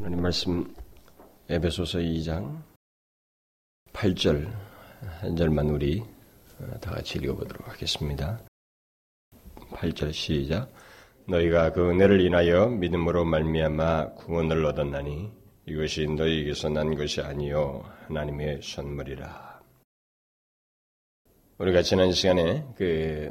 하나님 0.00 0.22
말씀 0.22 0.74
에베소서 1.50 1.98
2장 1.98 2.62
8절 3.92 4.50
한 5.20 5.36
절만 5.36 5.68
우리 5.68 6.02
다 6.80 6.92
같이 6.92 7.18
읽어보도록 7.18 7.68
하겠습니다. 7.68 8.40
8절 9.72 10.14
시작. 10.14 10.72
너희가 11.28 11.72
그 11.74 11.90
은혜를 11.90 12.22
인하여 12.22 12.68
믿음으로 12.68 13.26
말미암아 13.26 14.14
구원을 14.14 14.64
얻었나니 14.64 15.30
이것이 15.66 16.06
너희에게서 16.06 16.70
난 16.70 16.94
것이 16.94 17.20
아니요 17.20 17.84
하나님의 18.06 18.60
선물이라. 18.62 19.60
우리가 21.58 21.82
지난 21.82 22.10
시간에 22.12 22.66
그 22.74 23.30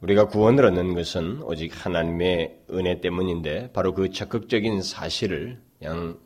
우리가 0.00 0.28
구원을 0.28 0.64
얻는 0.64 0.94
것은 0.94 1.42
오직 1.42 1.72
하나님의 1.84 2.60
은혜 2.70 3.00
때문인데 3.00 3.72
바로 3.72 3.92
그 3.92 4.10
적극적인 4.10 4.82
사실을 4.82 5.60
양 5.82 6.18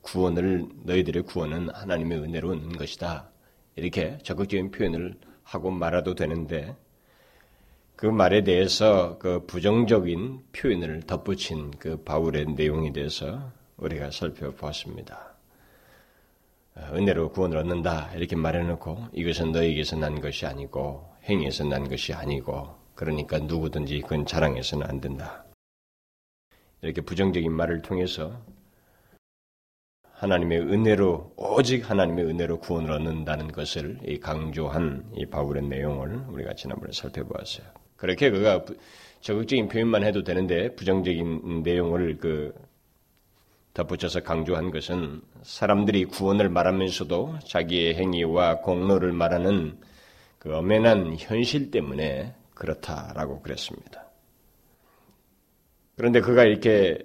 구원을 0.00 0.66
너희들의 0.84 1.24
구원은 1.24 1.68
하나님의 1.74 2.18
은혜로 2.18 2.50
얻는 2.50 2.76
것이다. 2.78 3.28
이렇게 3.76 4.16
적극적인 4.22 4.70
표현을 4.70 5.14
하고 5.42 5.70
말아도 5.70 6.14
되는데 6.14 6.74
그 7.96 8.06
말에 8.06 8.44
대해서 8.44 9.18
그 9.18 9.44
부정적인 9.46 10.44
표현을 10.52 11.02
덧붙인 11.02 11.72
그 11.72 12.02
바울의 12.04 12.54
내용에 12.54 12.92
대해서 12.92 13.52
우리가 13.76 14.10
살펴보았습니다. 14.10 15.34
은혜로 16.92 17.32
구원을 17.32 17.58
얻는다 17.58 18.12
이렇게 18.14 18.36
말해놓고 18.36 19.08
이것은 19.12 19.52
너에게서 19.52 19.96
난 19.96 20.20
것이 20.20 20.46
아니고 20.46 21.12
행위에서 21.24 21.64
난 21.64 21.88
것이 21.88 22.14
아니고 22.14 22.87
그러니까 22.98 23.38
누구든지 23.38 24.00
그건 24.00 24.26
자랑해서는 24.26 24.84
안 24.84 25.00
된다. 25.00 25.44
이렇게 26.82 27.00
부정적인 27.00 27.52
말을 27.52 27.80
통해서 27.80 28.42
하나님의 30.14 30.62
은혜로 30.62 31.34
오직 31.36 31.88
하나님의 31.88 32.24
은혜로 32.24 32.58
구원을 32.58 32.90
얻는다는 32.90 33.52
것을 33.52 34.00
강조한 34.20 35.08
이 35.14 35.24
바울의 35.26 35.68
내용을 35.68 36.24
우리가 36.28 36.54
지난번에 36.54 36.90
살펴보았어요. 36.92 37.68
그렇게 37.94 38.30
그가 38.32 38.64
적극적인 39.20 39.68
표현만 39.68 40.02
해도 40.02 40.24
되는데 40.24 40.74
부정적인 40.74 41.62
내용을 41.62 42.18
그 42.18 42.52
덧붙여서 43.74 44.24
강조한 44.24 44.72
것은 44.72 45.22
사람들이 45.42 46.06
구원을 46.06 46.48
말하면서도 46.48 47.38
자기의 47.46 47.94
행위와 47.94 48.58
공로를 48.62 49.12
말하는 49.12 49.78
그 50.40 50.52
엄연한 50.52 51.14
현실 51.16 51.70
때문에 51.70 52.34
그렇다라고 52.58 53.40
그랬습니다. 53.40 54.04
그런데 55.96 56.20
그가 56.20 56.44
이렇게 56.44 56.98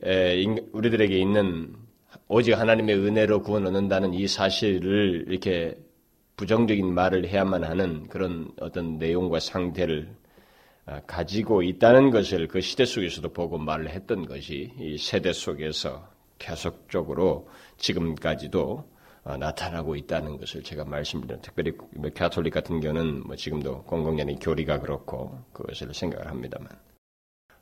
우리들에게 0.71 1.17
있는 1.17 1.75
오직 2.27 2.53
하나님의 2.53 2.95
은혜로 2.95 3.41
구원 3.41 3.65
얻는다는 3.65 4.13
이 4.13 4.27
사실을 4.27 5.25
이렇게 5.27 5.77
부정적인 6.35 6.93
말을 6.93 7.27
해야만 7.27 7.63
하는 7.63 8.07
그런 8.07 8.51
어떤 8.59 8.97
내용과 8.97 9.39
상태를 9.39 10.15
아, 10.85 10.99
가지고 11.07 11.63
있다는 11.63 12.11
것을 12.11 12.47
그 12.49 12.59
시대 12.59 12.83
속에서도 12.85 13.31
보고 13.31 13.57
말을 13.57 13.89
했던 13.89 14.25
것이 14.25 14.73
이 14.77 14.97
세대 14.97 15.31
속에서 15.31 16.09
계속적으로 16.39 17.47
지금까지도 17.77 18.61
어, 18.61 18.85
나타나고 19.25 19.95
있다는 19.95 20.37
것을 20.37 20.63
제가 20.63 20.83
말씀드린 20.83 21.41
특별히 21.41 21.73
가톨릭 22.13 22.53
같은 22.53 22.81
경우는 22.81 23.23
뭐 23.25 23.35
지금도 23.35 23.83
공공연히 23.83 24.37
교리가 24.39 24.79
그렇고 24.79 25.39
그것을 25.53 25.93
생각을 25.93 26.27
합니다만 26.27 26.67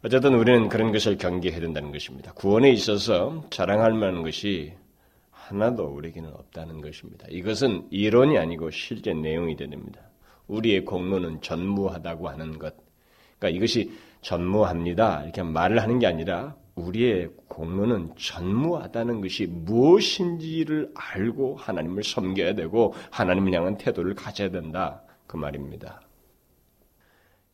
어쨌든 0.04 0.34
우리는 0.34 0.68
그런 0.68 0.92
것을 0.92 1.18
경계해야 1.18 1.60
된다는 1.60 1.92
것입니다. 1.92 2.34
구원에 2.34 2.72
있어서 2.72 3.46
자랑할 3.52 3.94
만한 3.94 4.24
것이 4.24 4.74
하나도 5.30 5.84
우리에게는 5.86 6.34
없다는 6.34 6.82
것입니다. 6.82 7.28
이것은 7.30 7.88
이론이 7.92 8.38
아니고 8.38 8.72
실제 8.72 9.14
내용이 9.14 9.56
됩니다. 9.56 10.02
우리의 10.48 10.86
공로는 10.86 11.42
전무하다고 11.42 12.30
하는 12.30 12.58
것. 12.58 12.76
그러니까 13.38 13.58
이것이 13.58 13.92
전무합니다. 14.22 15.24
이렇게 15.24 15.44
말을 15.44 15.82
하는 15.82 16.00
게 16.00 16.08
아니라 16.08 16.56
우리의 16.76 17.30
공로는 17.48 18.14
전무하다는 18.18 19.22
것이 19.22 19.46
무엇인지를 19.48 20.92
알고 20.96 21.56
하나님을 21.58 22.04
섬겨야 22.04 22.56
되고 22.56 22.94
하나님을 23.12 23.54
향한 23.54 23.78
태도를 23.78 24.16
가져야 24.16 24.50
된다. 24.52 25.04
그 25.28 25.38
말입니다. 25.38 26.02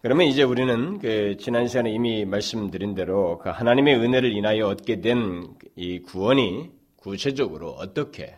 그러면 0.01 0.28
이제 0.28 0.44
우리는 0.44 1.00
그 1.00 1.35
지난 1.39 1.67
시간에 1.67 1.91
이미 1.91 2.23
말씀드린 2.23 2.94
대로 2.94 3.39
그 3.39 3.50
하나님의 3.50 3.95
은혜를 3.95 4.31
인하여 4.31 4.67
얻게 4.67 5.01
된 5.01 5.57
이 5.79 5.99
구원이 5.99 6.72
구체적으로 6.95 7.69
어떻게 7.69 8.35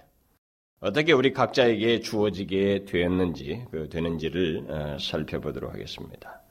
어떻게 0.82 1.14
우리 1.14 1.32
각자에게 1.32 2.02
주어지게 2.02 2.86
되었는지 2.86 3.66
그 3.72 3.88
되는지를 3.90 4.66
어, 4.70 4.98
살펴보도록 5.00 5.74
하겠습니다. 5.74 6.42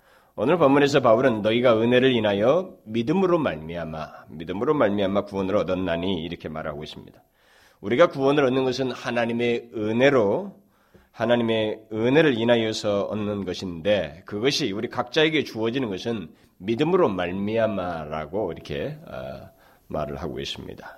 오늘 0.41 0.57
본문에서 0.57 1.01
바울은 1.01 1.43
너희가 1.43 1.81
은혜를 1.81 2.13
인하여 2.13 2.77
믿음으로 2.85 3.41
말미암아 3.41 4.27
믿음으로 4.29 4.73
말미암아 4.73 5.25
구원을 5.25 5.57
얻었나니 5.57 6.23
이렇게 6.23 6.49
말하고 6.49 6.85
있습니다. 6.85 7.21
우리가 7.81 8.07
구원을 8.07 8.45
얻는 8.45 8.63
것은 8.63 8.93
하나님의 8.93 9.71
은혜로 9.75 10.57
하나님의 11.11 11.81
은혜를 11.93 12.39
인하여서 12.39 13.07
얻는 13.07 13.47
것인데 13.47 14.23
그것이 14.27 14.71
우리 14.71 14.89
각자에게 14.89 15.43
주어지는 15.43 15.91
것은 15.91 16.29
믿음으로 16.59 17.09
말미암아라고 17.09 18.53
이렇게 18.53 18.97
어, 19.09 19.51
말을 19.89 20.23
하고 20.23 20.39
있습니다. 20.39 20.98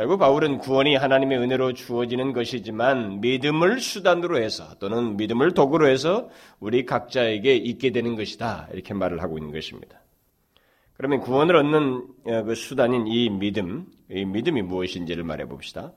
결국 0.00 0.18
바울은 0.18 0.56
구원이 0.56 0.96
하나님의 0.96 1.36
은혜로 1.36 1.74
주어지는 1.74 2.32
것이지만 2.32 3.20
믿음을 3.20 3.80
수단으로 3.80 4.38
해서 4.38 4.74
또는 4.78 5.18
믿음을 5.18 5.52
도구로 5.52 5.88
해서 5.88 6.30
우리 6.58 6.86
각자에게 6.86 7.54
있게 7.54 7.90
되는 7.90 8.16
것이다. 8.16 8.68
이렇게 8.72 8.94
말을 8.94 9.22
하고 9.22 9.36
있는 9.36 9.52
것입니다. 9.52 10.00
그러면 10.94 11.20
구원을 11.20 11.54
얻는 11.54 12.06
어, 12.24 12.42
그 12.44 12.54
수단인 12.54 13.08
이 13.08 13.28
믿음, 13.28 13.88
이 14.08 14.24
믿음이 14.24 14.62
무엇인지를 14.62 15.22
말해 15.22 15.44
봅시다. 15.44 15.92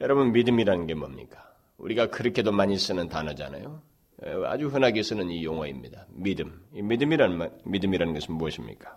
여러분, 0.00 0.30
믿음이라는 0.30 0.86
게 0.86 0.94
뭡니까? 0.94 1.42
우리가 1.78 2.06
그렇게도 2.06 2.52
많이 2.52 2.78
쓰는 2.78 3.08
단어잖아요. 3.08 3.82
어, 4.22 4.42
아주 4.46 4.68
흔하게 4.68 5.02
쓰는 5.02 5.28
이 5.28 5.44
용어입니다. 5.44 6.06
믿음. 6.10 6.62
이 6.72 6.82
믿음이라는, 6.82 7.50
믿음이라는 7.64 8.14
것은 8.14 8.36
무엇입니까? 8.36 8.96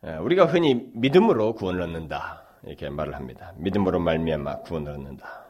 어, 0.00 0.18
우리가 0.22 0.46
흔히 0.46 0.88
믿음으로 0.94 1.52
구원을 1.52 1.82
얻는다. 1.82 2.46
이렇게 2.64 2.90
말을 2.90 3.14
합니다. 3.14 3.52
믿음으로 3.58 4.00
말미암아 4.00 4.60
구원을 4.60 4.92
얻는다. 4.92 5.46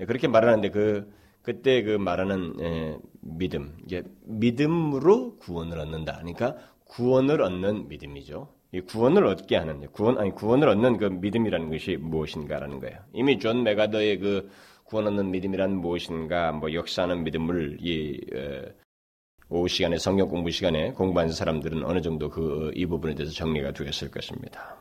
예, 0.00 0.04
그렇게 0.04 0.28
말하는데 0.28 0.70
그 0.70 1.12
그때 1.42 1.82
그 1.82 1.96
말하는 1.96 2.54
예, 2.60 2.98
믿음, 3.20 3.76
이게 3.84 4.02
믿음으로 4.24 5.36
구원을 5.38 5.78
얻는다. 5.78 6.18
그러니까 6.18 6.56
구원을 6.86 7.42
얻는 7.42 7.88
믿음이죠. 7.88 8.48
이 8.72 8.80
구원을 8.80 9.26
얻게 9.26 9.56
하는 9.56 9.86
구원 9.92 10.18
아니 10.18 10.30
구원을 10.30 10.68
얻는 10.68 10.98
그 10.98 11.04
믿음이라는 11.06 11.70
것이 11.70 11.96
무엇인가라는 11.96 12.78
거예요. 12.80 12.98
이미 13.12 13.38
존 13.38 13.62
맥아더의 13.62 14.18
그 14.18 14.50
구원 14.84 15.06
얻는 15.06 15.30
믿음이란 15.30 15.76
무엇인가, 15.76 16.52
뭐 16.52 16.72
역사하는 16.72 17.24
믿음을 17.24 17.78
이 17.80 18.20
어, 18.34 18.68
오후 19.48 19.68
시간에 19.68 19.98
성경 19.98 20.28
공부 20.28 20.50
시간에 20.50 20.92
공부하는 20.92 21.32
사람들은 21.32 21.84
어느 21.84 22.00
정도 22.00 22.28
그 22.28 22.70
이 22.74 22.86
부분에 22.86 23.14
대해서 23.14 23.32
정리가 23.32 23.72
되었을 23.72 24.10
것입니다. 24.10 24.76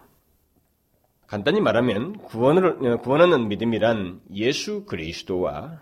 간단히 1.29 1.61
말하면 1.61 2.17
구원을 2.17 2.65
어, 2.87 2.97
구원하는 2.97 3.49
믿음이란 3.49 4.21
예수 4.33 4.85
그리스도와 4.85 5.79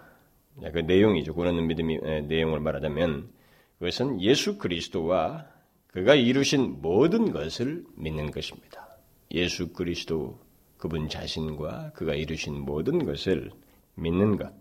그 0.73 0.79
내용이죠. 0.79 1.33
구원하는 1.33 1.67
믿음의 1.67 2.23
내용을 2.23 2.59
말하자면 2.59 3.29
그것은 3.79 4.21
예수 4.21 4.57
그리스도와 4.57 5.45
그가 5.87 6.15
이루신 6.15 6.81
모든 6.81 7.31
것을 7.31 7.85
믿는 7.95 8.31
것입니다. 8.31 8.89
예수 9.31 9.71
그리스도 9.71 10.37
그분 10.77 11.07
자신과 11.07 11.91
그가 11.93 12.13
이루신 12.13 12.65
모든 12.65 13.05
것을 13.05 13.49
믿는 13.95 14.35
것. 14.35 14.51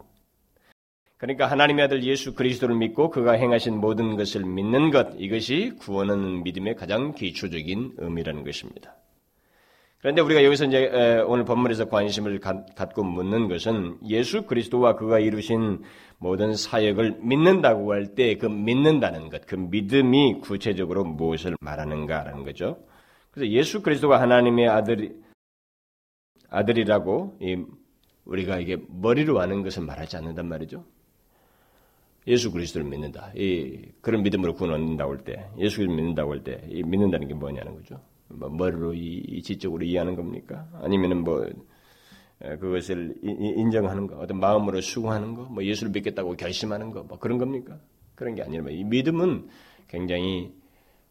그러니까 1.17 1.51
하나님의 1.51 1.87
아들 1.87 2.05
예수 2.05 2.33
그리스도를 2.33 2.77
믿고 2.77 3.11
그가 3.11 3.33
행하신 3.33 3.77
모든 3.81 4.17
것을 4.17 4.45
믿는 4.45 4.93
것 4.93 5.09
이것이 5.19 5.73
구원하는 5.81 6.45
믿음의 6.45 6.77
가장 6.77 7.13
기초적인 7.13 7.95
의미라는 7.97 8.45
것입니다. 8.45 8.95
그런데 10.07 10.23
우리가 10.23 10.45
여기서 10.45 10.67
이제 10.67 11.21
오늘 11.27 11.45
본문에서 11.45 11.89
관심을 11.89 12.39
갖고 12.39 13.03
묻는 13.03 13.49
것은 13.49 13.99
예수 14.07 14.47
그리스도와 14.47 14.95
그가 14.95 15.19
이루신 15.19 15.83
모든 16.19 16.55
사역을 16.55 17.19
믿는다고 17.23 17.93
할 17.93 18.15
때 18.15 18.39
그 18.39 18.47
믿는다는 18.47 19.31
것, 19.31 19.45
그 19.49 19.57
믿음이 19.57 20.43
구체적으로 20.43 21.03
무엇을 21.03 21.57
말하는가라는 21.61 22.45
거죠. 22.45 22.79
그래서 23.33 23.51
예수 23.51 23.83
그리스도가 23.83 24.21
하나님의 24.21 24.69
아들 24.69 25.17
아들이라고 26.51 27.41
우리가 28.27 28.61
이게 28.61 28.77
머리로 28.89 29.41
아는 29.41 29.65
것을 29.65 29.83
말하지 29.83 30.19
않는단 30.19 30.47
말이죠. 30.47 30.85
예수 32.29 32.53
그리스도를 32.53 32.87
믿는다. 32.89 33.33
이 33.35 33.91
그런 34.03 34.23
믿음으로 34.23 34.55
구원 34.55 34.73
얻는다고 34.75 35.15
할 35.15 35.25
때, 35.25 35.49
예수 35.59 35.81
를 35.81 35.89
믿는다고 35.89 36.31
할 36.31 36.45
때, 36.45 36.63
이 36.69 36.85
믿는다는 36.85 37.27
게 37.27 37.35
뭐냐는 37.35 37.75
거죠. 37.75 38.01
뭐 38.29 38.49
머리로 38.49 38.95
이, 38.95 39.43
지적으로 39.43 39.85
이해하는 39.85 40.17
겁니까? 40.17 40.69
아니면은 40.75 41.25
뭐 41.25 41.47
그것을 42.39 43.15
인정하는 43.23 44.07
거, 44.07 44.17
어떤 44.19 44.39
마음으로 44.39 44.81
수긍하는 44.81 45.35
거, 45.35 45.45
뭐 45.45 45.65
예수를 45.65 45.93
믿겠다고 45.93 46.37
결심하는 46.37 46.91
거, 46.91 47.03
뭐 47.03 47.19
그런 47.19 47.39
겁니까? 47.39 47.79
그런 48.15 48.35
게 48.35 48.43
아니라 48.43 48.71
이 48.71 48.85
믿음은 48.85 49.49
굉장히 49.89 50.53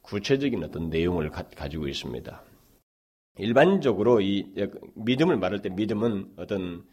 구체적인 0.01 0.63
어떤 0.63 0.89
내용을 0.89 1.29
가, 1.29 1.67
지고 1.67 1.87
있습니다. 1.87 2.43
일반적으로 3.37 4.21
이 4.21 4.53
믿음을 4.95 5.37
말할 5.37 5.61
때 5.61 5.69
믿음은 5.69 6.33
어떤 6.37 6.85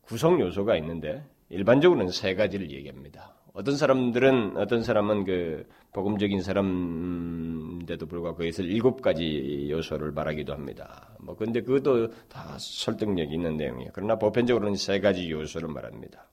구성 0.00 0.40
요소가 0.40 0.76
있는데 0.78 1.24
일반적으로는 1.48 2.10
세 2.10 2.34
가지를 2.34 2.70
얘기합니다. 2.70 3.34
어떤 3.54 3.76
사람들은 3.76 4.56
어떤 4.56 4.82
사람은 4.82 5.24
그 5.24 5.68
복음적인 5.92 6.40
사람인데도 6.42 8.06
불구하고 8.06 8.38
그것을 8.38 8.64
일곱 8.64 9.02
가지 9.02 9.68
요소를 9.70 10.12
말하기도 10.12 10.52
합니다. 10.54 11.14
뭐 11.20 11.36
근데 11.36 11.60
그것도 11.60 12.08
다 12.28 12.56
설득력이 12.58 13.34
있는 13.34 13.56
내용이에요. 13.58 13.90
그러나 13.92 14.16
보편적으로는 14.16 14.76
세 14.76 15.00
가지 15.00 15.30
요소를 15.30 15.68
말합니다. 15.68 16.28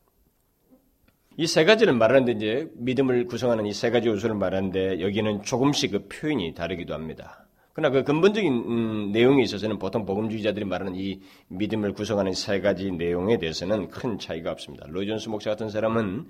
이 1.37 1.45
세 1.45 1.63
가지를 1.65 1.93
말하는데 1.93 2.33
이제 2.33 2.69
믿음을 2.75 3.25
구성하는 3.25 3.65
이 3.65 3.73
세 3.73 3.91
가지 3.91 4.07
요소를 4.07 4.35
말하는데 4.35 5.01
여기는 5.01 5.43
조금씩 5.43 5.91
그 5.91 6.07
표현이 6.07 6.53
다르기도 6.53 6.93
합니다. 6.93 7.45
그러나 7.79 7.91
그 7.91 8.03
근본적인 8.03 8.53
음, 8.53 9.11
내용에 9.13 9.41
있어서는 9.43 9.79
보통 9.79 10.05
복음주의자들이 10.05 10.65
말하는 10.65 10.95
이 10.95 11.21
믿음을 11.47 11.93
구성하는 11.93 12.33
세 12.33 12.59
가지 12.59 12.91
내용에 12.91 13.37
대해서는 13.37 13.87
큰 13.89 14.19
차이가 14.19 14.51
없습니다. 14.51 14.85
로이존스 14.89 15.29
목사 15.29 15.51
같은 15.51 15.69
사람은 15.69 16.25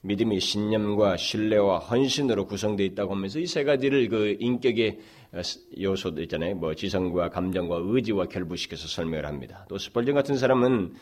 믿음이 0.00 0.40
신념과 0.40 1.18
신뢰와 1.18 1.78
헌신으로 1.78 2.46
구성되어 2.46 2.86
있다고 2.86 3.14
하면서 3.14 3.38
이 3.38 3.44
세 3.44 3.64
가지를 3.64 4.08
그 4.08 4.38
인격의 4.40 4.98
어, 5.32 5.40
요소도 5.78 6.22
있잖아요. 6.22 6.54
뭐 6.54 6.74
지성과 6.74 7.28
감정과 7.28 7.80
의지와 7.82 8.24
결부시켜서 8.24 8.88
설명을 8.88 9.26
합니다. 9.26 9.66
또 9.68 9.76
스펄전 9.76 10.14
같은 10.14 10.38
사람은 10.38 10.94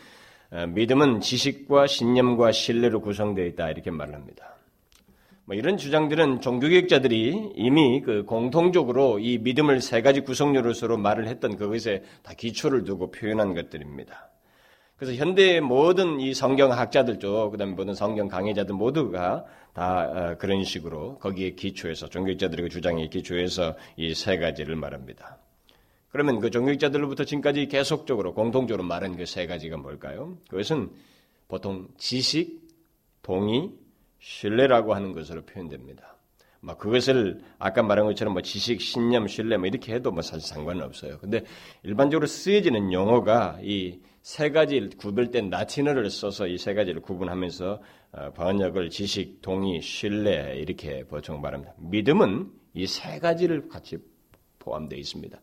어, 0.50 0.66
믿음은 0.66 1.20
지식과 1.20 1.86
신념과 1.86 2.50
신뢰로 2.50 3.00
구성되어 3.02 3.46
있다 3.46 3.70
이렇게 3.70 3.92
말합니다. 3.92 4.51
뭐 5.44 5.56
이런 5.56 5.76
주장들은 5.76 6.40
종교개혁자들이 6.40 7.52
이미 7.56 8.00
그 8.00 8.24
공통적으로 8.24 9.18
이 9.18 9.38
믿음을 9.38 9.80
세 9.80 10.00
가지 10.00 10.20
구성요로서로 10.20 10.98
말을 10.98 11.26
했던 11.26 11.56
그것에 11.56 12.04
다 12.22 12.32
기초를 12.34 12.84
두고 12.84 13.10
표현한 13.10 13.54
것들입니다. 13.54 14.30
그래서 14.96 15.14
현대의 15.14 15.60
모든 15.60 16.20
이 16.20 16.32
성경학자들도 16.32 17.50
그다음에 17.50 17.72
모든 17.74 17.92
성경 17.94 18.28
강의자들 18.28 18.72
모두가 18.72 19.44
다 19.72 20.02
어, 20.04 20.36
그런 20.38 20.62
식으로 20.62 21.18
거기에 21.18 21.50
기초해서 21.52 22.08
종교학자들의 22.08 22.62
그 22.62 22.68
주장에 22.68 23.08
기초해서 23.08 23.74
이 23.96 24.14
세 24.14 24.38
가지를 24.38 24.76
말합니다. 24.76 25.38
그러면 26.10 26.38
그 26.38 26.50
종교학자들로부터 26.50 27.24
지금까지 27.24 27.66
계속적으로 27.66 28.32
공통적으로 28.34 28.84
말한 28.86 29.16
그 29.16 29.24
세 29.26 29.46
가지가 29.46 29.76
뭘까요? 29.78 30.36
그것은 30.48 30.90
보통 31.48 31.88
지식, 31.98 32.60
동의, 33.22 33.70
신뢰라고 34.22 34.94
하는 34.94 35.12
것으로 35.12 35.42
표현됩니다. 35.42 36.16
뭐 36.60 36.76
그것을 36.76 37.40
아까 37.58 37.82
말한 37.82 38.06
것처럼 38.06 38.34
뭐 38.34 38.42
지식, 38.42 38.80
신념, 38.80 39.26
신뢰 39.26 39.56
뭐 39.56 39.66
이렇게 39.66 39.92
해도 39.94 40.12
뭐 40.12 40.22
사실 40.22 40.48
상관은 40.48 40.82
없어요. 40.82 41.18
근데 41.18 41.44
일반적으로 41.82 42.26
쓰여지는 42.26 42.92
용어가 42.92 43.58
이 43.62 44.00
세 44.22 44.50
가지 44.50 44.88
구별된 44.96 45.50
라틴어를 45.50 46.08
써서 46.08 46.46
이 46.46 46.56
세 46.56 46.74
가지를 46.74 47.02
구분하면서 47.02 47.82
어, 48.12 48.30
번역을 48.34 48.90
지식, 48.90 49.42
동의, 49.42 49.80
신뢰 49.82 50.56
이렇게 50.58 51.04
보통 51.04 51.40
말합니다. 51.40 51.74
믿음은 51.78 52.52
이 52.74 52.86
세 52.86 53.18
가지를 53.18 53.68
같이 53.68 53.98
포함되어 54.60 54.98
있습니다. 54.98 55.40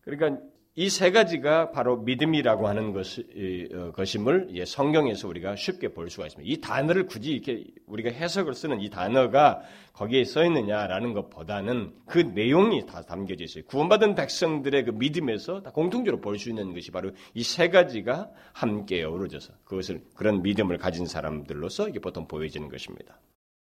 그러니까 0.00 0.42
이 0.78 0.90
세 0.90 1.10
가지가 1.10 1.70
바로 1.70 1.96
믿음이라고 1.96 2.68
하는 2.68 2.94
어, 2.94 3.92
것임을 3.92 4.62
성경에서 4.66 5.26
우리가 5.26 5.56
쉽게 5.56 5.88
볼 5.94 6.10
수가 6.10 6.26
있습니다. 6.26 6.52
이 6.52 6.60
단어를 6.60 7.06
굳이 7.06 7.32
이렇게 7.32 7.64
우리가 7.86 8.10
해석을 8.10 8.52
쓰는 8.52 8.82
이 8.82 8.90
단어가 8.90 9.62
거기에 9.94 10.24
써 10.24 10.44
있느냐라는 10.44 11.14
것보다는 11.14 11.94
그 12.04 12.18
내용이 12.18 12.84
다 12.84 13.00
담겨져 13.00 13.44
있어요. 13.44 13.64
구원받은 13.64 14.14
백성들의 14.16 14.84
그 14.84 14.90
믿음에서 14.90 15.62
다 15.62 15.70
공통적으로 15.72 16.20
볼 16.20 16.36
수 16.38 16.50
있는 16.50 16.74
것이 16.74 16.90
바로 16.90 17.10
이 17.34 17.42
세 17.42 17.70
가지가 17.70 18.30
함께 18.52 19.02
어우러져서 19.02 19.54
그것을 19.64 20.02
그런 20.14 20.42
믿음을 20.42 20.76
가진 20.76 21.06
사람들로서 21.06 21.88
이게 21.88 22.00
보통 22.00 22.28
보여지는 22.28 22.68
것입니다. 22.68 23.18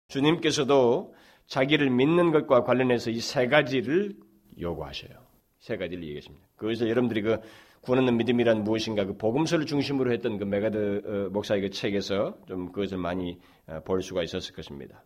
주님께서도 0.08 1.14
자기를 1.48 1.90
믿는 1.90 2.32
것과 2.32 2.64
관련해서 2.64 3.10
이 3.12 3.20
세 3.20 3.48
가지를 3.50 4.16
요구하셔요. 4.62 5.23
세 5.64 5.78
가지를 5.78 6.04
얘기했습니다. 6.04 6.46
그래서 6.58 6.90
여러분들이 6.90 7.22
그 7.22 7.40
구원하는 7.80 8.18
믿음이란 8.18 8.66
무엇인가 8.66 9.06
그 9.06 9.16
복음서를 9.16 9.66
중심으로 9.66 10.12
했던 10.12 10.38
그 10.38 10.44
맥아더 10.44 11.02
어, 11.06 11.30
목사의 11.32 11.62
그 11.62 11.70
책에서 11.70 12.38
좀 12.48 12.74
그것을 12.74 12.98
많이 12.98 13.40
어, 13.68 13.80
볼 13.86 14.02
수가 14.02 14.24
있었을 14.24 14.54
것입니다. 14.54 15.02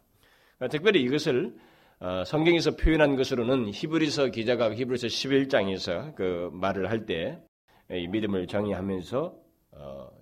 그러니까 0.58 0.76
특별히 0.76 1.04
이것을 1.04 1.56
어, 2.00 2.24
성경에서 2.26 2.76
표현한 2.76 3.16
것으로는 3.16 3.70
히브리서 3.72 4.30
기자가 4.30 4.74
히브리서 4.74 5.08
11장에서 5.08 6.16
그 6.16 6.50
말을 6.52 6.90
할때이 6.90 8.08
믿음을 8.10 8.48
정의하면서 8.48 9.36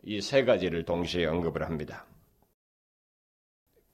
이 0.03 0.19
세 0.19 0.43
가지를 0.43 0.83
동시에 0.83 1.27
언급을 1.27 1.63
합니다. 1.63 2.05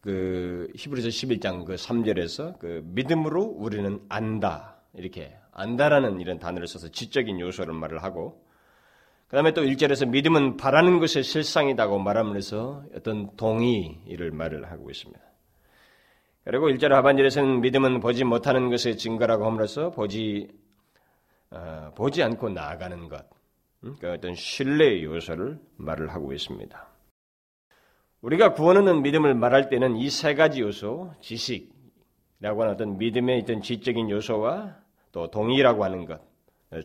그 0.01 0.67
히브리서 0.75 1.09
11장 1.09 1.65
그 1.65 1.75
3절에서 1.75 2.57
그 2.57 2.81
믿음으로 2.85 3.43
우리는 3.43 3.99
안다 4.09 4.81
이렇게 4.95 5.37
안다라는 5.51 6.21
이런 6.21 6.39
단어를 6.39 6.67
써서 6.67 6.89
지적인 6.89 7.39
요소를 7.39 7.73
말을 7.73 8.03
하고 8.03 8.45
그 9.27 9.37
다음에 9.37 9.53
또 9.53 9.63
1절에서 9.63 10.09
믿음은 10.09 10.57
바라는 10.57 10.99
것의 10.99 11.23
실상이다고 11.23 11.99
말하면서 11.99 12.83
어떤 12.95 13.33
동의를 13.37 14.31
말을 14.31 14.69
하고 14.69 14.89
있습니다. 14.89 15.21
그리고 16.43 16.69
1절 16.69 16.89
하반절에서는 16.89 17.61
믿음은 17.61 18.01
보지 18.01 18.25
못하는 18.25 18.69
것의 18.69 18.97
증거라고 18.97 19.45
함으로써 19.45 19.91
보지, 19.91 20.49
어, 21.49 21.91
보지 21.95 22.23
않고 22.23 22.49
나아가는 22.49 23.07
것, 23.07 23.25
음? 23.85 23.95
그 24.01 24.11
어떤 24.11 24.35
신뢰의 24.35 25.05
요소를 25.05 25.59
말을 25.77 26.09
하고 26.09 26.33
있습니다. 26.33 26.87
우리가 28.21 28.51
구원하는 28.53 29.01
믿음을 29.01 29.33
말할 29.33 29.69
때는 29.69 29.95
이 29.95 30.09
세 30.09 30.35
가지 30.35 30.59
요소, 30.59 31.13
지식이라고 31.21 32.63
하는 32.63 32.73
어떤 32.73 32.97
믿음의 32.97 33.39
있던 33.39 33.61
지적인 33.61 34.09
요소와 34.09 34.80
또 35.11 35.29
동의라고 35.29 35.83
하는 35.83 36.05
것 36.05 36.21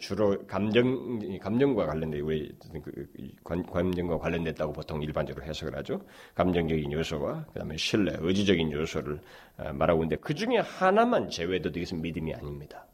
주로 0.00 0.44
감정 0.46 1.38
감정과 1.38 1.86
관련돼 1.86 2.20
우리 2.20 2.52
그 2.82 3.06
감정과 3.44 4.18
관련됐다고 4.18 4.72
보통 4.72 5.00
일반적으로 5.00 5.44
해석을 5.46 5.76
하죠. 5.76 6.00
감정적인 6.34 6.90
요소와 6.90 7.44
그다음에 7.46 7.76
신뢰, 7.76 8.16
의지적인 8.18 8.72
요소를 8.72 9.20
어, 9.58 9.72
말하고 9.72 10.02
있는데 10.02 10.16
그 10.16 10.34
중에 10.34 10.58
하나만 10.58 11.30
제외돼도 11.30 11.78
이것은 11.78 12.02
믿음이 12.02 12.34
아닙니다. 12.34 12.86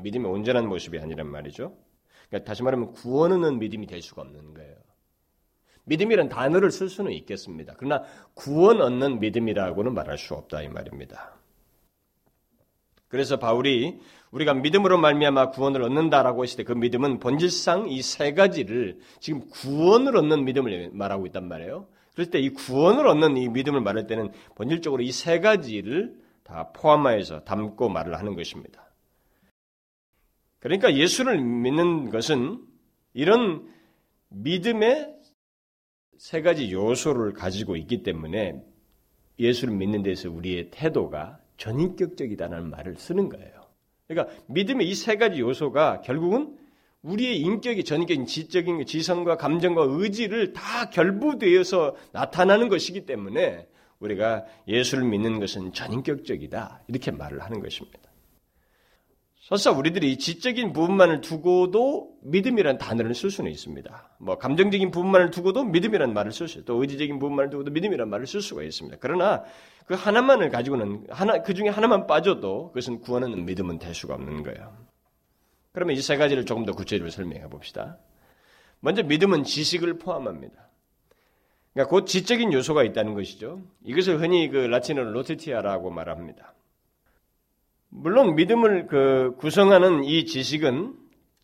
믿음의 0.00 0.28
온전한 0.28 0.68
모습이 0.68 0.98
아니란 0.98 1.28
말이죠. 1.28 1.76
그러니까 2.28 2.48
다시 2.48 2.64
말하면 2.64 2.90
구원은 2.92 3.60
믿음이 3.60 3.86
될 3.86 4.02
수가 4.02 4.22
없는 4.22 4.54
거예요. 4.54 4.74
믿음이라는 5.84 6.30
단어를 6.30 6.72
쓸 6.72 6.88
수는 6.88 7.12
있겠습니다. 7.12 7.74
그러나 7.76 8.02
구원 8.34 8.80
얻는 8.80 9.20
믿음이라고는 9.20 9.94
말할 9.94 10.18
수 10.18 10.34
없다 10.34 10.62
이 10.62 10.68
말입니다. 10.68 11.33
그래서 13.14 13.36
바울이 13.38 14.00
우리가 14.32 14.54
믿음으로 14.54 14.98
말미암아 14.98 15.50
구원을 15.50 15.82
얻는다라고 15.82 16.42
했을 16.42 16.56
때 16.56 16.64
그 16.64 16.72
믿음은 16.72 17.20
본질상 17.20 17.88
이 17.88 18.02
세 18.02 18.34
가지를 18.34 18.98
지금 19.20 19.48
구원을 19.50 20.16
얻는 20.16 20.44
믿음을 20.44 20.90
말하고 20.92 21.24
있단 21.26 21.46
말이에요. 21.46 21.86
그럴 22.14 22.28
때 22.32 22.40
이 22.40 22.48
구원을 22.50 23.06
얻는 23.06 23.36
이 23.36 23.48
믿음을 23.48 23.80
말할 23.82 24.08
때는 24.08 24.32
본질적으로 24.56 25.00
이 25.04 25.12
세 25.12 25.38
가지를 25.38 26.18
다 26.42 26.72
포함하여서 26.74 27.44
담고 27.44 27.88
말을 27.88 28.18
하는 28.18 28.34
것입니다. 28.34 28.84
그러니까 30.58 30.96
예수를 30.96 31.38
믿는 31.40 32.10
것은 32.10 32.58
이런 33.12 33.68
믿음의 34.30 35.14
세 36.18 36.42
가지 36.42 36.72
요소를 36.72 37.32
가지고 37.34 37.76
있기 37.76 38.02
때문에 38.02 38.60
예수를 39.38 39.72
믿는 39.72 40.02
데서 40.02 40.28
우리의 40.32 40.70
태도가 40.72 41.38
전인격적이다는 41.56 42.70
말을 42.70 42.96
쓰는 42.96 43.28
거예요. 43.28 43.64
그러니까 44.08 44.34
믿음의 44.46 44.88
이 44.88 44.94
세 44.94 45.16
가지 45.16 45.40
요소가 45.40 46.00
결국은 46.02 46.56
우리의 47.02 47.38
인격이 47.40 47.84
전인격인 47.84 48.26
지적인 48.26 48.86
지성과 48.86 49.36
감정과 49.36 49.84
의지를 49.88 50.52
다 50.52 50.88
결부되어서 50.90 51.96
나타나는 52.12 52.68
것이기 52.68 53.04
때문에 53.06 53.68
우리가 53.98 54.44
예수를 54.68 55.04
믿는 55.04 55.38
것은 55.38 55.72
전인격적이다. 55.72 56.82
이렇게 56.88 57.10
말을 57.10 57.40
하는 57.42 57.60
것입니다. 57.60 58.10
설사 59.44 59.70
우리들이 59.70 60.16
지적인 60.16 60.72
부분만을 60.72 61.20
두고도 61.20 62.16
믿음이라는 62.22 62.78
단어를 62.78 63.14
쓸 63.14 63.30
수는 63.30 63.50
있습니다. 63.50 64.16
뭐 64.18 64.38
감정적인 64.38 64.90
부분만을 64.90 65.30
두고도 65.30 65.64
믿음이라는 65.64 66.14
말을 66.14 66.32
쓸 66.32 66.48
수, 66.48 66.60
있고 66.60 66.64
또 66.64 66.80
의지적인 66.80 67.18
부분만을 67.18 67.50
두고도 67.50 67.70
믿음이라는 67.70 68.08
말을 68.08 68.26
쓸 68.26 68.40
수가 68.40 68.62
있습니다. 68.62 68.96
그러나 69.00 69.44
그 69.84 69.92
하나만을 69.92 70.48
가지고는 70.48 71.04
하나 71.10 71.42
그 71.42 71.52
중에 71.52 71.68
하나만 71.68 72.06
빠져도 72.06 72.68
그것은 72.68 73.00
구원하는 73.00 73.44
믿음은 73.44 73.78
될 73.78 73.94
수가 73.94 74.14
없는 74.14 74.44
거예요. 74.44 74.74
그러면 75.72 75.94
이 75.94 76.00
세 76.00 76.16
가지를 76.16 76.46
조금 76.46 76.64
더 76.64 76.72
구체적으로 76.72 77.10
설명해 77.10 77.50
봅시다. 77.50 77.98
먼저 78.80 79.02
믿음은 79.02 79.44
지식을 79.44 79.98
포함합니다. 79.98 80.70
그러니까 81.74 81.90
곧 81.90 82.06
지적인 82.06 82.50
요소가 82.54 82.82
있다는 82.82 83.12
것이죠. 83.12 83.60
이것을 83.84 84.22
흔히 84.22 84.48
그 84.48 84.56
라틴어로 84.56 85.12
로테티아라고 85.12 85.90
말합니다. 85.90 86.54
물론 87.96 88.34
믿음을 88.34 88.88
그 88.88 89.36
구성하는 89.38 90.02
이 90.02 90.26
지식은 90.26 90.94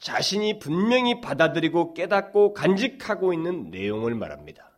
자신이 0.01 0.59
분명히 0.59 1.21
받아들이고 1.21 1.95
깨닫고 1.95 2.55
간직하고 2.55 3.33
있는 3.33 3.71
내용을 3.71 4.17
말합니다. 4.17 4.71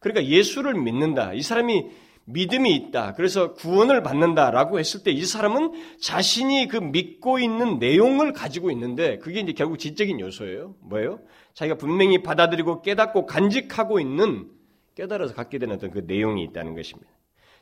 그러니까 0.00 0.24
예수를 0.24 0.74
믿는다. 0.74 1.34
이 1.34 1.42
사람이 1.42 1.86
믿음이 2.26 2.72
있다. 2.74 3.14
그래서 3.14 3.54
구원을 3.54 4.02
받는다라고 4.02 4.78
했을 4.78 5.02
때 5.02 5.10
이 5.10 5.24
사람은 5.24 5.72
자신이 6.00 6.68
그 6.68 6.76
믿고 6.76 7.40
있는 7.40 7.78
내용을 7.78 8.32
가지고 8.32 8.70
있는데 8.70 9.18
그게 9.18 9.40
이제 9.40 9.52
결국 9.52 9.78
지적인 9.78 10.20
요소예요. 10.20 10.76
뭐예요? 10.82 11.18
자기가 11.54 11.78
분명히 11.78 12.22
받아들이고 12.22 12.82
깨닫고 12.82 13.26
간직하고 13.26 13.98
있는 13.98 14.48
깨달아서 14.94 15.34
갖게 15.34 15.58
되는 15.58 15.74
어떤 15.74 15.90
그 15.90 16.04
내용이 16.06 16.44
있다는 16.44 16.74
것입니다. 16.76 17.10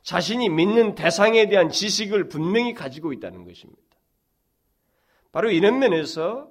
자신이 0.06 0.50
믿는 0.50 0.94
대상에 0.94 1.48
대한 1.48 1.68
지식을 1.68 2.28
분명히 2.28 2.74
가지고 2.74 3.12
있다는 3.12 3.44
것입니다. 3.44 3.82
바로 5.32 5.50
이런 5.50 5.80
면에서 5.80 6.48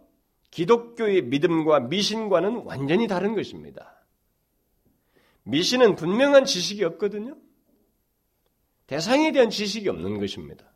기독교의 0.52 1.22
믿음과 1.22 1.80
미신과는 1.80 2.64
완전히 2.66 3.08
다른 3.08 3.34
것입니다. 3.34 4.06
미신은 5.44 5.96
분명한 5.96 6.44
지식이 6.44 6.84
없거든요. 6.84 7.38
대상에 8.88 9.32
대한 9.32 9.50
지식이 9.50 9.88
없는 9.88 10.20
것입니다. 10.20 10.70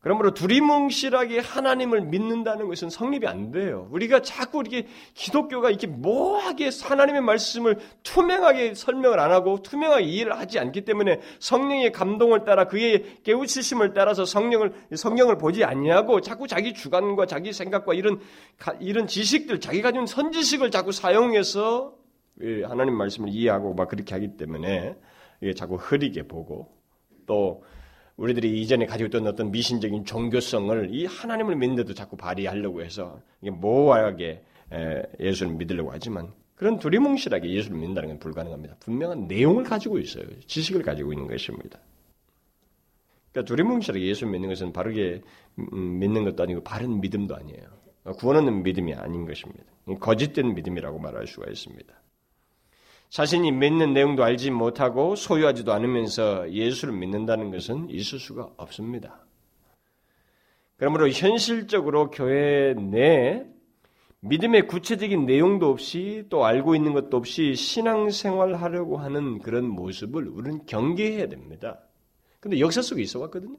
그러므로 0.00 0.32
두리뭉실하게 0.32 1.40
하나님을 1.40 2.02
믿는다는 2.02 2.68
것은 2.68 2.88
성립이 2.88 3.26
안 3.26 3.50
돼요. 3.50 3.88
우리가 3.90 4.22
자꾸 4.22 4.60
이렇게 4.60 4.86
기독교가 5.14 5.70
이렇게 5.70 5.88
모하게 5.88 6.70
하나님의 6.82 7.20
말씀을 7.22 7.78
투명하게 8.04 8.74
설명을 8.74 9.18
안 9.18 9.32
하고 9.32 9.60
투명하게 9.60 10.04
이해를 10.04 10.38
하지 10.38 10.60
않기 10.60 10.82
때문에 10.84 11.20
성령의 11.40 11.90
감동을 11.90 12.44
따라 12.44 12.68
그의 12.68 13.22
깨우치심을 13.24 13.92
따라서 13.92 14.24
성령을 14.24 14.72
성령을 14.94 15.36
보지 15.36 15.64
않냐고 15.64 16.20
자꾸 16.20 16.46
자기 16.46 16.74
주관과 16.74 17.26
자기 17.26 17.52
생각과 17.52 17.94
이런 17.94 18.20
이런 18.78 19.08
지식들 19.08 19.58
자기 19.58 19.82
가진 19.82 20.06
선지식을 20.06 20.70
자꾸 20.70 20.92
사용해서 20.92 21.92
예, 22.42 22.62
하나님 22.62 22.94
말씀을 22.94 23.30
이해하고 23.30 23.74
막 23.74 23.88
그렇게 23.88 24.14
하기 24.14 24.36
때문에 24.36 24.96
이게 25.40 25.54
자꾸 25.54 25.74
흐리게 25.74 26.28
보고 26.28 26.72
또 27.26 27.64
우리들이 28.18 28.60
이전에 28.60 28.84
가지고 28.84 29.06
있던 29.06 29.26
어떤 29.28 29.50
미신적인 29.52 30.04
종교성을 30.04 30.92
이 30.92 31.06
하나님을 31.06 31.54
믿는데도 31.56 31.94
자꾸 31.94 32.16
발휘하려고 32.16 32.82
해서 32.82 33.20
이게 33.40 33.50
모호하게 33.50 34.42
예수를 35.20 35.54
믿으려고 35.54 35.92
하지만 35.92 36.32
그런 36.56 36.80
두리뭉실하게 36.80 37.48
예수를 37.48 37.76
믿는다는 37.78 38.08
건 38.10 38.18
불가능합니다. 38.18 38.76
분명한 38.80 39.28
내용을 39.28 39.62
가지고 39.62 40.00
있어요. 40.00 40.24
지식을 40.46 40.82
가지고 40.82 41.12
있는 41.12 41.28
것입니다. 41.28 41.78
그러니까 43.30 43.48
두리뭉실하게 43.48 44.04
예수를 44.04 44.32
믿는 44.32 44.48
것은 44.48 44.72
바르게 44.72 45.22
음, 45.72 45.98
믿는 46.00 46.24
것도 46.24 46.42
아니고 46.42 46.64
바른 46.64 47.00
믿음도 47.00 47.36
아니에요. 47.36 47.62
구원하는 48.18 48.64
믿음이 48.64 48.94
아닌 48.94 49.26
것입니다. 49.26 49.64
거짓된 50.00 50.54
믿음이라고 50.54 50.98
말할 50.98 51.28
수가 51.28 51.48
있습니다. 51.48 51.94
자신이 53.08 53.52
믿는 53.52 53.94
내용도 53.94 54.22
알지 54.22 54.50
못하고 54.50 55.16
소유하지도 55.16 55.72
않으면서 55.72 56.52
예수를 56.52 56.94
믿는다는 56.94 57.50
것은 57.50 57.88
있을 57.90 58.18
수가 58.18 58.50
없습니다. 58.56 59.24
그러므로 60.76 61.08
현실적으로 61.08 62.10
교회 62.10 62.74
내 62.74 63.44
믿음의 64.20 64.66
구체적인 64.66 65.26
내용도 65.26 65.70
없이 65.70 66.24
또 66.28 66.44
알고 66.44 66.74
있는 66.74 66.92
것도 66.92 67.16
없이 67.16 67.54
신앙생활 67.54 68.54
하려고 68.54 68.98
하는 68.98 69.38
그런 69.38 69.64
모습을 69.64 70.28
우리는 70.28 70.66
경계해야 70.66 71.28
됩니다. 71.28 71.80
근데 72.40 72.60
역사 72.60 72.82
속에 72.82 73.02
있어 73.02 73.20
왔거든요. 73.20 73.56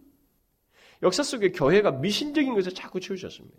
역사 1.01 1.23
속에 1.23 1.51
교회가 1.51 1.91
미신적인 1.91 2.53
것을 2.53 2.73
자꾸 2.73 2.99
채우셨습니다. 2.99 3.57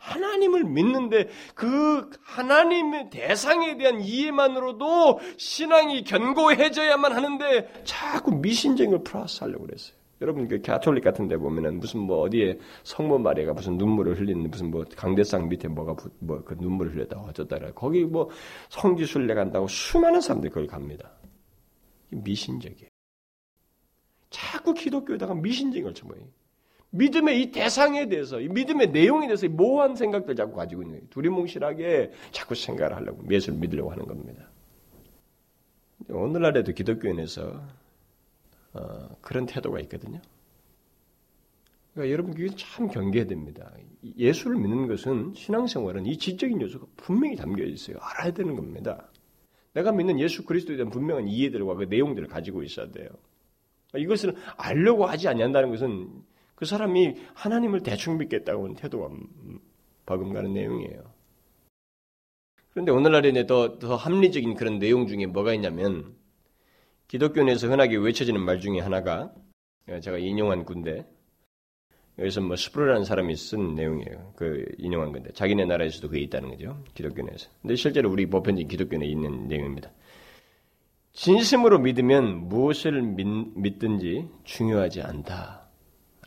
하나님을 0.00 0.64
믿는데 0.64 1.28
그 1.54 2.10
하나님의 2.22 3.10
대상에 3.10 3.76
대한 3.76 4.00
이해만으로도 4.00 5.20
신앙이 5.36 6.04
견고해져야만 6.04 7.12
하는데 7.12 7.84
자꾸 7.84 8.32
걸 8.90 9.04
플러스 9.04 9.44
하려고 9.44 9.66
그랬어요. 9.66 10.00
여러분 10.22 10.48
그 10.48 10.60
가톨릭 10.60 11.04
같은 11.04 11.28
데 11.28 11.36
보면은 11.36 11.80
무슨 11.80 12.00
뭐 12.00 12.20
어디에 12.20 12.58
성모 12.82 13.18
마리아가 13.18 13.54
무슨 13.54 13.78
눈물을 13.78 14.18
흘리는 14.18 14.50
무슨 14.50 14.70
뭐 14.70 14.84
강대상 14.96 15.48
밑에 15.48 15.68
뭐가 15.68 15.96
뭐 16.18 16.42
그 16.44 16.54
눈물을 16.58 16.94
흘렸다 16.94 17.18
어쩌다 17.20 17.58
그 17.58 17.72
거기 17.74 18.04
뭐 18.04 18.28
성지 18.68 19.06
순례 19.06 19.34
간다고 19.34 19.66
수많은 19.66 20.20
사람들이 20.20 20.52
거기 20.52 20.66
갑니다. 20.66 21.10
미신적이에요. 22.10 22.90
자꾸 24.30 24.74
기독교에다가 24.74 25.34
걸 25.82 25.94
쳐모요. 25.94 26.20
믿음의 26.90 27.42
이 27.42 27.50
대상에 27.52 28.08
대해서, 28.08 28.40
이 28.40 28.48
믿음의 28.48 28.90
내용에 28.90 29.26
대해서 29.26 29.48
모호한 29.48 29.94
생각들 29.96 30.34
자꾸 30.34 30.54
가지고 30.54 30.82
있는 30.82 30.96
거예요. 30.96 31.08
두리뭉실하게 31.10 32.12
자꾸 32.32 32.54
생각을 32.54 32.96
하려고, 32.96 33.22
예수를 33.30 33.58
믿으려고 33.58 33.92
하는 33.92 34.06
겁니다. 34.06 34.48
오늘날에도 36.08 36.72
기독교인에서 36.72 37.62
어, 38.72 39.08
그런 39.20 39.46
태도가 39.46 39.80
있거든요. 39.80 40.20
그러니까 41.92 42.12
여러분 42.12 42.34
그게 42.34 42.54
참 42.56 42.88
경계해야 42.88 43.26
됩니다. 43.26 43.72
예수를 44.16 44.56
믿는 44.56 44.86
것은 44.86 45.32
신앙생활은 45.34 46.06
이 46.06 46.16
지적인 46.16 46.60
요소가 46.60 46.86
분명히 46.96 47.36
담겨 47.36 47.64
있어요. 47.64 47.96
알아야 48.00 48.32
되는 48.32 48.54
겁니다. 48.54 49.10
내가 49.72 49.92
믿는 49.92 50.20
예수 50.20 50.44
그리스도에 50.44 50.76
대한 50.76 50.90
분명한 50.90 51.28
이해들과 51.28 51.74
그 51.74 51.84
내용들을 51.84 52.28
가지고 52.28 52.62
있어야 52.62 52.90
돼요. 52.90 53.08
이것을 53.96 54.36
알려고 54.56 55.04
하지 55.06 55.28
않는다는 55.28 55.70
것은 55.70 56.08
그 56.60 56.66
사람이 56.66 57.14
하나님을 57.32 57.82
대충 57.82 58.18
믿겠다고 58.18 58.64
하는 58.64 58.76
태도가 58.76 59.08
버금가는 60.04 60.52
내용이에요. 60.52 61.10
그런데 62.68 62.92
오늘날에 62.92 63.46
더, 63.46 63.78
더 63.78 63.96
합리적인 63.96 64.56
그런 64.56 64.78
내용 64.78 65.06
중에 65.06 65.24
뭐가 65.24 65.54
있냐면 65.54 66.14
기독교 67.08 67.42
내에서 67.42 67.66
흔하게 67.66 67.96
외쳐지는 67.96 68.42
말 68.42 68.60
중에 68.60 68.78
하나가 68.80 69.32
제가 70.02 70.18
인용한 70.18 70.66
군데 70.66 71.08
여기서 72.18 72.42
뭐 72.42 72.56
스프로라는 72.56 73.06
사람이 73.06 73.34
쓴 73.36 73.74
내용이에요. 73.74 74.34
그 74.36 74.66
인용한 74.76 75.12
건데 75.12 75.30
자기네 75.32 75.64
나라에서도 75.64 76.08
그게 76.08 76.20
있다는 76.20 76.50
거죠. 76.50 76.84
기독교 76.92 77.22
내에서. 77.22 77.48
근데 77.62 77.74
실제로 77.74 78.10
우리 78.10 78.26
보편적인 78.26 78.68
기독교 78.68 78.98
내에 78.98 79.08
있는 79.08 79.48
내용입니다. 79.48 79.90
진심으로 81.12 81.78
믿으면 81.78 82.48
무엇을 82.48 83.00
믿, 83.00 83.78
든지 83.78 84.28
중요하지 84.44 85.00
않다. 85.00 85.59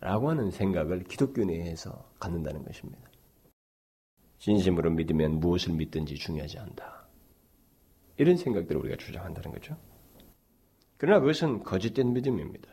라고 0.03 0.29
하는 0.29 0.51
생각을 0.51 1.05
기독교 1.05 1.45
내에서 1.45 2.11
갖는다는 2.19 2.65
것입니다. 2.65 2.99
진심으로 4.37 4.91
믿으면 4.91 5.39
무엇을 5.39 5.73
믿든지 5.75 6.15
중요하지 6.15 6.59
않다. 6.59 7.07
이런 8.17 8.35
생각들을 8.35 8.81
우리가 8.81 8.97
주장한다는 8.97 9.53
거죠. 9.53 9.77
그러나 10.97 11.21
그것은 11.21 11.63
거짓된 11.63 12.11
믿음입니다. 12.11 12.67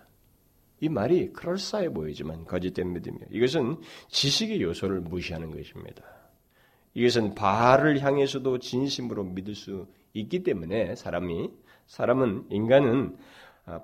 이 0.81 0.89
말이 0.89 1.33
그럴싸해 1.33 1.91
보이지만 1.91 2.47
거짓된 2.47 2.93
믿음이에요. 2.95 3.27
이것은 3.31 3.81
지식의 4.09 4.61
요소를 4.63 5.01
무시하는 5.03 5.53
것입니다. 5.53 6.03
이것은 6.95 7.37
바알을 7.37 8.01
향해서도 8.01 8.59
진심으로 8.59 9.23
믿을 9.23 9.55
수 9.55 9.87
있기 10.15 10.43
때문에 10.43 10.97
사람이 10.97 11.49
사람은 11.87 12.49
인간은 12.51 13.17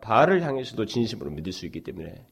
바알을 0.03 0.43
향해서도 0.43 0.87
진심으로 0.87 1.31
믿을 1.31 1.53
수 1.53 1.65
있기 1.67 1.83
때문에 1.83 2.27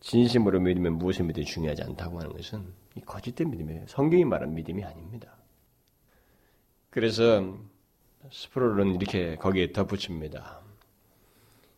진심으로 0.00 0.60
믿으면 0.60 0.94
무엇을 0.94 1.26
믿든 1.26 1.44
중요하지 1.44 1.82
않다고 1.82 2.18
하는 2.18 2.32
것은 2.32 2.64
거짓된 3.04 3.50
믿음이에요. 3.50 3.84
성경이 3.86 4.24
말한 4.24 4.54
믿음이 4.54 4.82
아닙니다. 4.84 5.36
그래서 6.90 7.58
스프롤은 8.30 8.96
이렇게 8.96 9.36
거기에 9.36 9.72
덧붙입니다. 9.72 10.60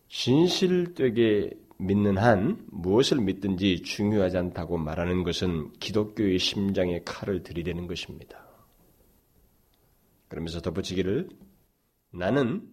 진실되게 0.09 1.51
믿는 1.79 2.17
한 2.17 2.65
무엇을 2.71 3.19
믿든지 3.19 3.83
중요하지 3.83 4.39
않다고 4.39 4.79
말하는 4.79 5.25
것은 5.25 5.73
기독교의 5.81 6.39
심장에 6.39 7.01
칼을 7.05 7.43
들이대는 7.43 7.87
것입니다. 7.87 8.47
그러면서 10.29 10.61
덧붙이기를 10.61 11.29
나는 12.13 12.71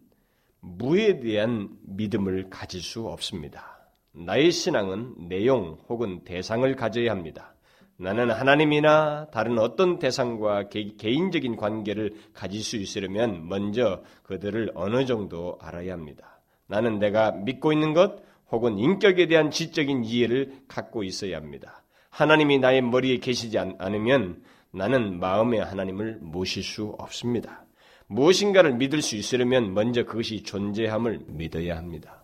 무에 0.59 1.19
대한 1.19 1.77
믿음을 1.83 2.49
가질 2.49 2.81
수 2.81 3.07
없습니다. 3.07 3.78
나의 4.19 4.51
신앙은 4.51 5.29
내용 5.29 5.77
혹은 5.87 6.23
대상을 6.23 6.75
가져야 6.75 7.11
합니다. 7.11 7.55
나는 7.97 8.31
하나님이나 8.31 9.27
다른 9.31 9.57
어떤 9.59 9.99
대상과 9.99 10.69
개, 10.69 10.87
인적인 11.01 11.55
관계를 11.55 12.13
가질 12.33 12.61
수 12.61 12.77
있으려면 12.77 13.47
먼저 13.47 14.03
그들을 14.23 14.71
어느 14.75 15.05
정도 15.05 15.57
알아야 15.61 15.93
합니다. 15.93 16.41
나는 16.67 16.99
내가 16.99 17.31
믿고 17.31 17.73
있는 17.73 17.93
것 17.93 18.21
혹은 18.51 18.77
인격에 18.77 19.27
대한 19.27 19.51
지적인 19.51 20.05
이해를 20.05 20.63
갖고 20.67 21.03
있어야 21.03 21.37
합니다. 21.37 21.83
하나님이 22.09 22.59
나의 22.59 22.81
머리에 22.81 23.17
계시지 23.17 23.57
않으면 23.57 24.43
나는 24.71 25.19
마음의 25.19 25.63
하나님을 25.63 26.19
모실 26.21 26.63
수 26.63 26.95
없습니다. 26.99 27.65
무엇인가를 28.07 28.73
믿을 28.75 29.01
수 29.01 29.15
있으려면 29.15 29.73
먼저 29.73 30.03
그것이 30.03 30.43
존재함을 30.43 31.21
믿어야 31.27 31.77
합니다. 31.77 32.23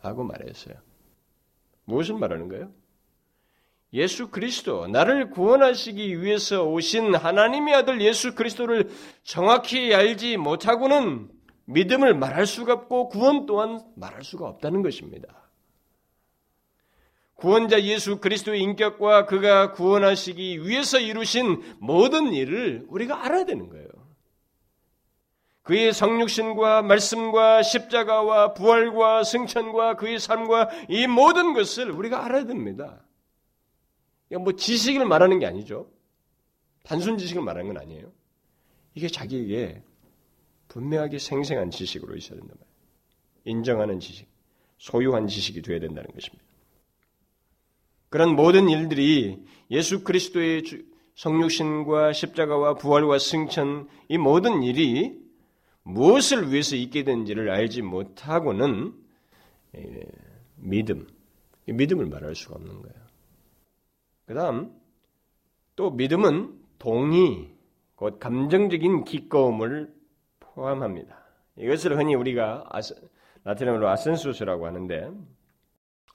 하고 0.00 0.22
말했어요. 0.24 0.87
무엇을 1.88 2.16
말하는 2.16 2.48
거예요? 2.48 2.70
예수 3.94 4.28
그리스도, 4.28 4.86
나를 4.86 5.30
구원하시기 5.30 6.20
위해서 6.20 6.64
오신 6.64 7.14
하나님의 7.14 7.74
아들 7.74 8.02
예수 8.02 8.34
그리스도를 8.34 8.90
정확히 9.22 9.94
알지 9.94 10.36
못하고는 10.36 11.30
믿음을 11.64 12.14
말할 12.14 12.46
수가 12.46 12.74
없고 12.74 13.08
구원 13.08 13.46
또한 13.46 13.80
말할 13.96 14.22
수가 14.22 14.46
없다는 14.46 14.82
것입니다. 14.82 15.50
구원자 17.36 17.80
예수 17.82 18.18
그리스도의 18.18 18.60
인격과 18.60 19.24
그가 19.24 19.72
구원하시기 19.72 20.66
위해서 20.68 20.98
이루신 20.98 21.76
모든 21.78 22.34
일을 22.34 22.84
우리가 22.88 23.24
알아야 23.24 23.44
되는 23.44 23.70
거예요. 23.70 23.87
그의 25.68 25.92
성육신과 25.92 26.80
말씀과 26.80 27.62
십자가와 27.62 28.54
부활과 28.54 29.22
승천과 29.22 29.96
그의 29.96 30.18
삶과 30.18 30.70
이 30.88 31.06
모든 31.06 31.52
것을 31.52 31.90
우리가 31.90 32.24
알아야 32.24 32.46
됩니다. 32.46 33.04
이거 34.30 34.40
뭐 34.40 34.54
지식을 34.54 35.04
말하는 35.04 35.38
게 35.40 35.44
아니죠. 35.44 35.90
단순 36.84 37.18
지식을 37.18 37.42
말하는 37.42 37.74
건 37.74 37.82
아니에요. 37.82 38.10
이게 38.94 39.08
자기에게 39.08 39.82
분명하게 40.68 41.18
생생한 41.18 41.70
지식으로 41.70 42.16
있어야 42.16 42.38
된다 42.38 42.54
말이에요. 42.58 43.58
인정하는 43.58 44.00
지식, 44.00 44.26
소유한 44.78 45.26
지식이 45.26 45.60
되어야 45.60 45.80
된다는 45.80 46.10
것입니다. 46.12 46.42
그런 48.08 48.34
모든 48.36 48.70
일들이 48.70 49.44
예수 49.70 50.02
그리스도의 50.02 50.62
성육신과 51.14 52.14
십자가와 52.14 52.76
부활과 52.76 53.18
승천 53.18 53.86
이 54.08 54.16
모든 54.16 54.62
일이 54.62 55.27
무엇을 55.88 56.52
위해서 56.52 56.76
있게 56.76 57.02
된지를 57.02 57.50
알지 57.50 57.80
못하고는 57.80 58.92
믿음, 60.56 61.06
믿음을 61.66 62.06
말할 62.06 62.34
수가 62.34 62.56
없는 62.56 62.82
거예요. 62.82 62.96
그 64.26 64.34
다음, 64.34 64.70
또 65.76 65.90
믿음은 65.90 66.58
동의, 66.78 67.50
곧 67.94 68.20
감정적인 68.20 69.04
기꺼움을 69.04 69.94
포함합니다. 70.40 71.24
이것을 71.56 71.96
흔히 71.96 72.14
우리가 72.14 72.66
아스, 72.68 72.94
라틴어로 73.44 73.88
아센수스라고 73.88 74.66
하는데, 74.66 75.10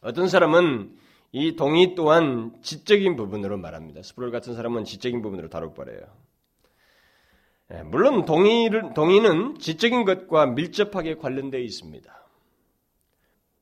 어떤 0.01 0.27
사람은 0.27 0.95
이 1.31 1.55
동의 1.55 1.95
또한 1.95 2.55
지적인 2.61 3.15
부분으로 3.15 3.57
말합니다. 3.57 4.03
스프롤 4.03 4.29
같은 4.29 4.53
사람은 4.53 4.83
지적인 4.83 5.23
부분으로 5.23 5.49
다뤄버려요. 5.49 6.05
예, 7.73 7.81
물론 7.81 8.25
동의를, 8.25 8.93
동의는 8.93 9.57
지적인 9.57 10.05
것과 10.05 10.45
밀접하게 10.47 11.15
관련되어 11.15 11.59
있습니다. 11.59 12.23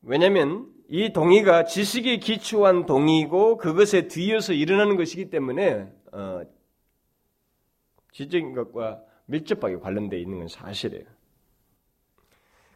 왜냐하면 0.03 0.67
이 0.89 1.13
동의가 1.13 1.63
지식에 1.63 2.17
기초한 2.17 2.85
동의고 2.85 3.57
그것에 3.57 4.07
뒤어서 4.07 4.51
일어나는 4.51 4.97
것이기 4.97 5.29
때문에 5.29 5.87
어, 6.11 6.41
지적인 8.11 8.53
것과 8.53 9.01
밀접하게 9.27 9.77
관련되어 9.77 10.19
있는 10.19 10.39
건 10.39 10.47
사실이에요. 10.49 11.05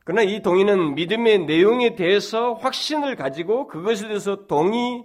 그러나 0.05 0.21
이 0.21 0.41
동의는 0.41 0.95
믿음의 0.95 1.45
내용에 1.45 1.95
대해서 1.95 2.53
확신을 2.53 3.15
가지고 3.15 3.67
그것에 3.67 4.07
대해서 4.07 4.45
동의, 4.45 5.03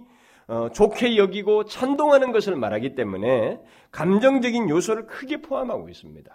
어, 0.51 0.69
좋게 0.69 1.15
여기고 1.15 1.63
찬동하는 1.63 2.33
것을 2.33 2.57
말하기 2.57 2.93
때문에 2.93 3.57
감정적인 3.91 4.67
요소를 4.67 5.07
크게 5.07 5.41
포함하고 5.41 5.87
있습니다. 5.87 6.29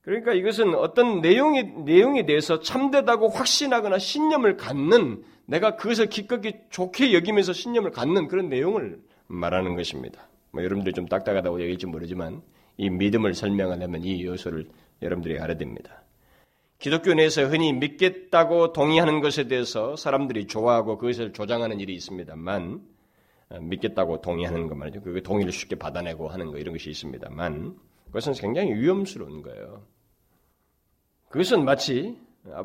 그러니까 0.00 0.32
이것은 0.32 0.74
어떤 0.74 1.20
내용에, 1.20 1.62
내용에 1.62 2.26
대해서 2.26 2.58
참되다고 2.58 3.28
확신하거나 3.28 4.00
신념을 4.00 4.56
갖는 4.56 5.22
내가 5.44 5.76
그것을 5.76 6.08
기꺼이 6.08 6.54
좋게 6.70 7.12
여기면서 7.12 7.52
신념을 7.52 7.92
갖는 7.92 8.26
그런 8.26 8.48
내용을 8.48 8.98
말하는 9.28 9.76
것입니다. 9.76 10.26
뭐 10.50 10.64
여러분들이 10.64 10.92
좀 10.92 11.06
딱딱하다고 11.06 11.60
얘기할지 11.60 11.86
모르지만 11.86 12.42
이 12.78 12.90
믿음을 12.90 13.34
설명하려면 13.34 14.02
이 14.02 14.24
요소를 14.24 14.66
여러분들이 15.02 15.38
알아야 15.38 15.56
됩니다. 15.56 16.02
기독교 16.78 17.14
내에서 17.14 17.44
흔히 17.46 17.72
믿겠다고 17.72 18.72
동의하는 18.72 19.20
것에 19.20 19.48
대해서 19.48 19.96
사람들이 19.96 20.46
좋아하고 20.46 20.98
그것을 20.98 21.32
조장하는 21.32 21.80
일이 21.80 21.94
있습니다만 21.94 22.80
어, 23.48 23.60
믿겠다고 23.60 24.20
동의하는 24.20 24.66
것 24.68 24.74
말이죠. 24.74 25.00
그 25.02 25.22
동의를 25.22 25.52
쉽게 25.52 25.76
받아내고 25.76 26.28
하는 26.28 26.50
거 26.50 26.58
이런 26.58 26.74
것이 26.74 26.90
있습니다만 26.90 27.76
그것은 28.06 28.34
굉장히 28.34 28.74
위험스러운 28.74 29.42
거예요. 29.42 29.86
그것은 31.28 31.64
마치 31.64 32.18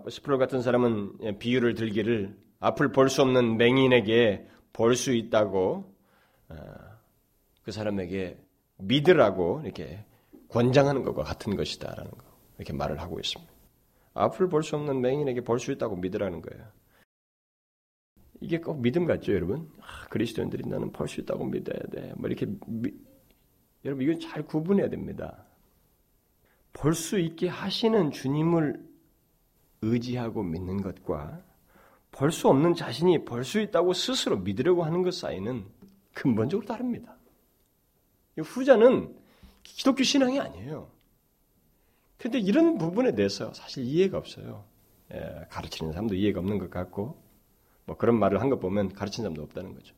스프롤 0.09 0.37
같은 0.37 0.61
사람은 0.61 1.13
예, 1.23 1.37
비유를 1.37 1.73
들기를 1.75 2.35
앞을 2.59 2.91
볼 2.91 3.09
수 3.09 3.21
없는 3.21 3.57
맹인에게 3.57 4.47
볼 4.73 4.95
수 4.95 5.13
있다고 5.13 5.91
어, 6.49 6.55
그 7.63 7.71
사람에게 7.71 8.37
믿으라고 8.77 9.61
이렇게 9.63 10.05
권장하는 10.49 11.03
것과 11.03 11.23
같은 11.23 11.55
것이다라는 11.55 12.11
거 12.11 12.23
이렇게 12.57 12.73
말을 12.73 12.99
하고 12.99 13.19
있습니다. 13.19 13.51
앞을 14.13 14.49
볼 14.49 14.63
수 14.63 14.75
없는 14.75 15.01
맹인에게 15.01 15.41
볼 15.41 15.59
수 15.59 15.71
있다고 15.71 15.95
믿으라는 15.97 16.41
거예요. 16.41 16.67
이게 18.41 18.59
꼭 18.59 18.81
믿음 18.81 19.05
같죠, 19.05 19.33
여러분? 19.33 19.69
아, 19.79 20.07
그리스도인들이 20.09 20.67
나는 20.67 20.91
볼 20.91 21.07
수 21.07 21.21
있다고 21.21 21.45
믿어야 21.45 21.79
돼. 21.91 22.13
뭐 22.17 22.27
이렇게 22.29 22.47
미... 22.65 22.91
여러분 23.85 24.03
이건 24.03 24.19
잘 24.19 24.43
구분해야 24.45 24.89
됩니다. 24.89 25.45
볼 26.73 26.93
수 26.93 27.19
있게 27.19 27.47
하시는 27.49 28.11
주님을 28.11 28.83
의지하고 29.81 30.43
믿는 30.43 30.81
것과 30.81 31.43
볼 32.11 32.31
수 32.31 32.49
없는 32.49 32.73
자신이 32.75 33.25
볼 33.25 33.43
수 33.43 33.59
있다고 33.59 33.93
스스로 33.93 34.37
믿으려고 34.37 34.83
하는 34.83 35.01
것 35.03 35.13
사이는 35.13 35.65
근본적으로 36.13 36.67
다릅니다. 36.67 37.15
후자는 38.37 39.15
기독교 39.63 40.03
신앙이 40.03 40.39
아니에요. 40.39 40.89
근데 42.21 42.39
이런 42.39 42.77
부분에 42.77 43.15
대해서 43.15 43.53
사실 43.53 43.83
이해가 43.83 44.17
없어요. 44.17 44.63
예, 45.13 45.45
가르치는 45.49 45.91
사람도 45.91 46.15
이해가 46.15 46.39
없는 46.39 46.59
것 46.59 46.69
같고, 46.69 47.17
뭐 47.85 47.97
그런 47.97 48.17
말을 48.19 48.39
한 48.41 48.49
것 48.49 48.59
보면 48.59 48.93
가르치는 48.93 49.25
사람도 49.25 49.41
없다는 49.43 49.73
거죠. 49.73 49.95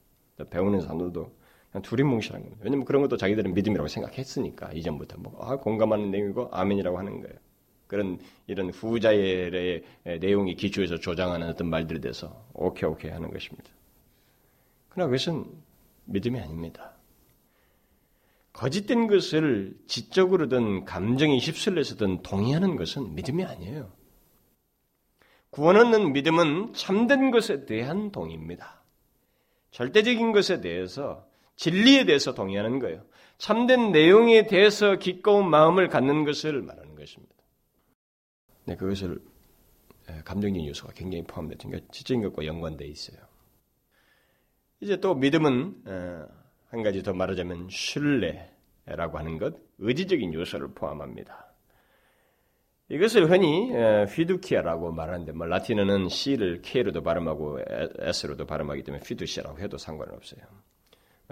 배우는 0.50 0.82
사람들도 0.82 1.32
그냥 1.72 1.82
두리뭉실한 1.84 2.42
겁니다. 2.42 2.62
왜냐면 2.64 2.86
그런 2.86 3.02
것도 3.02 3.18
자기들은 3.18 3.54
믿음이라고 3.54 3.88
생각했으니까 3.88 4.72
이전부터 4.74 5.18
뭐 5.18 5.38
아, 5.42 5.58
공감하는 5.58 6.12
내용이고 6.12 6.50
아멘이라고 6.52 6.98
하는 6.98 7.22
거예요. 7.22 7.36
그런 7.88 8.20
이런 8.48 8.70
후자의 8.72 9.84
내용이 10.04 10.56
기초해서 10.56 10.98
조장하는 10.98 11.48
어떤 11.48 11.70
말들에 11.70 12.00
대해서 12.00 12.44
오케이 12.54 12.90
오케이 12.90 13.12
하는 13.12 13.30
것입니다. 13.32 13.70
그러나 14.90 15.10
그것은 15.10 15.46
믿음이 16.06 16.40
아닙니다. 16.40 16.93
거짓된 18.54 19.08
것을 19.08 19.76
지적으로든 19.88 20.86
감정이 20.86 21.40
휩쓸려서든 21.40 22.22
동의하는 22.22 22.76
것은 22.76 23.16
믿음이 23.16 23.44
아니에요. 23.44 23.92
구원 25.50 25.76
얻는 25.76 26.14
믿음은 26.14 26.74
참된 26.74 27.32
것에 27.32 27.66
대한 27.66 28.12
동의입니다. 28.12 28.84
절대적인 29.72 30.32
것에 30.32 30.62
대해서 30.62 31.28
진리에 31.56 32.06
대해서 32.06 32.34
동의하는 32.34 32.80
거예요. 32.80 33.04
참된 33.38 33.92
내용에 33.92 34.48
대해서 34.48 34.98
기꺼운 34.98 35.50
마음을 35.50 35.90
갖는 35.90 36.24
것을 36.24 36.62
말하는 36.62 36.96
것입니다. 36.96 37.34
네, 38.66 38.76
그것을 38.76 39.20
감정적인 40.26 40.68
요소가 40.68 40.94
굉장히 40.94 41.24
포함되죠. 41.24 41.68
그러니까 41.68 41.92
지적인 41.92 42.24
것과 42.24 42.46
연관되어 42.46 42.88
있어요. 42.88 43.18
이제 44.80 44.98
또 44.98 45.16
믿음은 45.16 45.84
한 46.74 46.82
가지 46.82 47.04
더 47.04 47.14
말하자면 47.14 47.68
신뢰라고 47.70 49.20
하는 49.20 49.38
것, 49.38 49.54
의지적인 49.78 50.34
요소를 50.34 50.70
포함합니다. 50.74 51.54
이것을 52.90 53.30
흔히 53.30 53.72
휘두키아라고 54.10 54.92
말하는데 54.92 55.34
뭐 55.34 55.46
라틴어는 55.46 56.10
C를 56.10 56.64
K로도 56.64 57.04
발음하고 57.04 57.60
S로도 58.00 58.48
발음하기 58.48 58.82
때문에 58.82 59.04
휘두시아라고 59.06 59.60
해도 59.60 59.78
상관은 59.78 60.16
없어요. 60.16 60.42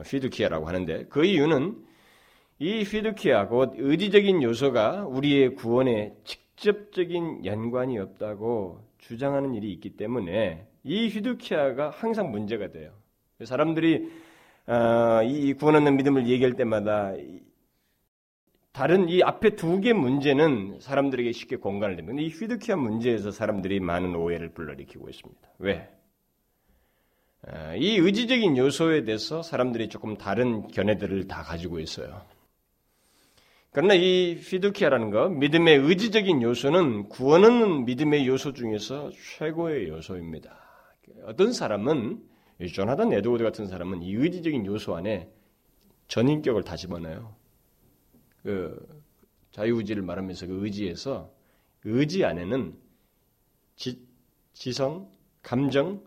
피두키아라고 0.06 0.68
하는데 0.68 1.06
그 1.06 1.26
이유는 1.26 1.88
이 2.60 2.84
피두키아 2.84 3.48
곧 3.48 3.74
의지적인 3.78 4.44
요소가 4.44 5.08
우리의 5.08 5.56
구원에 5.56 6.14
직접적인 6.24 7.46
연관이 7.46 7.98
없다고 7.98 8.88
주장하는 9.00 9.56
일이 9.56 9.74
있기 9.74 9.98
때문에 9.98 10.68
이 10.84 11.08
휘두키아가 11.08 11.90
항상 11.90 12.30
문제가 12.30 12.72
돼요. 12.72 12.92
사람들이 13.44 14.30
어, 14.68 15.22
이 15.24 15.54
구원 15.54 15.76
얻는 15.76 15.98
믿음을 15.98 16.28
얘기할 16.28 16.54
때마다 16.54 17.14
다른 18.72 19.10
이 19.10 19.22
앞에 19.22 19.56
두 19.56 19.82
개 19.82 19.92
문제는 19.94 20.80
사람들에게 20.80 21.32
쉽게 21.32 21.58
공간을 21.58 21.96
됩니다. 21.98 22.22
이 22.22 22.30
휘두키아 22.30 22.76
문제에서 22.78 23.32
사람들이 23.32 23.80
많은 23.80 24.16
오해를 24.16 24.50
불러일으키고 24.54 25.10
있습니다. 25.10 25.42
왜? 25.60 25.90
어, 27.48 27.74
이 27.76 27.98
의지적인 27.98 28.56
요소에 28.56 29.04
대해서 29.04 29.42
사람들이 29.42 29.90
조금 29.90 30.16
다른 30.16 30.68
견해들을 30.68 31.28
다 31.28 31.42
가지고 31.42 31.80
있어요. 31.80 32.22
그러나 33.74 33.94
이 33.94 34.36
피두키아라는 34.36 35.12
거, 35.12 35.30
믿음의 35.30 35.78
의지적인 35.78 36.42
요소는 36.42 37.10
구원은 37.10 37.86
믿음의 37.86 38.28
요소 38.28 38.54
중에서 38.54 39.10
최고의 39.38 39.88
요소입니다. 39.88 40.56
어떤 41.24 41.52
사람은 41.54 42.22
조나단 42.68 43.12
에드워드 43.14 43.44
같은 43.44 43.68
사람은 43.68 44.02
이 44.02 44.14
의지적인 44.14 44.66
요소 44.66 44.96
안에 44.96 45.32
전인격을 46.08 46.64
다 46.64 46.76
집어넣어요. 46.76 47.36
그 48.44 49.04
자유의지를 49.52 50.04
말하면서 50.04 50.48
그 50.48 50.66
의지에서 50.66 51.32
의지 51.84 52.24
안에는 52.26 52.78
지, 53.76 54.06
지성, 54.54 55.10
감정, 55.42 56.04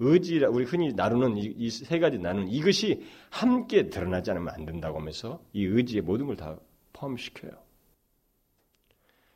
의지라 0.00 0.48
우리 0.50 0.64
흔히 0.64 0.92
나누는 0.92 1.36
이 1.36 1.70
세 1.70 1.98
가지 2.00 2.18
나누는 2.18 2.48
이것이 2.48 3.04
함께 3.30 3.88
드러나지 3.88 4.30
않으면 4.32 4.48
안 4.52 4.64
된다고 4.64 4.98
하면서 4.98 5.40
이 5.52 5.64
의지의 5.64 6.02
모든 6.02 6.26
걸 6.26 6.36
다 6.36 6.58
포함시켜요. 6.92 7.52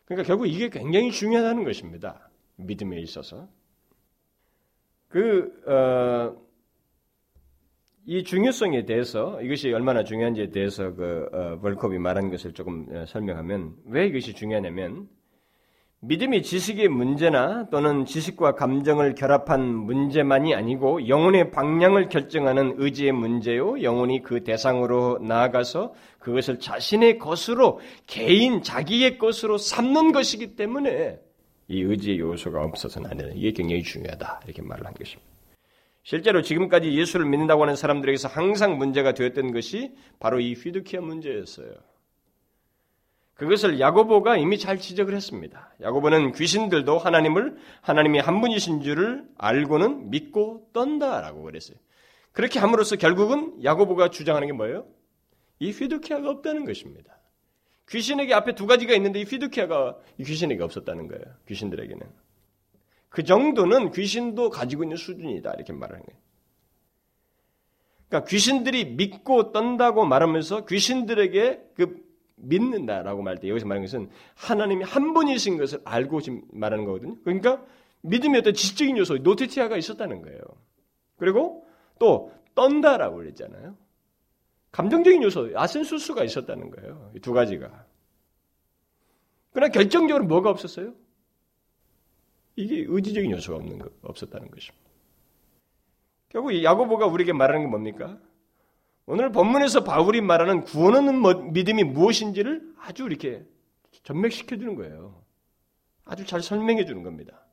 그러니까 0.05 0.27
결국 0.27 0.47
이게 0.47 0.69
굉장히 0.69 1.13
중요하다는 1.13 1.65
것입니다. 1.65 2.31
믿음에 2.57 3.01
있어서 3.01 3.49
그 5.09 5.63
어, 5.67 6.48
이 8.11 8.25
중요성에 8.25 8.87
대해서 8.87 9.39
이것이 9.43 9.71
얼마나 9.71 10.03
중요한지에 10.03 10.49
대해서 10.49 10.95
그 10.95 11.29
어, 11.31 11.61
벌컵이 11.61 11.99
말한 11.99 12.31
것을 12.31 12.55
조금 12.55 12.87
어, 12.91 13.05
설명하면 13.07 13.75
왜 13.85 14.07
이것이 14.07 14.33
중요하냐면 14.33 15.09
믿음이 16.01 16.43
지식의 16.43 16.89
문제나 16.89 17.69
또는 17.69 18.07
지식과 18.07 18.55
감정을 18.55 19.15
결합한 19.15 19.63
문제만이 19.63 20.55
아니고 20.55 21.07
영혼의 21.07 21.51
방향을 21.51 22.09
결정하는 22.09 22.77
의지의 22.79 23.13
문제요. 23.13 23.83
영혼이 23.83 24.23
그 24.23 24.43
대상으로 24.43 25.19
나아가서 25.19 25.93
그것을 26.19 26.61
자신의 26.61 27.19
것으로 27.19 27.79
개인 28.07 28.63
자기의 28.63 29.19
것으로 29.19 29.59
삼는 29.59 30.13
것이기 30.13 30.57
때문에 30.57 31.19
이 31.67 31.83
의지의 31.83 32.21
요소가 32.21 32.65
없어서는 32.65 33.11
안 33.11 33.19
되는 33.19 33.37
이게 33.37 33.53
굉장히 33.53 33.83
중요하다 33.83 34.41
이렇게 34.47 34.63
말을 34.63 34.87
한 34.87 34.95
것입니다. 34.95 35.38
실제로 36.09 36.41
지금까지 36.41 36.91
예수를 36.95 37.27
믿는다고 37.27 37.61
하는 37.61 37.77
사람들에게서 37.77 38.29
항상 38.29 38.79
문제가 38.79 39.13
되었던 39.13 39.53
것이 39.53 39.95
바로 40.19 40.41
이 40.41 40.55
휘두키아 40.55 41.03
문제였어요. 41.03 41.71
그것을 43.35 43.79
야고보가 43.79 44.39
이미 44.39 44.59
잘 44.59 44.79
지적을 44.79 45.15
했습니다. 45.15 45.75
야고보는 45.83 46.33
귀신들도 46.33 46.97
하나님을 46.97 47.59
하나님이 47.83 48.21
한 48.21 48.41
분이신 48.41 48.81
줄을 48.81 49.23
알고는 49.37 50.09
믿고 50.09 50.71
떤다라고 50.73 51.43
그랬어요. 51.43 51.77
그렇게 52.33 52.59
함으로써 52.59 52.97
결국은 52.97 53.63
야고보가 53.63 54.09
주장하는 54.09 54.47
게 54.49 54.55
뭐예요? 54.55 54.87
이 55.59 55.73
휘두키아가 55.73 56.31
없다는 56.31 56.65
것입니다. 56.65 57.19
귀신에게 57.91 58.33
앞에 58.33 58.55
두 58.55 58.67
가지가 58.67 58.95
있는데 58.95 59.21
이 59.21 59.25
휘두키아가 59.25 59.99
이 60.17 60.25
귀신에게 60.25 60.63
없었다는 60.63 61.07
거예요. 61.09 61.25
귀신들에게는. 61.49 62.28
그 63.09 63.25
정도는 63.25 63.91
귀신도 63.93 64.51
가지고 64.51 64.85
있는 64.85 64.97
수준이다. 64.97 65.53
이렇게 65.55 65.73
말하는 65.73 66.05
거예요. 66.05 66.21
그러니까 68.09 68.29
귀신들이 68.29 68.85
믿고 68.97 69.53
떤다고 69.53 70.05
말하면서 70.07 70.65
귀신들에게 70.67 71.71
그 71.75 72.07
믿는다라고 72.37 73.23
말때 73.23 73.49
여기서 73.49 73.67
말하는 73.67 73.87
것은 73.87 74.11
하나님이 74.35 74.85
한 74.85 75.13
분이신 75.13 75.59
것을 75.59 75.81
알고 75.85 76.21
지금 76.21 76.43
말하는 76.53 76.85
거거든요. 76.85 77.17
그러니까 77.25 77.65
믿음의 78.03 78.41
어떤 78.41 78.55
지적인 78.55 78.97
요소, 78.97 79.19
노티티아가 79.19 79.77
있었다는 79.77 80.23
거예요. 80.23 80.41
그리고 81.17 81.67
또 81.99 82.33
떤다라고 82.55 83.17
그랬잖아요. 83.17 83.77
감정적인 84.71 85.23
요소, 85.23 85.53
아센수스가 85.55 86.25
있었다는 86.25 86.71
거예요. 86.71 87.11
이 87.17 87.21
두 87.21 87.33
가지가. 87.33 87.87
그러나 89.53 89.73
결정적으로 89.73 90.25
뭐가 90.25 90.51
없었어요? 90.51 90.95
이게 92.59 92.85
의지적인 92.89 93.31
요소가 93.31 93.59
없는 93.59 93.79
거, 93.79 93.89
없었다는 94.03 94.51
것입니다. 94.51 94.85
결국 96.29 96.53
이 96.53 96.65
야고보가 96.65 97.07
우리에게 97.07 97.33
말하는 97.33 97.63
게 97.63 97.67
뭡니까? 97.69 98.19
오늘 99.07 99.31
본문에서 99.31 99.85
바울이 99.85 100.21
말하는 100.21 100.65
구원하는 100.65 101.19
뭐, 101.19 101.35
믿음이 101.35 101.85
무엇인지를 101.85 102.75
아주 102.81 103.05
이렇게 103.05 103.45
전맥시켜 104.03 104.57
주는 104.57 104.75
거예요. 104.75 105.23
아주 106.05 106.27
잘 106.27 106.43
설명해 106.43 106.85
주는 106.85 107.03
겁니다. 107.05 107.47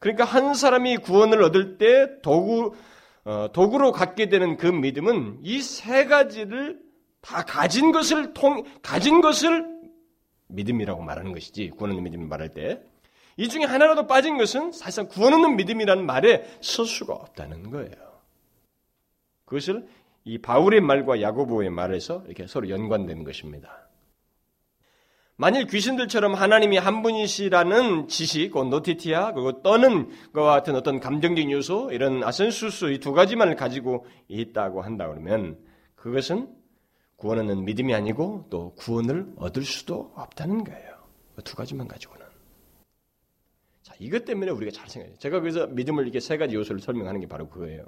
그러니까 0.00 0.24
한 0.24 0.54
사람이 0.54 0.98
구원을 0.98 1.40
얻을 1.42 1.78
때 1.78 2.20
도구 2.20 2.74
어, 3.24 3.48
도구로 3.52 3.92
갖게 3.92 4.28
되는 4.28 4.56
그 4.56 4.66
믿음은 4.66 5.40
이 5.42 5.60
세 5.60 6.06
가지를 6.06 6.80
다 7.20 7.44
가진 7.44 7.92
것을 7.92 8.32
통 8.32 8.64
가진 8.82 9.20
것을 9.20 9.66
믿음이라고 10.48 11.02
말하는 11.02 11.32
것이지 11.32 11.70
구원하는 11.70 12.02
믿음을 12.04 12.26
말할 12.26 12.50
때 12.54 12.82
이 13.38 13.48
중에 13.48 13.62
하나라도 13.64 14.06
빠진 14.06 14.36
것은 14.36 14.72
사실상 14.72 15.08
구원 15.08 15.32
없는 15.32 15.56
믿음이라는 15.56 16.04
말에 16.04 16.44
설 16.60 16.84
수가 16.84 17.14
없다는 17.14 17.70
거예요. 17.70 17.92
그것을 19.44 19.86
이 20.24 20.38
바울의 20.38 20.80
말과 20.80 21.22
야고보의 21.22 21.70
말에서 21.70 22.24
이렇게 22.26 22.46
서로 22.46 22.68
연관되는 22.68 23.22
것입니다. 23.24 23.88
만일 25.36 25.68
귀신들처럼 25.68 26.34
하나님이 26.34 26.78
한 26.78 27.00
분이시라는 27.02 28.08
지식, 28.08 28.50
그 28.50 28.58
노티티아, 28.58 29.32
그리고 29.34 29.62
떠는 29.62 30.10
것과 30.32 30.50
같은 30.50 30.74
어떤 30.74 30.98
감정적 30.98 31.48
요소, 31.52 31.92
이런 31.92 32.24
아센수스 32.24 32.86
이 32.86 32.98
두 32.98 33.12
가지만을 33.12 33.54
가지고 33.54 34.04
있다고 34.26 34.82
한다 34.82 35.06
그러면 35.06 35.56
그것은 35.94 36.52
구원 37.14 37.38
얻는 37.38 37.64
믿음이 37.64 37.94
아니고 37.94 38.48
또 38.50 38.74
구원을 38.74 39.34
얻을 39.36 39.62
수도 39.62 40.12
없다는 40.16 40.64
거예요. 40.64 40.98
그두 41.36 41.54
가지만 41.54 41.86
가지고는. 41.86 42.17
자, 42.17 42.17
이것 43.98 44.24
때문에 44.24 44.50
우리가 44.50 44.70
잘 44.72 44.88
생각해요. 44.88 45.16
제가 45.18 45.40
그래서 45.40 45.66
믿음을 45.66 46.04
이렇게 46.04 46.20
세 46.20 46.36
가지 46.36 46.54
요소를 46.54 46.80
설명하는 46.80 47.20
게 47.20 47.26
바로 47.28 47.48
그거예요. 47.48 47.84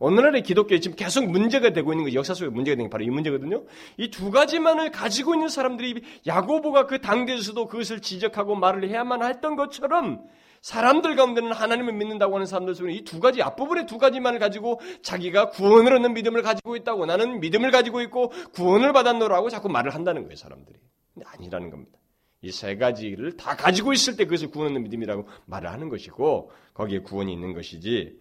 오늘날의 0.00 0.42
기독교에 0.44 0.78
지금 0.78 0.96
계속 0.96 1.26
문제가 1.26 1.72
되고 1.72 1.92
있는 1.92 2.04
거, 2.04 2.12
역사 2.14 2.32
속에 2.32 2.50
문제가 2.50 2.76
되는 2.76 2.86
게 2.86 2.90
바로 2.90 3.02
이 3.02 3.10
문제거든요. 3.10 3.64
이 3.96 4.10
두 4.10 4.30
가지만을 4.30 4.92
가지고 4.92 5.34
있는 5.34 5.48
사람들이 5.48 6.02
야고보가 6.26 6.86
그 6.86 7.00
당대에서도 7.00 7.66
그것을 7.66 8.00
지적하고 8.00 8.54
말을 8.54 8.88
해야만 8.88 9.24
했던 9.24 9.56
것처럼 9.56 10.22
사람들 10.60 11.16
가운데는 11.16 11.52
하나님을 11.52 11.92
믿는다고 11.94 12.34
하는 12.34 12.46
사람들 12.46 12.74
속에 12.76 12.92
이 12.92 13.04
두 13.04 13.18
가지 13.20 13.42
앞부분의 13.42 13.86
두 13.86 13.98
가지만을 13.98 14.38
가지고 14.38 14.80
자기가 15.02 15.50
구원을 15.50 15.92
얻는 15.94 16.14
믿음을 16.14 16.42
가지고 16.42 16.76
있다고 16.76 17.06
나는 17.06 17.40
믿음을 17.40 17.70
가지고 17.72 18.00
있고 18.02 18.30
구원을 18.54 18.92
받았노라고 18.92 19.50
자꾸 19.50 19.68
말을 19.68 19.94
한다는 19.94 20.22
거예요, 20.22 20.36
사람들이. 20.36 20.78
근데 21.14 21.28
아니라는 21.28 21.70
겁니다. 21.70 21.98
이 22.42 22.50
세 22.52 22.76
가지를 22.76 23.36
다 23.36 23.56
가지고 23.56 23.92
있을 23.92 24.16
때 24.16 24.24
그것을 24.24 24.50
구원 24.50 24.68
얻는 24.68 24.84
믿음이라고 24.84 25.26
말을 25.46 25.70
하는 25.70 25.88
것이고 25.88 26.52
거기에 26.72 27.00
구원이 27.00 27.32
있는 27.32 27.52
것이지 27.52 28.20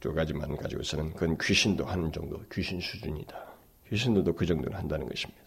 두 0.00 0.12
가지만 0.12 0.56
가지고서는 0.56 1.12
그건 1.12 1.38
귀신도 1.38 1.84
하는 1.84 2.12
정도 2.12 2.42
귀신 2.52 2.80
수준이다. 2.80 3.50
귀신들도 3.88 4.34
그 4.34 4.46
정도는 4.46 4.76
한다는 4.76 5.08
것입니다. 5.08 5.40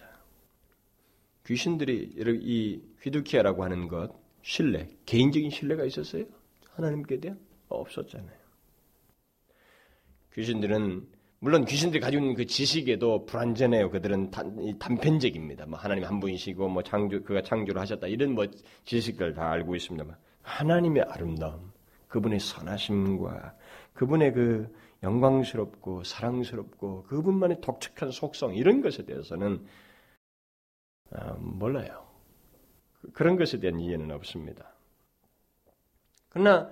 귀신들이 1.45 2.13
이 2.15 2.81
휘두키아라고 3.01 3.63
하는 3.63 3.87
것 3.87 4.11
신뢰, 4.41 4.89
개인적인 5.05 5.49
신뢰가 5.49 5.85
있었어요? 5.85 6.25
하나님께 6.71 7.19
대한 7.19 7.39
없었잖아요. 7.69 8.37
귀신들은 10.33 11.07
물론 11.43 11.65
귀신들이 11.65 11.99
가지고 11.99 12.21
있는 12.23 12.35
그 12.37 12.45
지식에도 12.45 13.25
불완전해요. 13.25 13.89
그들은 13.89 14.31
단, 14.31 14.79
단편적입니다. 14.79 15.65
뭐 15.65 15.77
하나님 15.77 16.05
한 16.05 16.21
분이시고 16.21 16.69
뭐 16.69 16.81
창조 16.83 17.21
그가 17.21 17.41
창조를 17.41 17.81
하셨다 17.81 18.07
이런 18.07 18.31
뭐 18.31 18.45
지식들 18.85 19.33
다 19.33 19.51
알고 19.51 19.75
있습니다만 19.75 20.15
하나님의 20.41 21.03
아름다움, 21.03 21.73
그분의 22.07 22.39
선하심과 22.39 23.57
그분의 23.91 24.31
그 24.31 24.73
영광스럽고 25.03 26.05
사랑스럽고 26.05 27.03
그분만의 27.03 27.59
독특한 27.59 28.11
속성 28.11 28.55
이런 28.55 28.81
것에 28.81 29.03
대해서는 29.03 29.65
어, 31.11 31.33
몰라요. 31.41 32.07
그런 33.11 33.35
것에 33.35 33.59
대한 33.59 33.81
이해는 33.81 34.11
없습니다. 34.11 34.73
그러나 36.29 36.71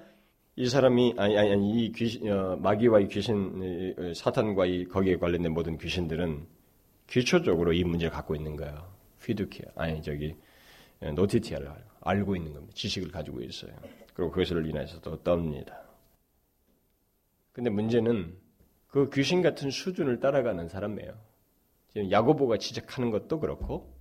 이 0.58 0.68
사람이 0.68 1.16
아니 1.18 1.38
아니, 1.38 1.52
아니 1.52 1.86
이 1.86 1.92
귀신 1.94 2.30
어, 2.30 2.58
마귀와 2.58 3.00
이 3.00 3.08
귀신 3.08 3.96
어, 3.98 4.14
사탄과 4.14 4.66
이 4.66 4.86
거기에 4.86 5.16
관련된 5.16 5.54
모든 5.54 5.78
귀신들은 5.78 6.46
기초적으로 7.08 7.74
이 7.74 7.84
문제를 7.84 8.12
갖고 8.12 8.36
있는 8.36 8.56
거예요. 8.58 8.92
휘두키아 9.22 9.72
아니 9.76 10.02
저기 10.02 10.36
어, 11.00 11.12
노티티아를 11.12 11.72
알고 12.02 12.36
있는 12.36 12.54
겁니다. 12.54 12.74
지식을 12.76 13.12
가지고 13.12 13.42
있어요. 13.42 13.72
그리고 14.14 14.32
그것을 14.32 14.68
인해서 14.68 15.00
또 15.00 15.22
떱니다. 15.24 15.74
근데 17.54 17.70
문제는 17.70 18.36
그 18.88 19.10
귀신 19.14 19.42
같은 19.42 19.72
수준을 19.72 20.20
따라가는 20.20 20.68
사람이에요. 20.68 21.14
지금 21.94 22.12
야고보가 22.12 22.58
지적하는 22.58 23.10
것도 23.12 23.40
그렇고 23.40 23.94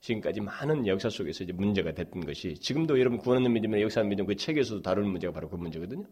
지금까지 0.00 0.40
많은 0.40 0.86
역사 0.86 1.08
속에서 1.08 1.44
이제 1.44 1.52
문제가 1.52 1.92
됐던 1.92 2.24
것이 2.24 2.54
지금도 2.54 2.98
여러분 3.00 3.18
구원하는 3.18 3.52
믿음이나 3.52 3.80
역사 3.80 4.02
믿음 4.02 4.26
그 4.26 4.36
책에서도 4.36 4.82
다루는 4.82 5.10
문제가 5.10 5.32
바로 5.32 5.48
그 5.48 5.56
문제거든요. 5.56 6.06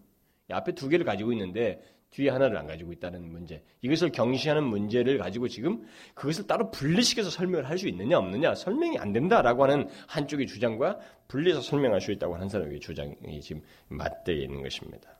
앞에 0.50 0.72
두 0.72 0.88
개를 0.88 1.04
가지고 1.04 1.32
있는데 1.32 1.80
뒤에 2.10 2.30
하나를 2.30 2.56
안 2.56 2.66
가지고 2.66 2.92
있다는 2.92 3.28
문제. 3.30 3.64
이것을 3.82 4.12
경시하는 4.12 4.62
문제를 4.64 5.18
가지고 5.18 5.48
지금 5.48 5.84
그것을 6.14 6.46
따로 6.46 6.70
분리시켜서 6.70 7.28
설명을 7.28 7.68
할 7.68 7.76
수 7.76 7.88
있느냐 7.88 8.18
없느냐 8.18 8.54
설명이 8.54 8.98
안 8.98 9.12
된다라고 9.12 9.64
하는 9.64 9.88
한쪽의 10.06 10.46
주장과 10.46 11.00
분리해서 11.26 11.60
설명할 11.60 12.00
수 12.00 12.12
있다고 12.12 12.34
하는 12.34 12.48
사람의 12.48 12.78
주장이 12.78 13.40
지금 13.40 13.62
맞대어 13.88 14.36
있는 14.36 14.62
것입니다. 14.62 15.18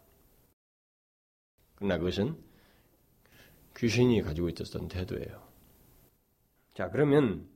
그러나 1.75 1.99
그것은 1.99 2.37
귀신이 3.77 4.23
가지고 4.23 4.49
있었던 4.51 4.87
태도예요. 4.87 5.43
자, 6.75 6.91
그러면 6.91 7.49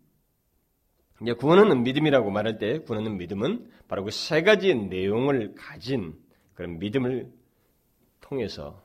이제 1.22 1.33
구원은 1.33 1.83
믿음이라고 1.83 2.31
말할 2.31 2.59
때 2.59 2.78
구원은 2.81 3.18
믿음은 3.18 3.70
바로 3.88 4.04
그 4.04 4.11
세 4.11 4.42
가지의 4.42 4.87
내용을 4.87 5.54
가진 5.57 6.14
그런 6.54 6.78
믿음을 6.78 7.31
통해서 8.20 8.83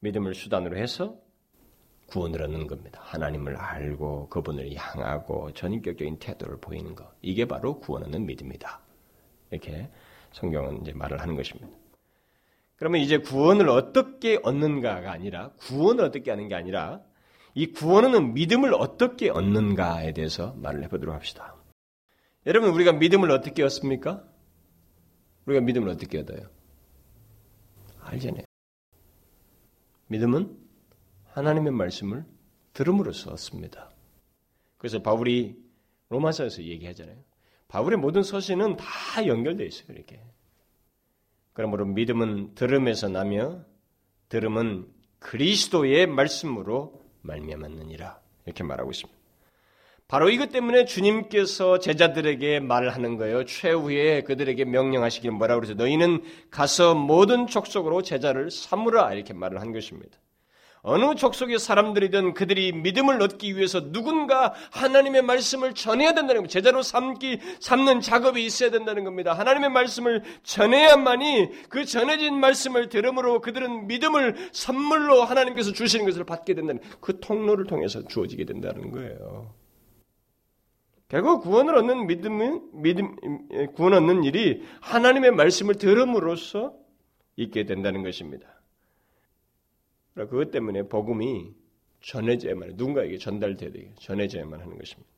믿음을 0.00 0.34
수단으로 0.34 0.76
해서 0.76 1.16
구원을 2.06 2.42
얻는 2.42 2.66
겁니다. 2.66 3.00
하나님을 3.02 3.56
알고 3.56 4.28
그분을 4.28 4.74
향하고 4.74 5.52
전인격적인 5.52 6.18
태도를 6.18 6.58
보이는 6.60 6.94
것. 6.94 7.10
이게 7.22 7.46
바로 7.46 7.78
구원 7.80 8.04
얻는 8.04 8.26
믿음이다. 8.26 8.80
이렇게 9.50 9.88
성경은 10.32 10.82
이제 10.82 10.92
말을 10.92 11.20
하는 11.20 11.36
것입니다. 11.36 11.68
그러면 12.76 13.00
이제 13.00 13.18
구원을 13.18 13.68
어떻게 13.68 14.38
얻는가가 14.42 15.10
아니라 15.10 15.52
구원을 15.60 16.04
어떻게 16.04 16.30
하는 16.30 16.48
게 16.48 16.54
아니라 16.54 17.00
이 17.54 17.72
구원은 17.72 18.34
믿음을 18.34 18.74
어떻게 18.74 19.30
얻는가에 19.30 20.12
대해서 20.12 20.54
말을 20.54 20.82
해보도록 20.84 21.14
합시다. 21.14 21.56
여러분 22.46 22.70
우리가 22.70 22.92
믿음을 22.92 23.30
어떻게 23.30 23.62
얻습니까? 23.62 24.24
우리가 25.46 25.64
믿음을 25.64 25.88
어떻게 25.88 26.18
얻어요? 26.18 26.50
알잖아요. 28.00 28.44
믿음은 30.08 30.58
하나님의 31.26 31.72
말씀을 31.72 32.24
들음으로써 32.72 33.32
얻습니다. 33.32 33.90
그래서 34.76 35.00
바울이 35.00 35.56
로마서에서 36.08 36.62
얘기하잖아요. 36.62 37.16
바울의 37.68 37.98
모든 37.98 38.22
서신은 38.22 38.76
다 38.76 39.26
연결되어 39.26 39.66
있어요. 39.66 39.86
이렇게. 39.90 40.20
그러므로 41.52 41.86
믿음은 41.86 42.54
들음에서 42.54 43.08
나며 43.08 43.64
들음은 44.28 44.92
그리스도의 45.20 46.06
말씀으로 46.06 47.03
말미암았느니라 47.24 48.18
이렇게 48.46 48.62
말하고 48.62 48.90
있습니다. 48.90 49.24
바로 50.06 50.28
이것 50.28 50.52
때문에 50.52 50.84
주님께서 50.84 51.78
제자들에게 51.78 52.60
말하는 52.60 53.16
거예요. 53.16 53.44
최후에 53.44 54.22
그들에게 54.22 54.64
명령하시길 54.66 55.30
뭐라고 55.30 55.62
그러죠? 55.62 55.74
너희는 55.74 56.22
가서 56.50 56.94
모든 56.94 57.46
족속으로 57.46 58.02
제자를 58.02 58.50
삼으라 58.50 59.14
이렇게 59.14 59.32
말을 59.32 59.60
한 59.60 59.72
것입니다. 59.72 60.18
어느 60.86 61.14
족속의 61.14 61.58
사람들이든 61.58 62.34
그들이 62.34 62.72
믿음을 62.72 63.22
얻기 63.22 63.56
위해서 63.56 63.90
누군가 63.90 64.52
하나님의 64.70 65.22
말씀을 65.22 65.72
전해야 65.72 66.08
된다는 66.08 66.42
겁니다. 66.42 66.52
제자로 66.52 66.82
삼기, 66.82 67.40
삼는 67.60 68.02
작업이 68.02 68.44
있어야 68.44 68.70
된다는 68.70 69.02
겁니다. 69.02 69.32
하나님의 69.32 69.70
말씀을 69.70 70.22
전해야만이 70.42 71.68
그 71.70 71.86
전해진 71.86 72.38
말씀을 72.38 72.90
들음으로 72.90 73.40
그들은 73.40 73.86
믿음을 73.86 74.36
선물로 74.52 75.24
하나님께서 75.24 75.72
주시는 75.72 76.04
것을 76.04 76.24
받게 76.24 76.52
된다는 76.52 76.82
그 77.00 77.18
통로를 77.18 77.64
통해서 77.64 78.06
주어지게 78.06 78.44
된다는 78.44 78.90
거예요. 78.90 79.54
결국 81.08 81.44
구원을 81.44 81.76
얻는 81.76 82.06
믿음은, 82.06 82.82
믿음, 82.82 83.16
구원 83.74 83.94
얻는 83.94 84.24
일이 84.24 84.62
하나님의 84.80 85.30
말씀을 85.30 85.76
들음으로써 85.76 86.74
있게 87.36 87.64
된다는 87.64 88.02
것입니다. 88.02 88.53
그것 90.14 90.50
때문에 90.50 90.84
복음이 90.84 91.52
전해져야만 92.00 92.72
누군가에게 92.74 93.18
전달돼야 93.18 93.70
전해져야만 93.98 94.60
하는 94.60 94.78
것입니다. 94.78 95.10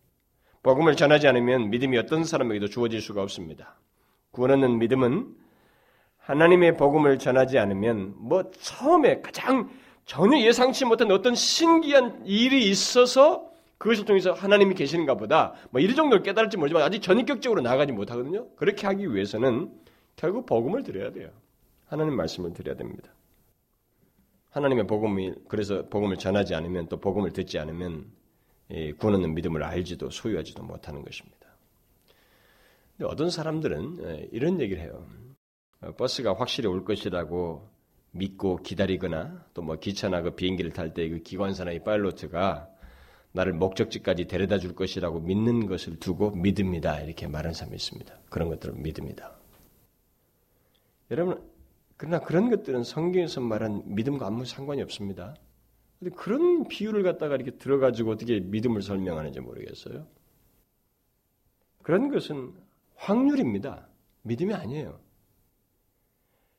복음을 0.62 0.96
전하지 0.96 1.28
않으면 1.28 1.70
믿음이 1.70 1.96
어떤 1.98 2.24
사람에게도 2.24 2.68
주어질 2.68 3.00
수가 3.00 3.22
없습니다. 3.22 3.78
구원하는 4.30 4.78
믿음은 4.78 5.34
하나님의 6.18 6.76
복음을 6.76 7.18
전하지 7.18 7.58
않으면 7.58 8.14
뭐 8.16 8.50
처음에 8.50 9.20
가장 9.20 9.70
전혀 10.04 10.38
예상치 10.40 10.84
못한 10.84 11.10
어떤 11.10 11.34
신기한 11.34 12.24
일이 12.26 12.68
있어서 12.68 13.50
그것을 13.78 14.04
통해서 14.06 14.32
하나님이 14.32 14.74
계시는가 14.74 15.14
보다 15.14 15.54
뭐 15.70 15.80
이런 15.80 15.94
정도를 15.94 16.22
깨달을지 16.22 16.56
모르지만 16.56 16.82
아직 16.82 17.00
전격적으로 17.00 17.60
나가지 17.60 17.92
못하거든요. 17.92 18.48
그렇게 18.56 18.86
하기 18.86 19.12
위해서는 19.12 19.70
결국 20.16 20.46
복음을 20.46 20.82
드려야 20.82 21.12
돼요. 21.12 21.30
하나님 21.86 22.16
말씀을 22.16 22.54
드려야 22.54 22.76
됩니다. 22.76 23.10
하나님의 24.56 24.86
복음이 24.86 25.34
그래서 25.48 25.86
복음을 25.88 26.16
전하지 26.16 26.54
않으면 26.54 26.88
또 26.88 26.98
복음을 26.98 27.30
듣지 27.30 27.58
않으면 27.58 28.10
구원하는 28.98 29.34
믿음을 29.34 29.62
알지도 29.62 30.08
소유하지도 30.08 30.62
못하는 30.62 31.02
것입니다. 31.04 31.46
근데 32.96 33.10
어떤 33.12 33.28
사람들은 33.28 34.30
이런 34.32 34.58
얘기를 34.60 34.82
해요. 34.82 35.06
어, 35.82 35.92
버스가 35.92 36.34
확실히 36.34 36.68
올 36.70 36.84
것이라고 36.84 37.68
믿고 38.12 38.56
기다리거나 38.56 39.44
또 39.52 39.62
뭐 39.62 39.76
기차나 39.76 40.22
그 40.22 40.30
비행기를 40.34 40.72
탈 40.72 40.94
때 40.94 41.10
그 41.10 41.18
기관사나 41.18 41.72
이 41.72 41.80
파일로트가 41.80 42.70
나를 43.32 43.52
목적지까지 43.52 44.24
데려다 44.24 44.58
줄 44.58 44.74
것이라고 44.74 45.20
믿는 45.20 45.66
것을 45.66 45.98
두고 45.98 46.30
믿습니다. 46.30 46.98
이렇게 47.00 47.26
말하는 47.26 47.52
사람이 47.52 47.76
있습니다. 47.76 48.20
그런 48.30 48.48
것들을 48.48 48.74
믿습니다. 48.76 49.36
여러분 51.10 51.55
그러나 51.96 52.18
그런 52.20 52.50
것들은 52.50 52.84
성경에서 52.84 53.40
말한 53.40 53.82
믿음과 53.86 54.26
아무 54.26 54.44
상관이 54.44 54.82
없습니다. 54.82 55.34
근데 55.98 56.14
그런 56.14 56.68
비유를 56.68 57.02
갖다가 57.02 57.36
이렇게 57.36 57.52
들어가지고 57.52 58.10
어떻게 58.10 58.40
믿음을 58.40 58.82
설명하는지 58.82 59.40
모르겠어요. 59.40 60.06
그런 61.82 62.10
것은 62.10 62.52
확률입니다. 62.96 63.88
믿음이 64.22 64.52
아니에요. 64.52 65.00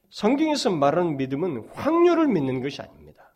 성경에서 0.09 0.71
말하는 0.71 1.17
믿음은 1.17 1.69
확률을 1.73 2.27
믿는 2.27 2.61
것이 2.61 2.81
아닙니다. 2.81 3.35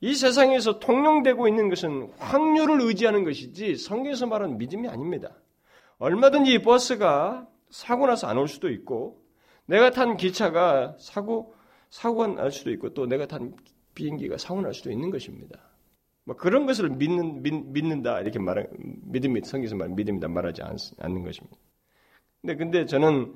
이 0.00 0.14
세상에서 0.14 0.78
통용되고 0.78 1.48
있는 1.48 1.70
것은 1.70 2.12
확률을 2.18 2.82
의지하는 2.82 3.24
것이지 3.24 3.76
성경에서 3.76 4.26
말하는 4.26 4.58
믿음이 4.58 4.88
아닙니다. 4.88 5.34
얼마든지 5.98 6.60
버스가 6.62 7.48
사고 7.70 8.06
나서 8.06 8.26
안 8.26 8.36
올 8.36 8.48
수도 8.48 8.68
있고 8.70 9.25
내가 9.66 9.90
탄 9.90 10.16
기차가 10.16 10.96
사고 10.98 11.54
사고가 11.90 12.28
날 12.28 12.50
수도 12.50 12.70
있고 12.72 12.94
또 12.94 13.06
내가 13.06 13.26
탄 13.26 13.54
비행기가 13.94 14.38
사고 14.38 14.60
날 14.60 14.74
수도 14.74 14.90
있는 14.90 15.10
것입니다. 15.10 15.58
뭐 16.24 16.36
그런 16.36 16.66
것을 16.66 16.90
믿는 16.90 17.42
믿, 17.42 17.84
는다 17.84 18.20
이렇게 18.20 18.38
말하 18.38 18.64
믿음이 18.72 19.42
성경에서 19.44 19.76
말 19.76 19.88
믿음이다 19.90 20.28
말하지 20.28 20.62
않, 20.62 20.76
않는 20.98 21.22
것입니다. 21.22 21.56
근데 22.42 22.56
근데 22.56 22.86
저는 22.86 23.34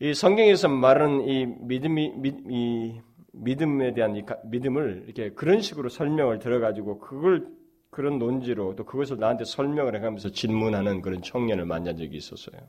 이 0.00 0.14
성경에서 0.14 0.68
말하는 0.68 1.28
이 1.28 1.46
믿음이 1.46 2.12
이 2.48 3.00
믿음에 3.32 3.92
대한 3.94 4.16
이 4.16 4.24
믿음을 4.44 5.04
이렇게 5.06 5.30
그런 5.30 5.60
식으로 5.60 5.88
설명을 5.88 6.38
들어가지고 6.38 7.00
그걸 7.00 7.46
그런 7.90 8.18
논지로 8.18 8.74
또 8.76 8.84
그것을 8.84 9.18
나한테 9.18 9.44
설명을 9.44 9.94
해가면서 9.96 10.30
질문하는 10.30 11.00
그런 11.00 11.22
청년을 11.22 11.64
만난 11.64 11.96
적이 11.96 12.16
있었어요. 12.16 12.60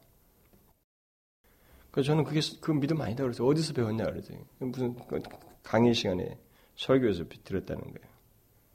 그래서 1.95 2.07
저는 2.07 2.25
그게 2.25 2.41
그 2.59 2.73
믿음 2.73 2.99
아니다 2.99 3.23
그래서 3.23 3.45
어디서 3.45 3.71
배웠냐 3.71 4.03
그랬더니 4.03 4.41
무슨 4.59 4.95
그 5.07 5.21
강의 5.63 5.93
시간에 5.93 6.37
설교에서 6.75 7.23
들었다는 7.45 7.81
거예요. 7.81 8.15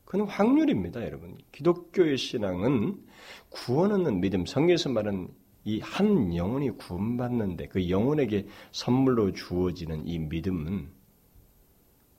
그건 0.06 0.26
확률입니다, 0.26 1.04
여러분. 1.04 1.36
기독교의 1.52 2.16
신앙은 2.16 3.06
구원 3.50 3.92
얻는 3.92 4.22
믿음, 4.22 4.46
성경에서 4.46 4.88
말하는 4.88 5.28
이 5.64 5.80
한 5.80 6.34
영혼이 6.34 6.70
구원받는데 6.70 7.68
그 7.68 7.90
영혼에게 7.90 8.48
선물로 8.72 9.32
주어지는 9.32 10.08
이 10.08 10.18
믿음은 10.18 10.90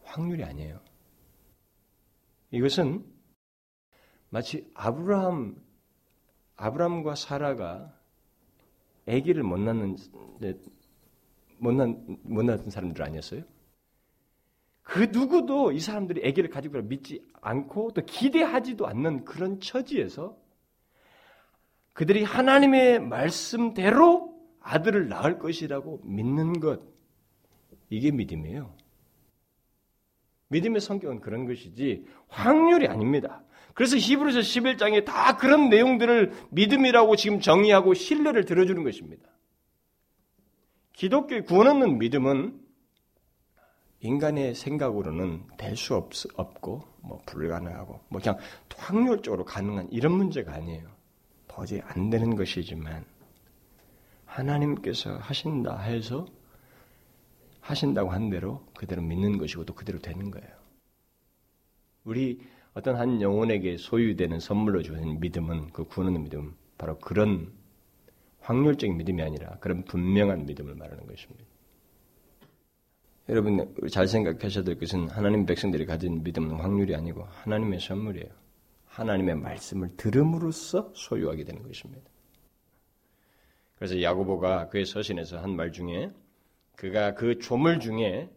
확률이 0.04 0.44
아니에요. 0.44 0.80
이것은 2.52 3.04
마치 4.30 4.70
아브라함 4.76 5.56
아브라함과 6.58 7.16
사라가 7.16 7.92
아기를 9.08 9.42
못 9.42 9.58
낳는 9.58 9.98
못난 11.62 12.04
못난 12.24 12.58
사람들 12.69 13.04
아니었어요? 13.04 13.43
그 14.82 15.08
누구도 15.12 15.71
이 15.71 15.80
사람들이 15.80 16.28
아기를 16.28 16.50
가지고 16.50 16.82
믿지 16.82 17.24
않고 17.39 17.91
또 17.93 18.04
기대하지도 18.04 18.88
않는 18.88 19.26
그런 19.26 19.60
처지에서 19.60 20.36
그들이 21.93 22.24
하나님의 22.24 23.00
말씀대로 23.00 24.34
아들을 24.60 25.08
낳을 25.08 25.38
것이라고 25.38 26.02
믿는 26.04 26.60
것 26.60 26.82
이게 27.89 28.10
믿음이에요. 28.12 28.76
믿음의 30.47 30.82
성격은 30.82 31.21
그런 31.21 31.45
것이지 31.45 32.06
확률이 32.28 32.88
아닙니다. 32.88 33.43
그래서 33.76 33.97
히브리서 33.97 34.39
11장에 34.39 35.06
다 35.06 35.38
그런 35.38 35.69
내용들을 35.69 36.34
믿음이라고 36.50 37.15
지금 37.15 37.39
정의하고 37.39 37.93
신뢰를 37.93 38.45
들어주는 38.45 38.84
것입니다. 38.84 39.30
기독교의 40.93 41.45
구원 41.45 41.67
없는 41.67 41.97
믿음은 41.97 42.60
인간의 44.01 44.56
생각으로는 44.56 45.43
될 45.58 45.75
수 45.75 45.95
없고 45.95 46.84
뭐 47.01 47.21
불가능하고 47.25 47.99
뭐 48.10 48.21
그냥 48.21 48.38
확률적으로 48.75 49.45
가능한 49.45 49.89
이런 49.91 50.13
문제가 50.13 50.54
아니에요. 50.54 50.89
도저히 51.47 51.82
안 51.84 52.10
되는 52.10 52.36
것이지만 52.36 53.06
하나님께서 54.25 55.17
하신다 55.17 55.80
해서 55.80 56.25
하신다고 57.60 58.10
한 58.10 58.30
대로 58.30 58.65
그대로 58.75 59.01
믿는 59.01 59.38
것이고 59.38 59.65
또 59.65 59.75
그대로 59.75 59.99
되는 59.99 60.32
거예요. 60.32 60.49
우리 62.04 62.41
어떤 62.73 62.95
한 62.95 63.21
영혼에게 63.21 63.77
소유되는 63.77 64.39
선물로 64.39 64.82
주는 64.82 65.19
믿음은 65.19 65.71
그 65.71 65.84
구원하는 65.84 66.23
믿음 66.23 66.56
바로 66.77 66.97
그런 66.97 67.54
확률적인 68.41 68.97
믿음이 68.97 69.21
아니라 69.21 69.58
그런 69.60 69.84
분명한 69.84 70.45
믿음을 70.45 70.75
말하는 70.75 71.06
것입니다. 71.08 71.45
여러분 73.30 73.73
잘 73.89 74.08
생각하셔야 74.08 74.63
될 74.63 74.77
것은 74.77 75.08
하나님 75.10 75.45
백성들이 75.45 75.86
가진 75.86 76.23
믿음은 76.23 76.60
확률이 76.60 76.95
아니고 76.95 77.23
하나님의 77.30 77.80
선물이에요. 77.80 78.27
하나님의 78.88 79.36
말씀을 79.36 79.95
들음으로써 79.95 80.91
소유하게 80.93 81.45
되는 81.45 81.63
것입니다. 81.63 82.01
그래서 83.77 84.01
야고보가 84.01 84.67
그의 84.69 84.86
서신에서 84.86 85.39
한 85.39 85.51
말 85.56 85.71
중에 85.71 86.10
그가 86.75 87.13
그 87.13 87.39
조물 87.39 87.80
중에 87.80 88.30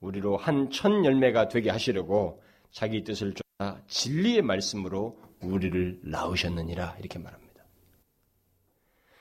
우리로 0.00 0.36
한 0.36 0.70
천 0.70 1.04
열매가 1.04 1.48
되게 1.48 1.70
하시려고 1.70 2.42
자기 2.70 3.04
뜻을 3.04 3.34
쫓아 3.34 3.82
진리의 3.86 4.42
말씀으로 4.42 5.18
우리를 5.42 6.00
낳으셨느니라 6.02 6.96
이렇게 6.98 7.18
말합니다. 7.18 7.49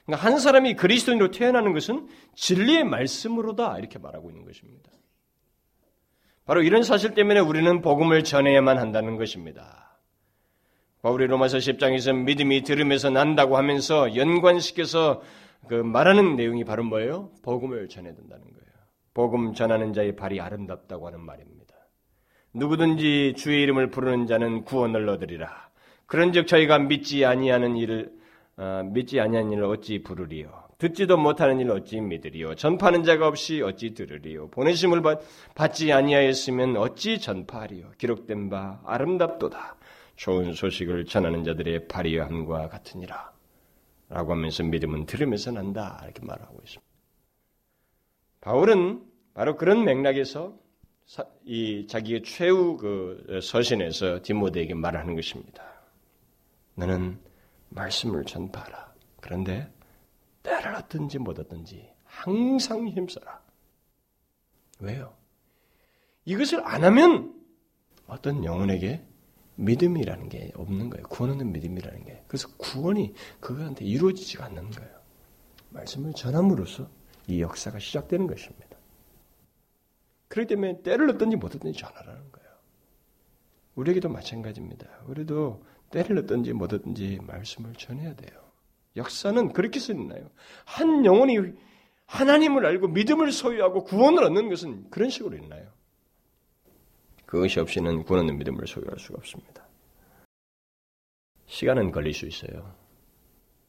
그러니까 0.10 0.26
한 0.26 0.40
사람이 0.40 0.74
그리스도인으로 0.76 1.30
태어나는 1.30 1.72
것은 1.72 2.08
진리의 2.34 2.84
말씀으로다 2.84 3.78
이렇게 3.78 4.00
말하고 4.00 4.32
있는 4.32 4.44
것입니다. 4.44 4.90
바로 6.46 6.64
이런 6.64 6.82
사실 6.82 7.14
때문에 7.14 7.40
우리는 7.40 7.82
복음을 7.82 8.24
전해야만 8.24 8.80
한다는 8.80 9.18
것입니다. 9.18 10.00
바울이 11.04 11.28
로마서 11.28 11.60
10장에서 11.60 12.16
믿음이 12.24 12.64
들음에서 12.64 13.12
난다고 13.12 13.56
하면서 13.56 14.16
연관시켜서 14.16 15.22
그 15.68 15.76
말하는 15.76 16.36
내용이 16.36 16.64
바로 16.64 16.84
뭐예요? 16.84 17.30
복음을 17.44 17.88
전해야 17.88 18.16
된다는 18.16 18.46
거예요. 18.46 18.70
복음 19.14 19.54
전하는 19.54 19.94
자의 19.94 20.16
발이 20.16 20.42
아름답다고 20.42 21.06
하는 21.06 21.22
말입니다. 21.22 21.76
누구든지 22.54 23.36
주의 23.38 23.62
이름을 23.62 23.92
부르는 23.92 24.26
자는 24.26 24.66
구원을 24.66 25.08
얻으리라. 25.08 25.70
그런즉 26.08 26.48
저희가 26.48 26.80
믿지 26.80 27.26
아니하는 27.26 27.78
일을 27.78 28.19
어, 28.60 28.84
믿지 28.84 29.22
아니하는 29.22 29.54
일을 29.54 29.64
어찌 29.64 30.04
부르리요? 30.04 30.52
듣지도 30.80 31.18
못하는 31.18 31.62
일 31.62 31.72
어찌 31.72 32.02
믿으리요? 32.02 32.56
전파하는 32.56 33.04
자가 33.04 33.28
없이 33.28 33.62
어찌 33.62 33.94
들으리요? 33.94 34.50
보내심을 34.50 35.02
받, 35.02 35.22
받지 35.56 35.94
아니하였으면 35.94 36.76
어찌 36.76 37.20
전파하리요? 37.20 37.92
기록된 37.98 38.50
바 38.50 38.82
아름답도다. 38.86 39.78
좋은 40.18 40.52
소식을 40.54 41.06
전하는 41.06 41.46
자들의 41.46 41.88
발휘함과 41.88 42.68
같으니라. 42.68 43.32
라고 44.10 44.34
하면서 44.34 44.64
믿음은 44.64 45.06
들으면서 45.06 45.52
난다. 45.52 46.02
이렇게 46.04 46.26
말하고 46.26 46.60
있습니다. 46.62 46.84
바울은 48.42 49.04
바로 49.34 49.56
그런 49.56 49.86
맥락에서 49.86 50.54
이 51.46 51.88
자기의 51.88 52.24
최후 52.24 52.76
그 52.76 53.40
서신에서 53.42 54.20
디모데에게 54.22 54.74
말하는 54.74 55.16
것입니다. 55.16 55.64
너는 56.76 57.29
말씀을 57.70 58.26
전파하라. 58.26 58.94
그런데 59.22 59.72
때를 60.44 60.76
얻든지 60.76 61.20
못 61.20 61.40
얻든지 61.40 61.90
항상 62.06 62.88
힘써라. 62.88 63.42
왜요? 64.80 65.14
이것을 66.26 66.66
안 66.66 66.84
하면 66.84 67.36
어떤 68.08 68.44
영혼에게 68.44 69.06
믿음이라는 69.56 70.30
게 70.30 70.52
없는 70.56 70.90
거예요. 70.90 71.06
구원하는 71.08 71.52
믿음이라는 71.52 72.06
게. 72.06 72.24
그래서 72.28 72.48
구원이 72.58 73.14
그거한테 73.40 73.86
이루어지지가 73.86 74.46
않는 74.46 74.72
거예요. 74.72 75.00
말씀을 75.70 76.14
전함으로써 76.14 76.90
이 77.28 77.42
역사가 77.42 77.80
시작되는 77.80 78.26
것입니다. 78.26 78.78
그렇기 80.30 80.48
때문에 80.48 80.82
때를 80.82 81.10
얻든지 81.10 81.36
못 81.36 81.56
얻든지 81.56 81.78
전하라는 81.78 82.32
거예요. 82.32 82.50
우리에게도 83.76 84.10
마찬가지입니다. 84.10 84.88
우리도 85.08 85.64
때를 85.90 86.20
얻든지 86.20 86.54
못 86.54 86.74
얻든지 86.74 87.20
말씀을 87.24 87.74
전해야 87.74 88.16
돼요. 88.16 88.40
역사는 88.96 89.54
그렇게 89.54 89.80
쓰나요? 89.80 90.30
한 90.66 91.06
영혼이 91.06 91.38
하나님을 92.06 92.66
알고 92.66 92.88
믿음을 92.88 93.32
소유하고 93.32 93.84
구원을 93.84 94.24
얻는 94.24 94.50
것은 94.50 94.90
그런 94.90 95.10
식으로 95.10 95.38
있나요? 95.38 95.72
그것이 97.26 97.60
없이는 97.60 98.04
구원 98.04 98.24
얻는 98.24 98.38
믿음을 98.40 98.66
소유할 98.66 98.98
수가 98.98 99.18
없습니다. 99.20 99.68
시간은 101.46 101.92
걸릴 101.92 102.14
수 102.14 102.26
있어요. 102.26 102.76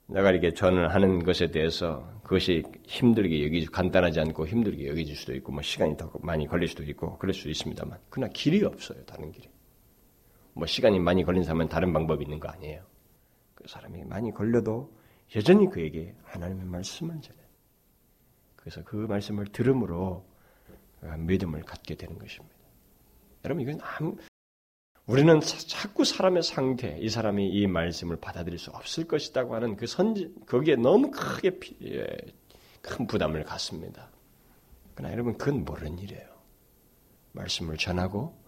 내가 0.07 0.31
이렇게 0.31 0.53
전을 0.53 0.93
하는 0.93 1.23
것에 1.23 1.51
대해서 1.51 2.21
그것이 2.25 2.65
힘들게 2.87 3.45
여기 3.45 3.65
간단하지 3.67 4.21
않고 4.21 4.47
힘들게 4.47 4.89
여겨질 4.89 5.15
수도 5.15 5.35
있고 5.37 5.53
뭐 5.53 5.63
시간이 5.63 5.97
더 5.97 6.11
많이 6.21 6.47
걸릴 6.47 6.69
수도 6.69 6.83
있고 6.83 7.17
그럴 7.19 7.33
수 7.33 7.49
있습니다만 7.49 7.99
그러나 8.09 8.31
길이 8.33 8.65
없어요 8.65 9.05
다른 9.05 9.31
길이 9.31 9.49
뭐 10.55 10.67
시간이 10.67 10.99
많이 10.99 11.25
걸린 11.25 11.45
사람은 11.45 11.69
다른 11.69 11.93
방법이 11.93 12.25
있는 12.25 12.41
거 12.41 12.49
아니에요 12.49 12.85
그 13.55 13.69
사람이 13.69 14.05
많이 14.05 14.33
걸려도 14.33 14.93
여전히 15.37 15.69
그에게 15.69 16.15
하나님의 16.25 16.67
말씀을 16.67 17.21
전해 17.21 17.39
그래서 18.57 18.83
그 18.85 18.97
말씀을 18.97 19.47
들음으로 19.47 20.27
믿음을 21.19 21.63
갖게 21.63 21.95
되는 21.95 22.19
것입니다 22.19 22.57
여러분 23.45 23.63
이건 23.63 23.81
아무 23.81 24.17
우리는 25.11 25.41
자꾸 25.41 26.05
사람의 26.05 26.45
상태, 26.45 26.97
이 27.01 27.09
사람이 27.09 27.49
이 27.49 27.67
말씀을 27.67 28.15
받아들일 28.15 28.61
수 28.61 28.71
없을 28.71 29.09
것이라고 29.09 29.57
하는 29.57 29.75
그 29.75 29.89
선지, 29.89 30.33
거기에 30.47 30.77
너무 30.77 31.11
크게 31.11 31.59
피, 31.59 31.77
예, 31.83 32.07
큰 32.81 33.09
부담을 33.09 33.43
갖습니다. 33.43 34.09
그러나 34.95 35.13
여러분, 35.13 35.37
그건 35.37 35.65
모르는 35.65 35.99
일이에요. 35.99 36.29
말씀을 37.33 37.77
전하고 37.77 38.40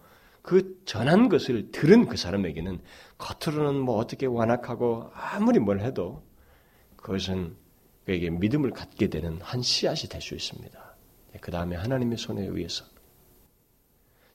그 0.43 0.83
전한 0.85 1.29
것을 1.29 1.71
들은 1.71 2.05
그 2.05 2.17
사람에게는 2.17 2.81
겉으로는 3.17 3.79
뭐 3.79 3.95
어떻게 3.95 4.25
완악하고 4.25 5.09
아무리 5.13 5.57
뭘 5.57 5.79
해도 5.79 6.21
그것은 6.97 7.55
그에게 8.05 8.29
믿음을 8.29 8.71
갖게 8.71 9.07
되는 9.07 9.39
한 9.41 9.61
씨앗이 9.61 10.09
될 10.09 10.21
수 10.21 10.35
있습니다. 10.35 10.95
그 11.41 11.49
다음에 11.49 11.77
하나님의 11.77 12.17
손에 12.17 12.45
의해서. 12.45 12.85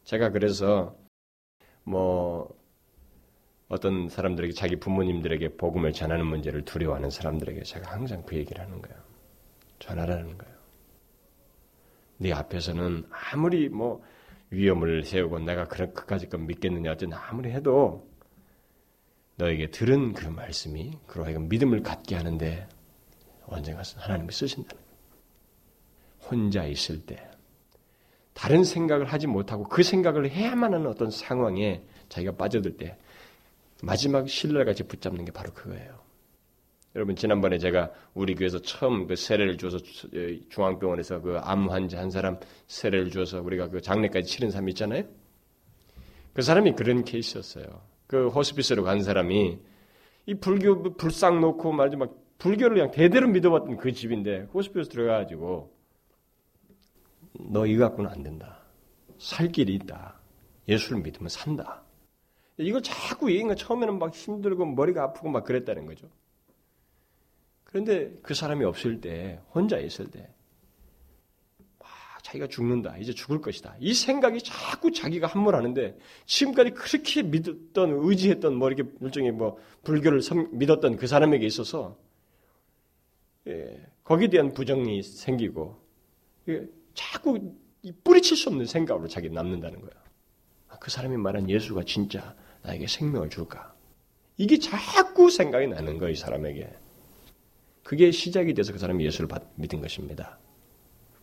제가 0.05 0.31
그래서 0.31 0.97
뭐 1.85 2.49
어떤 3.68 4.09
사람들에게 4.09 4.55
자기 4.55 4.77
부모님들에게 4.77 5.57
복음을 5.59 5.92
전하는 5.92 6.27
문제를 6.27 6.64
두려워하는 6.64 7.11
사람들에게 7.11 7.62
제가 7.64 7.92
항상 7.92 8.23
그 8.25 8.35
얘기를 8.37 8.62
하는 8.64 8.81
거예요. 8.81 8.99
전하라는 9.79 10.38
거예요. 10.38 10.57
네 12.16 12.33
앞에서는 12.33 13.05
아무리 13.11 13.68
뭐 13.68 14.03
위험을 14.51 15.05
세우고 15.05 15.41
내가 15.41 15.67
그까지 15.67 16.29
건 16.29 16.47
믿겠느냐 16.47 16.93
어쨌든 16.93 17.17
아무리 17.17 17.51
해도 17.51 18.09
너에게 19.37 19.71
들은 19.71 20.15
그 20.15 20.27
말씀이 20.27 20.99
그로 21.07 21.25
하여금 21.25 21.49
믿음을 21.49 21.83
갖게 21.83 22.17
하는데 22.17 22.69
언젠가 23.47 23.83
하나님이 23.97 24.33
쓰신다는. 24.33 24.83
혼자 26.31 26.65
있을 26.65 27.05
때 27.07 27.31
다른 28.35 28.65
생각을 28.65 29.07
하지 29.07 29.27
못하고 29.27 29.65
그 29.65 29.83
생각을 29.83 30.31
해야만 30.31 30.75
하는 30.75 30.87
어떤 30.87 31.11
상황에 31.11 31.83
자기가 32.09 32.37
빠져들 32.37 32.77
때 32.77 32.97
마지막 33.83 34.29
신뢰같이 34.29 34.85
붙잡는 34.85 35.25
게 35.25 35.33
바로 35.33 35.53
그거예요. 35.53 36.08
여러분 36.94 37.14
지난번에 37.16 37.59
제가 37.59 37.92
우리 38.14 38.35
교회에서 38.35 38.61
처음 38.62 39.07
그 39.07 39.14
세례를 39.14 39.59
줘서 39.59 39.79
중앙병원에서 40.48 41.20
그 41.20 41.38
암 41.38 41.68
환자 41.68 41.98
한 41.98 42.11
사람 42.11 42.38
세례를 42.66 43.11
줘서 43.11 43.40
우리가 43.42 43.69
그 43.69 43.81
장례까지 43.81 44.27
치른 44.27 44.50
사람 44.50 44.69
있잖아요. 44.71 45.04
그 46.33 46.42
사람이 46.42 46.73
그런 46.73 47.04
케이스였어요. 47.04 47.65
그 48.06 48.29
호스피스로 48.29 48.83
간 48.85 49.02
사람이 49.02 49.58
이 50.27 50.35
불교 50.35 50.94
불상 50.96 51.40
놓고 51.40 51.73
말이지 51.73 51.96
막 51.96 52.15
불교를 52.38 52.77
그냥 52.77 52.90
대대로 52.90 53.29
믿어봤던 53.29 53.77
그 53.77 53.92
집인데 53.92 54.48
호스피스 54.54 54.88
들어가가지고 54.88 55.75
너 57.50 57.67
이거 57.67 57.88
갖고는 57.88 58.10
안 58.10 58.23
된다. 58.23 58.58
살 59.19 59.48
길이 59.48 59.75
있다. 59.75 60.19
예수를 60.69 61.02
믿으면 61.02 61.29
산다. 61.29 61.83
이걸 62.56 62.83
자꾸 62.83 63.31
얘기가 63.31 63.54
처음에는 63.54 63.98
막 63.98 64.15
힘들고 64.15 64.65
머리가 64.67 65.02
아프고 65.04 65.29
막 65.29 65.44
그랬다는 65.44 65.87
거죠. 65.87 66.08
그런데 67.69 68.19
그 68.23 68.33
사람이 68.35 68.64
없을 68.64 69.00
때, 69.00 69.40
혼자 69.54 69.79
있을 69.79 70.10
때, 70.10 70.29
자기가 72.23 72.46
죽는다. 72.46 72.96
이제 72.98 73.12
죽을 73.12 73.40
것이다. 73.40 73.77
이 73.79 73.94
생각이 73.94 74.40
자꾸 74.42 74.92
자기가 74.92 75.27
함몰하는데 75.27 75.96
지금까지 76.27 76.71
그렇게 76.73 77.23
믿었던 77.23 77.90
의지했던 78.02 78.54
뭐 78.54 78.71
이렇게 78.71 78.90
일종의 79.00 79.33
뭐 79.33 79.58
불교를 79.85 80.21
믿었던 80.50 80.96
그 80.96 81.06
사람에게 81.06 81.46
있어서 81.46 81.96
예, 83.46 83.83
거기에 84.04 84.29
대한 84.29 84.52
부정이 84.52 85.02
생기고 85.02 85.81
예, 86.48 86.66
자꾸 86.92 87.54
뿌리칠 88.04 88.37
수 88.37 88.50
없는 88.50 88.66
생각으로 88.66 89.08
자기 89.08 89.31
남는다는 89.31 89.81
거야. 89.81 89.92
아, 90.69 90.79
그 90.79 90.90
사람이 90.90 91.16
말한 91.16 91.48
예수가 91.48 91.85
진짜 91.85 92.37
나에게 92.62 92.87
생명을 92.87 93.31
줄까? 93.31 93.75
이게 94.37 94.58
자꾸 94.58 95.31
생각이 95.31 95.66
나는 95.69 95.96
거예요, 95.98 96.12
이 96.12 96.16
사람에게. 96.16 96.69
그게 97.89 98.11
시작이 98.11 98.53
돼서 98.53 98.71
그 98.71 98.79
사람이 98.79 99.03
예수를 99.07 99.29
믿은 99.55 99.81
것입니다. 99.81 100.39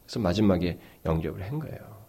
그래서 0.02 0.20
마지막에 0.20 0.80
영접을 1.06 1.44
한 1.44 1.60
거예요. 1.60 2.08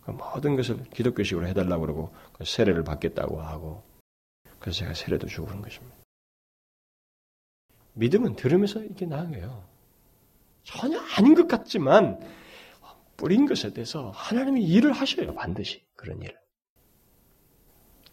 그 0.00 0.10
모든 0.10 0.56
것을 0.56 0.82
기독교식으로 0.90 1.46
해달라고 1.46 1.82
그러고 1.82 2.14
그 2.32 2.44
세례를 2.44 2.82
받겠다고 2.82 3.40
하고 3.40 3.84
그래서 4.58 4.80
제가 4.80 4.94
세례도 4.94 5.28
주고 5.28 5.46
그런 5.46 5.62
것입니다. 5.62 5.94
믿음은 7.92 8.34
들으면서 8.34 8.82
이게 8.82 9.06
거예요. 9.06 9.68
전혀 10.64 10.98
아닌 11.16 11.36
것 11.36 11.46
같지만 11.46 12.18
뿌린 13.16 13.46
것에 13.46 13.72
대해서 13.72 14.10
하나님이 14.10 14.64
일을 14.64 14.90
하셔요. 14.90 15.32
반드시 15.36 15.86
그런 15.94 16.20
일을. 16.22 16.36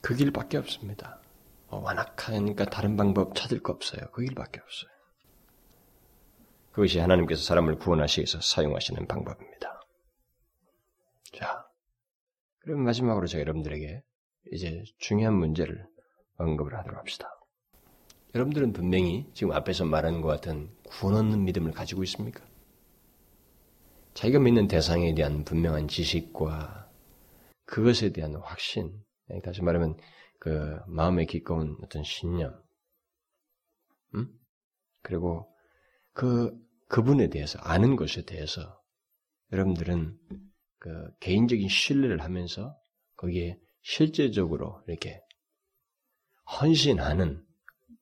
그 0.02 0.16
길밖에 0.16 0.60
없습니다. 0.60 1.20
어, 1.70 1.80
완악하니까 1.80 2.66
다른 2.66 2.96
방법 2.96 3.34
찾을 3.34 3.64
거 3.64 3.74
없어요. 3.74 4.02
그 4.12 4.22
길밖에 4.22 4.60
없어요. 4.60 4.95
그것이 6.76 7.00
하나님께서 7.00 7.42
사람을 7.42 7.78
구원하시기 7.78 8.20
위해서 8.20 8.42
사용하시는 8.42 9.08
방법입니다. 9.08 9.80
자, 11.34 11.66
그럼 12.60 12.82
마지막으로 12.82 13.28
제가 13.28 13.40
여러분들에게 13.40 14.04
이제 14.52 14.84
중요한 14.98 15.36
문제를 15.36 15.88
언급을 16.36 16.78
하도록 16.78 17.00
합시다. 17.00 17.30
여러분들은 18.34 18.74
분명히 18.74 19.26
지금 19.34 19.54
앞에서 19.54 19.86
말하는 19.86 20.20
것 20.20 20.28
같은 20.28 20.70
구원 20.84 21.16
얻는 21.16 21.46
믿음을 21.46 21.72
가지고 21.72 22.04
있습니까? 22.04 22.46
자기가 24.14 24.40
믿는 24.40 24.68
대상에 24.68 25.16
대한 25.16 25.46
분명한 25.46 25.88
지식과 25.88 26.92
그것에 27.64 28.12
대한 28.12 28.36
확신, 28.36 29.02
다시 29.46 29.62
말하면 29.62 29.96
그 30.42 30.78
마음에 30.88 31.24
기꺼운 31.24 31.78
어떤 31.82 32.04
신념, 32.04 32.62
음? 34.14 34.28
그리고 35.04 35.50
그 36.12 36.65
그분에 36.88 37.30
대해서 37.30 37.60
아는 37.60 37.96
것에 37.96 38.24
대해서 38.24 38.80
여러분들은 39.52 40.18
그 40.80 41.10
개인적인 41.20 41.68
신뢰를 41.68 42.22
하면서 42.22 42.78
거기에 43.18 43.58
실제적으로 43.82 44.84
이렇게 44.88 45.22
헌신하는 46.60 47.44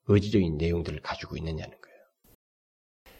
의지적인 0.07 0.57
내용들을 0.57 1.01
가지고 1.01 1.37
있느냐는 1.37 1.69
거예요. 1.69 1.93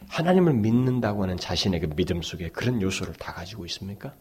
하나님을 0.08 0.54
믿는다고 0.54 1.22
하는 1.22 1.36
자신의 1.36 1.80
그 1.80 1.86
믿음 1.88 2.20
속에 2.20 2.50
그런 2.50 2.82
요소를 2.82 3.14
다 3.14 3.32
가지고 3.32 3.64
있습니까? 3.66 4.14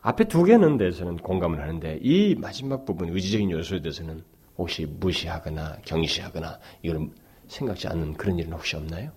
앞에 0.00 0.24
두 0.28 0.44
개는 0.44 0.78
대해서는 0.78 1.16
공감을 1.16 1.60
하는데 1.60 1.98
이 2.02 2.34
마지막 2.34 2.84
부분 2.84 3.08
의지적인 3.10 3.50
요소에 3.50 3.82
대해서는 3.82 4.24
혹시 4.56 4.86
무시하거나 4.86 5.80
경시하거나 5.84 6.60
이걸 6.82 7.10
생각지 7.48 7.88
않는 7.88 8.14
그런 8.14 8.38
일은 8.38 8.52
혹시 8.52 8.76
없나요? 8.76 9.12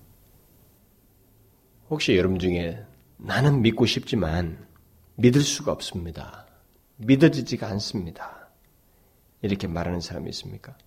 혹시 1.89 2.15
여러분 2.15 2.37
중에 2.37 2.85
나는 3.17 3.61
믿고 3.61 3.85
싶지만 3.85 4.67
믿을 5.15 5.41
수가 5.41 5.71
없습니다. 5.71 6.45
믿어지지가 6.97 7.67
않습니다. 7.67 8.49
이렇게 9.41 9.67
말하는 9.67 9.99
사람이 9.99 10.29
있습니까? 10.29 10.77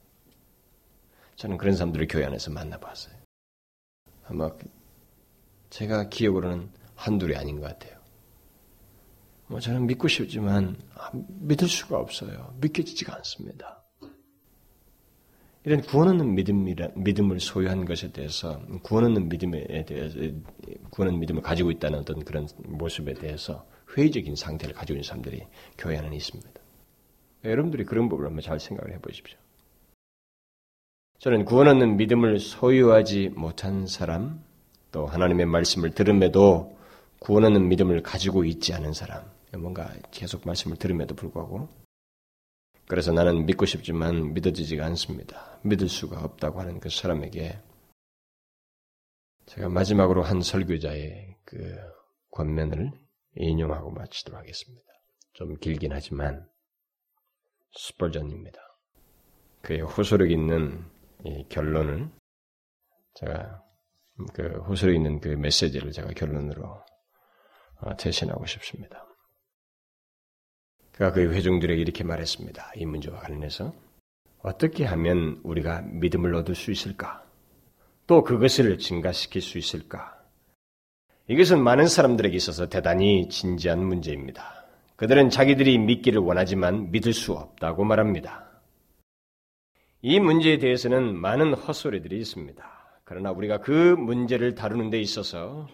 저는 1.36 1.56
그런 1.58 1.74
사람들을 1.74 2.06
교회 2.08 2.24
안에서 2.24 2.50
만나봤어요. 2.50 3.14
아마 4.24 4.50
제가 5.70 6.08
기억으로는 6.08 6.70
한둘이 6.94 7.34
아닌 7.34 7.60
것 7.60 7.66
같아요. 7.66 8.00
뭐 9.48 9.58
저는 9.58 9.86
믿고 9.86 10.06
싶지만 10.06 10.76
아, 10.94 11.10
믿을 11.12 11.66
수가 11.66 11.98
없어요. 11.98 12.54
믿겨지지가 12.60 13.16
않습니다. 13.16 13.81
이런 15.64 15.80
구원 15.80 16.08
얻는 16.08 16.34
믿음이라, 16.34 16.88
믿음을 16.96 17.38
소유한 17.38 17.84
것에 17.84 18.10
대해서, 18.10 18.60
구원 18.82 19.04
얻는 19.04 19.28
믿음에 19.28 19.84
대해서, 19.84 20.18
구원 20.90 21.08
얻는 21.08 21.20
믿음을 21.20 21.40
가지고 21.42 21.70
있다는 21.70 22.00
어떤 22.00 22.24
그런 22.24 22.48
모습에 22.64 23.14
대해서 23.14 23.64
회의적인 23.96 24.34
상태를 24.34 24.74
가지고 24.74 24.96
있는 24.96 25.04
사람들이 25.04 25.42
교회 25.78 25.98
안에 25.98 26.16
있습니다. 26.16 26.50
여러분들이 27.44 27.84
그런 27.84 28.08
부분을 28.08 28.28
한번 28.28 28.42
잘 28.42 28.58
생각을 28.58 28.92
해 28.92 28.98
보십시오. 28.98 29.38
저는 31.18 31.44
구원 31.44 31.68
얻는 31.68 31.96
믿음을 31.96 32.40
소유하지 32.40 33.30
못한 33.36 33.86
사람, 33.86 34.42
또 34.90 35.06
하나님의 35.06 35.46
말씀을 35.46 35.92
들음에도 35.92 36.76
구원 37.20 37.44
얻는 37.44 37.68
믿음을 37.68 38.02
가지고 38.02 38.44
있지 38.44 38.74
않은 38.74 38.92
사람, 38.92 39.22
뭔가 39.56 39.92
계속 40.10 40.44
말씀을 40.44 40.76
들음에도 40.76 41.14
불구하고 41.14 41.68
그래서 42.88 43.12
나는 43.12 43.46
믿고 43.46 43.64
싶지만 43.64 44.34
믿어지지가 44.34 44.84
않습니다. 44.86 45.51
믿을 45.64 45.88
수가 45.88 46.22
없다고 46.24 46.60
하는 46.60 46.80
그 46.80 46.88
사람에게 46.88 47.60
제가 49.46 49.68
마지막으로 49.68 50.22
한 50.22 50.40
설교자의 50.40 51.36
그 51.44 51.76
권면을 52.30 52.92
인용하고 53.36 53.90
마치도록 53.90 54.38
하겠습니다. 54.38 54.86
좀 55.32 55.56
길긴 55.56 55.92
하지만 55.92 56.48
스펄전입니다. 57.76 58.60
그의 59.62 59.80
호소력 59.80 60.30
있는 60.30 60.84
결론을 61.48 62.10
제가 63.14 63.62
그 64.34 64.60
호소력 64.68 64.94
있는 64.94 65.20
그 65.20 65.28
메시지를 65.28 65.92
제가 65.92 66.08
결론으로 66.12 66.84
어, 67.80 67.96
대신하고 67.96 68.46
싶습니다. 68.46 69.06
그가 70.92 71.12
그의 71.12 71.28
회중들에게 71.28 71.80
이렇게 71.80 72.04
말했습니다. 72.04 72.72
이 72.76 72.84
문제와 72.84 73.18
관련해서 73.20 73.74
어떻게 74.42 74.84
하면 74.84 75.40
우리가 75.44 75.82
믿음을 75.82 76.34
얻을 76.34 76.54
수 76.54 76.70
있을까? 76.70 77.24
또 78.06 78.24
그것을 78.24 78.78
증가시킬 78.78 79.40
수 79.40 79.56
있을까? 79.58 80.20
이것은 81.28 81.62
많은 81.62 81.86
사람들에게 81.86 82.36
있어서 82.36 82.68
대단히 82.68 83.28
진지한 83.28 83.84
문제입니다. 83.84 84.66
그들은 84.96 85.30
자기들이 85.30 85.78
믿기를 85.78 86.20
원하지만 86.20 86.90
믿을 86.90 87.12
수 87.12 87.32
없다고 87.32 87.84
말합니다. 87.84 88.50
이 90.02 90.18
문제에 90.18 90.58
대해서는 90.58 91.16
많은 91.16 91.54
헛소리들이 91.54 92.18
있습니다. 92.18 93.00
그러나 93.04 93.30
우리가 93.30 93.58
그 93.58 93.70
문제를 93.70 94.56
다루는 94.56 94.90
데 94.90 95.00
있어서 95.00 95.68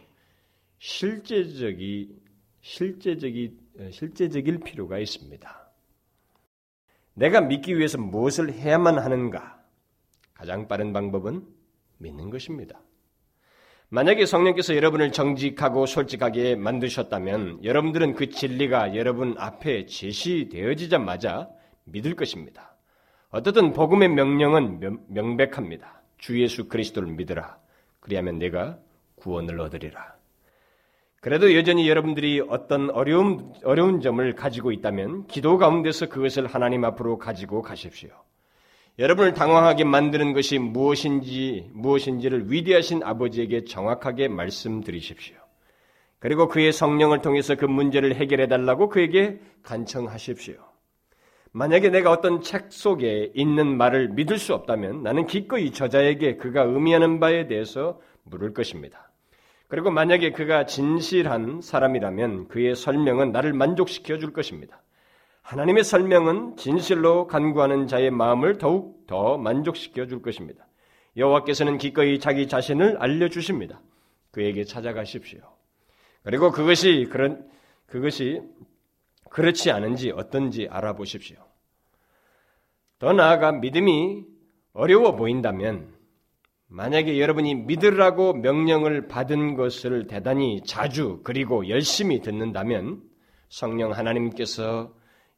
실제적이 0.78 2.14
실제적이 2.60 3.56
실제적일 3.90 4.60
필요가 4.60 4.98
있습니다. 4.98 5.67
내가 7.18 7.40
믿기 7.40 7.76
위해서 7.76 7.98
무엇을 7.98 8.52
해야만 8.52 8.98
하는가? 8.98 9.60
가장 10.34 10.68
빠른 10.68 10.92
방법은 10.92 11.44
믿는 11.98 12.30
것입니다. 12.30 12.80
만약에 13.88 14.24
성령께서 14.24 14.76
여러분을 14.76 15.10
정직하고 15.10 15.86
솔직하게 15.86 16.54
만드셨다면 16.54 17.64
여러분들은 17.64 18.14
그 18.14 18.28
진리가 18.30 18.94
여러분 18.94 19.34
앞에 19.36 19.86
제시되어지자마자 19.86 21.48
믿을 21.84 22.14
것입니다. 22.14 22.76
어떻든 23.30 23.72
복음의 23.72 24.10
명령은 24.10 25.08
명백합니다. 25.08 26.02
주 26.18 26.40
예수 26.40 26.68
그리스도를 26.68 27.10
믿으라. 27.14 27.58
그리하면 27.98 28.38
내가 28.38 28.78
구원을 29.16 29.58
얻으리라. 29.58 30.17
그래도 31.20 31.54
여전히 31.56 31.88
여러분들이 31.88 32.40
어떤 32.48 32.90
어려움, 32.90 33.52
어려운 33.64 34.00
점을 34.00 34.34
가지고 34.34 34.70
있다면 34.70 35.26
기도 35.26 35.58
가운데서 35.58 36.08
그것을 36.08 36.46
하나님 36.46 36.84
앞으로 36.84 37.18
가지고 37.18 37.60
가십시오. 37.60 38.10
여러분을 39.00 39.34
당황하게 39.34 39.84
만드는 39.84 40.32
것이 40.32 40.58
무엇인지, 40.58 41.70
무엇인지를 41.72 42.52
위대하신 42.52 43.02
아버지에게 43.02 43.64
정확하게 43.64 44.28
말씀드리십시오. 44.28 45.36
그리고 46.20 46.48
그의 46.48 46.72
성령을 46.72 47.22
통해서 47.22 47.54
그 47.54 47.64
문제를 47.64 48.14
해결해 48.14 48.48
달라고 48.48 48.88
그에게 48.88 49.40
간청하십시오. 49.62 50.56
만약에 51.52 51.90
내가 51.90 52.10
어떤 52.10 52.42
책 52.42 52.72
속에 52.72 53.32
있는 53.34 53.76
말을 53.76 54.10
믿을 54.10 54.38
수 54.38 54.54
없다면 54.54 55.02
나는 55.02 55.26
기꺼이 55.26 55.72
저자에게 55.72 56.36
그가 56.36 56.62
의미하는 56.62 57.20
바에 57.20 57.46
대해서 57.46 58.00
물을 58.24 58.52
것입니다. 58.52 59.07
그리고 59.68 59.90
만약에 59.90 60.32
그가 60.32 60.64
진실한 60.64 61.60
사람이라면 61.60 62.48
그의 62.48 62.74
설명은 62.74 63.32
나를 63.32 63.52
만족시켜 63.52 64.18
줄 64.18 64.32
것입니다. 64.32 64.82
하나님의 65.42 65.84
설명은 65.84 66.56
진실로 66.56 67.26
간구하는 67.26 67.86
자의 67.86 68.10
마음을 68.10 68.58
더욱 68.58 69.06
더 69.06 69.38
만족시켜 69.38 70.06
줄 70.06 70.20
것입니다. 70.22 70.66
여호와께서는 71.16 71.78
기꺼이 71.78 72.18
자기 72.18 72.48
자신을 72.48 72.96
알려 72.98 73.28
주십니다. 73.28 73.80
그에게 74.30 74.64
찾아가십시오. 74.64 75.40
그리고 76.22 76.50
그것이 76.50 77.08
그런 77.10 77.48
그것이 77.86 78.42
그렇지 79.30 79.70
않은지 79.70 80.10
어떤지 80.10 80.68
알아보십시오. 80.70 81.36
더 82.98 83.12
나아가 83.12 83.52
믿음이 83.52 84.24
어려워 84.72 85.14
보인다면 85.16 85.97
만약에 86.70 87.18
여러분이 87.18 87.54
믿으라고 87.54 88.34
명령을 88.34 89.08
받은 89.08 89.54
것을 89.54 90.06
대단히 90.06 90.62
자주 90.64 91.20
그리고 91.24 91.68
열심히 91.68 92.20
듣는다면 92.20 93.02
성령 93.48 93.92
하나님께서 93.92 94.94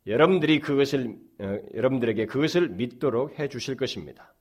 여러분들이 0.06 0.58
그것을 0.58 1.16
어, 1.40 1.58
여러분들에게 1.74 2.26
그것을 2.26 2.70
믿도록 2.70 3.38
해 3.38 3.48
주실 3.48 3.76
것입니다. 3.76 4.34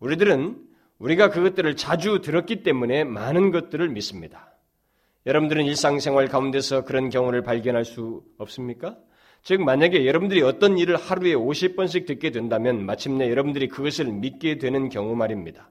우리들은 0.00 0.58
우리가 0.98 1.30
그것들을 1.30 1.76
자주 1.76 2.20
들었기 2.20 2.62
때문에 2.62 3.04
많은 3.04 3.52
것들을 3.52 3.88
믿습니다. 3.88 4.52
여러분들은 5.26 5.64
일상생활 5.64 6.28
가운데서 6.28 6.84
그런 6.84 7.08
경우를 7.10 7.42
발견할 7.42 7.84
수 7.84 8.22
없습니까? 8.38 8.98
즉, 9.42 9.62
만약에 9.62 10.06
여러분들이 10.06 10.42
어떤 10.42 10.76
일을 10.76 10.96
하루에 10.96 11.34
50번씩 11.34 12.06
듣게 12.06 12.30
된다면 12.30 12.84
마침내 12.84 13.30
여러분들이 13.30 13.68
그것을 13.68 14.06
믿게 14.06 14.58
되는 14.58 14.88
경우 14.88 15.14
말입니다. 15.14 15.70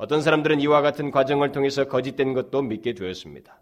어떤 0.00 0.22
사람들은 0.22 0.62
이와 0.62 0.80
같은 0.80 1.10
과정을 1.10 1.52
통해서 1.52 1.84
거짓된 1.84 2.32
것도 2.32 2.62
믿게 2.62 2.94
되었습니다. 2.94 3.60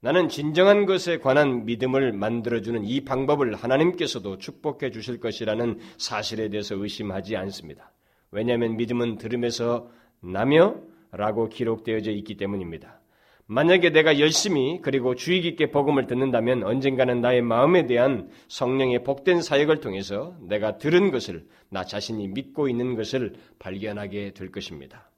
나는 0.00 0.28
진정한 0.28 0.84
것에 0.84 1.16
관한 1.16 1.64
믿음을 1.64 2.12
만들어주는 2.12 2.84
이 2.84 3.00
방법을 3.06 3.54
하나님께서도 3.54 4.36
축복해 4.36 4.90
주실 4.90 5.18
것이라는 5.18 5.78
사실에 5.96 6.50
대해서 6.50 6.74
의심하지 6.74 7.36
않습니다. 7.36 7.90
왜냐하면 8.30 8.76
믿음은 8.76 9.16
들음에서 9.16 9.88
나며 10.20 10.76
라고 11.10 11.48
기록되어져 11.48 12.10
있기 12.10 12.36
때문입니다. 12.36 13.00
만약에 13.46 13.92
내가 13.92 14.18
열심히 14.18 14.78
그리고 14.82 15.14
주의 15.14 15.40
깊게 15.40 15.70
복음을 15.70 16.06
듣는다면 16.06 16.64
언젠가는 16.64 17.22
나의 17.22 17.40
마음에 17.40 17.86
대한 17.86 18.28
성령의 18.48 19.04
복된 19.04 19.40
사역을 19.40 19.80
통해서 19.80 20.36
내가 20.42 20.76
들은 20.76 21.10
것을 21.10 21.46
나 21.70 21.82
자신이 21.82 22.28
믿고 22.28 22.68
있는 22.68 22.94
것을 22.94 23.32
발견하게 23.58 24.34
될 24.34 24.52
것입니다. 24.52 25.11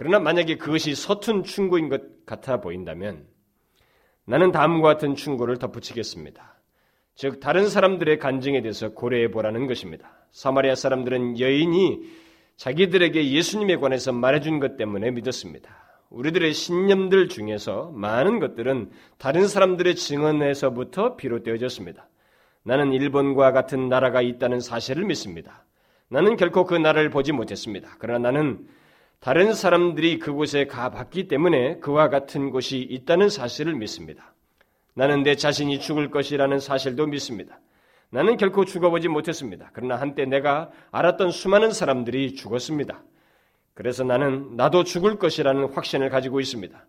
그러나 0.00 0.18
만약에 0.18 0.56
그것이 0.56 0.94
서툰 0.94 1.44
충고인 1.44 1.90
것 1.90 2.24
같아 2.24 2.62
보인다면 2.62 3.26
나는 4.24 4.50
다음과 4.50 4.94
같은 4.94 5.14
충고를 5.14 5.58
덧붙이겠습니다. 5.58 6.58
즉 7.16 7.38
다른 7.38 7.68
사람들의 7.68 8.18
간증에 8.18 8.62
대해서 8.62 8.94
고려해 8.94 9.30
보라는 9.30 9.66
것입니다. 9.66 10.10
사마리아 10.30 10.74
사람들은 10.74 11.38
여인이 11.38 12.00
자기들에게 12.56 13.30
예수님에 13.30 13.76
관해서 13.76 14.10
말해준 14.10 14.58
것 14.58 14.78
때문에 14.78 15.10
믿었습니다. 15.10 15.68
우리들의 16.08 16.54
신념들 16.54 17.28
중에서 17.28 17.90
많은 17.94 18.38
것들은 18.38 18.90
다른 19.18 19.46
사람들의 19.46 19.96
증언에서부터 19.96 21.16
비롯되어졌습니다. 21.16 22.08
나는 22.62 22.94
일본과 22.94 23.52
같은 23.52 23.90
나라가 23.90 24.22
있다는 24.22 24.60
사실을 24.60 25.04
믿습니다. 25.04 25.66
나는 26.08 26.38
결코 26.38 26.64
그 26.64 26.74
나라를 26.74 27.10
보지 27.10 27.32
못했습니다. 27.32 27.96
그러나 27.98 28.30
나는 28.30 28.66
다른 29.20 29.52
사람들이 29.52 30.18
그곳에 30.18 30.66
가봤기 30.66 31.28
때문에 31.28 31.78
그와 31.80 32.08
같은 32.08 32.50
곳이 32.50 32.78
있다는 32.78 33.28
사실을 33.28 33.74
믿습니다. 33.74 34.32
나는 34.94 35.22
내 35.22 35.34
자신이 35.34 35.78
죽을 35.78 36.10
것이라는 36.10 36.58
사실도 36.58 37.06
믿습니다. 37.06 37.60
나는 38.08 38.38
결코 38.38 38.64
죽어보지 38.64 39.08
못했습니다. 39.08 39.70
그러나 39.74 39.96
한때 39.96 40.24
내가 40.24 40.70
알았던 40.90 41.32
수많은 41.32 41.70
사람들이 41.70 42.34
죽었습니다. 42.34 43.02
그래서 43.74 44.04
나는 44.04 44.56
나도 44.56 44.84
죽을 44.84 45.18
것이라는 45.18 45.70
확신을 45.74 46.08
가지고 46.08 46.40
있습니다. 46.40 46.86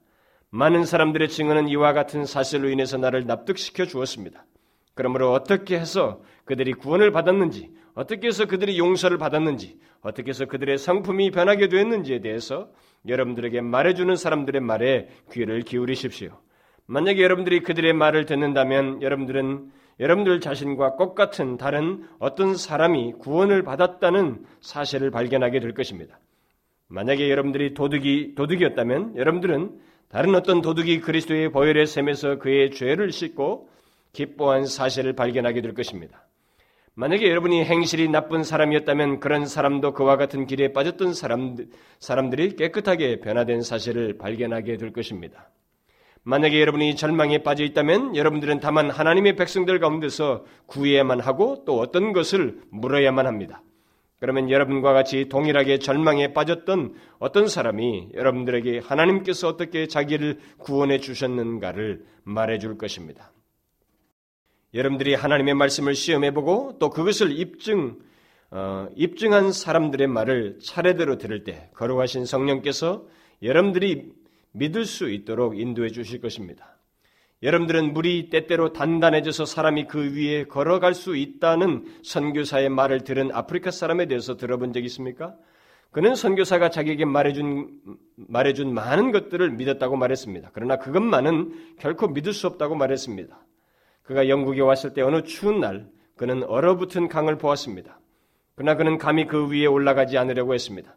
많은 0.51 0.85
사람들의 0.85 1.27
증언은 1.27 1.67
이와 1.67 1.91
같은 1.91 2.25
사실로 2.25 2.69
인해서 2.69 2.97
나를 2.97 3.25
납득시켜 3.25 3.85
주었습니다. 3.85 4.45
그러므로 4.93 5.33
어떻게 5.33 5.77
해서 5.77 6.21
그들이 6.45 6.73
구원을 6.73 7.11
받았는지, 7.11 7.71
어떻게 7.93 8.27
해서 8.27 8.45
그들이 8.45 8.77
용서를 8.77 9.17
받았는지, 9.17 9.77
어떻게 10.01 10.29
해서 10.29 10.45
그들의 10.45 10.77
성품이 10.77 11.31
변하게 11.31 11.67
되었는지에 11.67 12.19
대해서 12.19 12.69
여러분들에게 13.07 13.61
말해주는 13.61 14.15
사람들의 14.15 14.61
말에 14.61 15.09
귀를 15.31 15.61
기울이십시오. 15.61 16.31
만약에 16.85 17.21
여러분들이 17.21 17.61
그들의 17.61 17.93
말을 17.93 18.25
듣는다면 18.25 19.01
여러분들은 19.01 19.71
여러분들 19.99 20.39
자신과 20.39 20.97
똑같은 20.97 21.57
다른 21.57 22.07
어떤 22.19 22.55
사람이 22.55 23.13
구원을 23.19 23.63
받았다는 23.63 24.43
사실을 24.59 25.11
발견하게 25.11 25.59
될 25.59 25.73
것입니다. 25.73 26.19
만약에 26.87 27.29
여러분들이 27.29 27.73
도둑이 27.73 28.35
도둑이었다면 28.35 29.15
여러분들은 29.15 29.79
다른 30.09 30.35
어떤 30.35 30.61
도둑이 30.61 30.99
그리스도의 31.01 31.51
보혈의 31.51 31.85
셈에서 31.85 32.37
그의 32.39 32.71
죄를 32.71 33.11
씻고 33.11 33.69
기뻐한 34.11 34.65
사실을 34.65 35.13
발견하게 35.13 35.61
될 35.61 35.73
것입니다. 35.73 36.25
만약에 36.95 37.29
여러분이 37.29 37.63
행실이 37.63 38.09
나쁜 38.09 38.43
사람이었다면 38.43 39.21
그런 39.21 39.45
사람도 39.45 39.93
그와 39.93 40.17
같은 40.17 40.45
길에 40.45 40.73
빠졌던 40.73 41.13
사람들, 41.13 41.67
사람들이 41.99 42.57
깨끗하게 42.57 43.21
변화된 43.21 43.61
사실을 43.61 44.17
발견하게 44.17 44.75
될 44.75 44.91
것입니다. 44.91 45.49
만약에 46.23 46.59
여러분이 46.59 46.95
절망에 46.97 47.39
빠져 47.39 47.63
있다면 47.63 48.15
여러분들은 48.15 48.59
다만 48.59 48.91
하나님의 48.91 49.37
백성들 49.37 49.79
가운데서 49.79 50.43
구해야만 50.67 51.21
하고 51.21 51.63
또 51.65 51.79
어떤 51.79 52.11
것을 52.11 52.59
물어야만 52.69 53.25
합니다. 53.25 53.63
그러면 54.19 54.51
여러분과 54.51 54.93
같이 54.93 55.29
동일하게 55.29 55.79
절망에 55.79 56.33
빠졌던 56.33 56.93
어떤 57.17 57.47
사람이 57.47 58.09
여러분들에게 58.13 58.79
하나님께서 58.79 59.47
어떻게 59.47 59.87
자기를 59.87 60.39
구원해 60.59 60.99
주셨는가를 60.99 62.03
말해 62.23 62.59
줄 62.59 62.77
것입니다. 62.77 63.31
여러분들이 64.73 65.15
하나님의 65.15 65.53
말씀을 65.53 65.95
시험해보고 65.95 66.77
또 66.79 66.89
그것을 66.89 67.37
입증, 67.37 67.99
어, 68.51 68.87
입증한 68.95 69.51
사람들의 69.51 70.07
말을 70.07 70.59
차례대로 70.59 71.17
들을 71.17 71.43
때 71.43 71.69
거룩하신 71.75 72.25
성령께서 72.25 73.05
여러분들이 73.43 74.11
믿을 74.53 74.85
수 74.85 75.09
있도록 75.09 75.59
인도해 75.59 75.89
주실 75.89 76.21
것입니다. 76.21 76.77
여러분들은 77.43 77.93
물이 77.93 78.29
때때로 78.29 78.71
단단해져서 78.71 79.45
사람이 79.45 79.87
그 79.87 80.15
위에 80.15 80.45
걸어갈 80.45 80.93
수 80.93 81.15
있다는 81.15 81.85
선교사의 82.03 82.69
말을 82.69 83.03
들은 83.03 83.31
아프리카 83.31 83.71
사람에 83.71 84.05
대해서 84.05 84.37
들어본 84.37 84.73
적 84.73 84.83
있습니까? 84.85 85.35
그는 85.89 86.15
선교사가 86.15 86.69
자기에게 86.69 87.03
말해준, 87.05 87.81
말해준 88.15 88.73
많은 88.73 89.11
것들을 89.11 89.49
믿었다고 89.51 89.97
말했습니다. 89.97 90.51
그러나 90.53 90.77
그것만은 90.77 91.75
결코 91.79 92.07
믿을 92.07 92.31
수 92.31 92.47
없다고 92.47 92.75
말했습니다. 92.75 93.37
그가 94.03 94.27
영국에 94.29 94.61
왔을 94.61 94.93
때 94.93 95.01
어느 95.01 95.23
추운 95.23 95.59
날 95.59 95.87
그는 96.17 96.43
얼어붙은 96.43 97.07
강을 97.07 97.37
보았습니다. 97.37 97.99
그러나 98.55 98.75
그는 98.75 98.97
감히 98.97 99.25
그 99.27 99.49
위에 99.49 99.65
올라가지 99.65 100.17
않으려고 100.17 100.53
했습니다. 100.53 100.95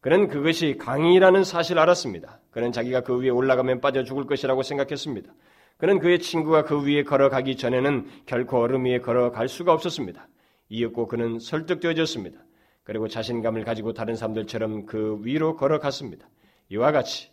그는 0.00 0.28
그것이 0.28 0.76
강이라는 0.78 1.44
사실을 1.44 1.80
알았습니다. 1.82 2.40
그는 2.50 2.72
자기가 2.72 3.02
그 3.02 3.20
위에 3.20 3.30
올라가면 3.30 3.80
빠져 3.80 4.04
죽을 4.04 4.26
것이라고 4.26 4.62
생각했습니다. 4.62 5.32
그는 5.76 5.98
그의 5.98 6.18
친구가 6.20 6.64
그 6.64 6.84
위에 6.86 7.02
걸어가기 7.02 7.56
전에는 7.56 8.06
결코 8.26 8.58
얼음 8.60 8.84
위에 8.84 9.00
걸어갈 9.00 9.48
수가 9.48 9.72
없었습니다. 9.72 10.28
이었고 10.68 11.08
그는 11.08 11.38
설득되어졌습니다. 11.38 12.38
그리고 12.84 13.08
자신감을 13.08 13.64
가지고 13.64 13.92
다른 13.92 14.14
사람들처럼 14.14 14.86
그 14.86 15.18
위로 15.22 15.56
걸어갔습니다. 15.56 16.28
이와 16.68 16.92
같이 16.92 17.30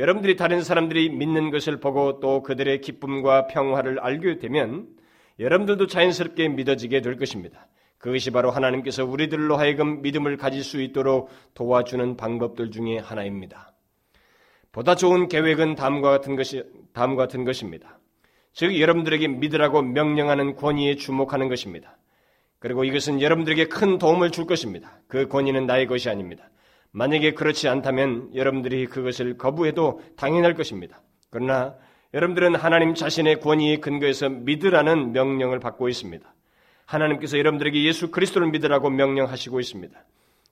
여러분들이 0.00 0.36
다른 0.36 0.62
사람들이 0.62 1.10
믿는 1.10 1.50
것을 1.50 1.78
보고 1.78 2.20
또 2.20 2.42
그들의 2.42 2.80
기쁨과 2.80 3.48
평화를 3.48 4.00
알게 4.00 4.38
되면 4.38 4.88
여러분들도 5.38 5.88
자연스럽게 5.88 6.48
믿어지게 6.48 7.02
될 7.02 7.18
것입니다. 7.18 7.66
그것이 7.98 8.30
바로 8.30 8.50
하나님께서 8.50 9.04
우리들로 9.04 9.58
하여금 9.58 10.00
믿음을 10.00 10.38
가질 10.38 10.64
수 10.64 10.80
있도록 10.80 11.28
도와주는 11.52 12.16
방법들 12.16 12.70
중에 12.70 12.96
하나입니다. 12.96 13.74
보다 14.72 14.94
좋은 14.94 15.28
계획은 15.28 15.74
다음과 15.74 16.08
같은 16.08 16.34
것이 16.34 16.64
다음과 16.94 17.24
같은 17.24 17.44
것입니다. 17.44 17.98
즉 18.54 18.80
여러분들에게 18.80 19.28
믿으라고 19.28 19.82
명령하는 19.82 20.56
권위에 20.56 20.96
주목하는 20.96 21.50
것입니다. 21.50 21.98
그리고 22.58 22.84
이것은 22.84 23.20
여러분들에게 23.20 23.66
큰 23.66 23.98
도움을 23.98 24.30
줄 24.30 24.46
것입니다. 24.46 24.98
그 25.08 25.28
권위는 25.28 25.66
나의 25.66 25.86
것이 25.86 26.08
아닙니다. 26.08 26.48
만약에 26.92 27.34
그렇지 27.34 27.68
않다면 27.68 28.34
여러분들이 28.34 28.86
그것을 28.86 29.36
거부해도 29.36 30.02
당연할 30.16 30.54
것입니다. 30.54 31.00
그러나 31.30 31.76
여러분들은 32.12 32.56
하나님 32.56 32.94
자신의 32.94 33.40
권위에 33.40 33.76
근거해서 33.76 34.28
믿으라는 34.28 35.12
명령을 35.12 35.60
받고 35.60 35.88
있습니다. 35.88 36.34
하나님께서 36.86 37.38
여러분들에게 37.38 37.84
예수 37.84 38.10
그리스도를 38.10 38.50
믿으라고 38.50 38.90
명령하시고 38.90 39.60
있습니다. 39.60 40.04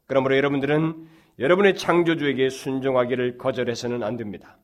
그러므로 0.06 0.36
여러분들은 0.36 1.08
여러분의 1.40 1.76
창조주에게 1.76 2.48
순종하기를 2.48 3.38
거절해서는 3.38 4.04
안 4.04 4.16
됩니다. 4.16 4.58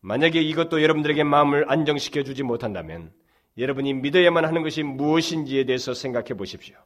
만약에 0.00 0.40
이것도 0.40 0.82
여러분들에게 0.82 1.24
마음을 1.24 1.70
안정시켜 1.70 2.22
주지 2.24 2.42
못한다면 2.42 3.12
여러분이 3.56 3.94
믿어야만 3.94 4.44
하는 4.44 4.62
것이 4.62 4.82
무엇인지에 4.82 5.64
대해서 5.64 5.94
생각해 5.94 6.34
보십시오. 6.34 6.76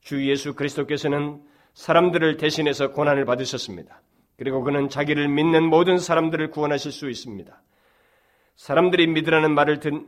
주 0.00 0.26
예수 0.28 0.54
그리스도께서는 0.54 1.40
사람들을 1.76 2.38
대신해서 2.38 2.92
고난을 2.92 3.26
받으셨습니다. 3.26 4.00
그리고 4.38 4.62
그는 4.62 4.88
자기를 4.88 5.28
믿는 5.28 5.62
모든 5.62 5.98
사람들을 5.98 6.50
구원하실 6.50 6.90
수 6.90 7.10
있습니다. 7.10 7.62
사람들이 8.56 9.06
믿으라는 9.08 9.54
말을 9.54 9.80
든, 9.80 10.06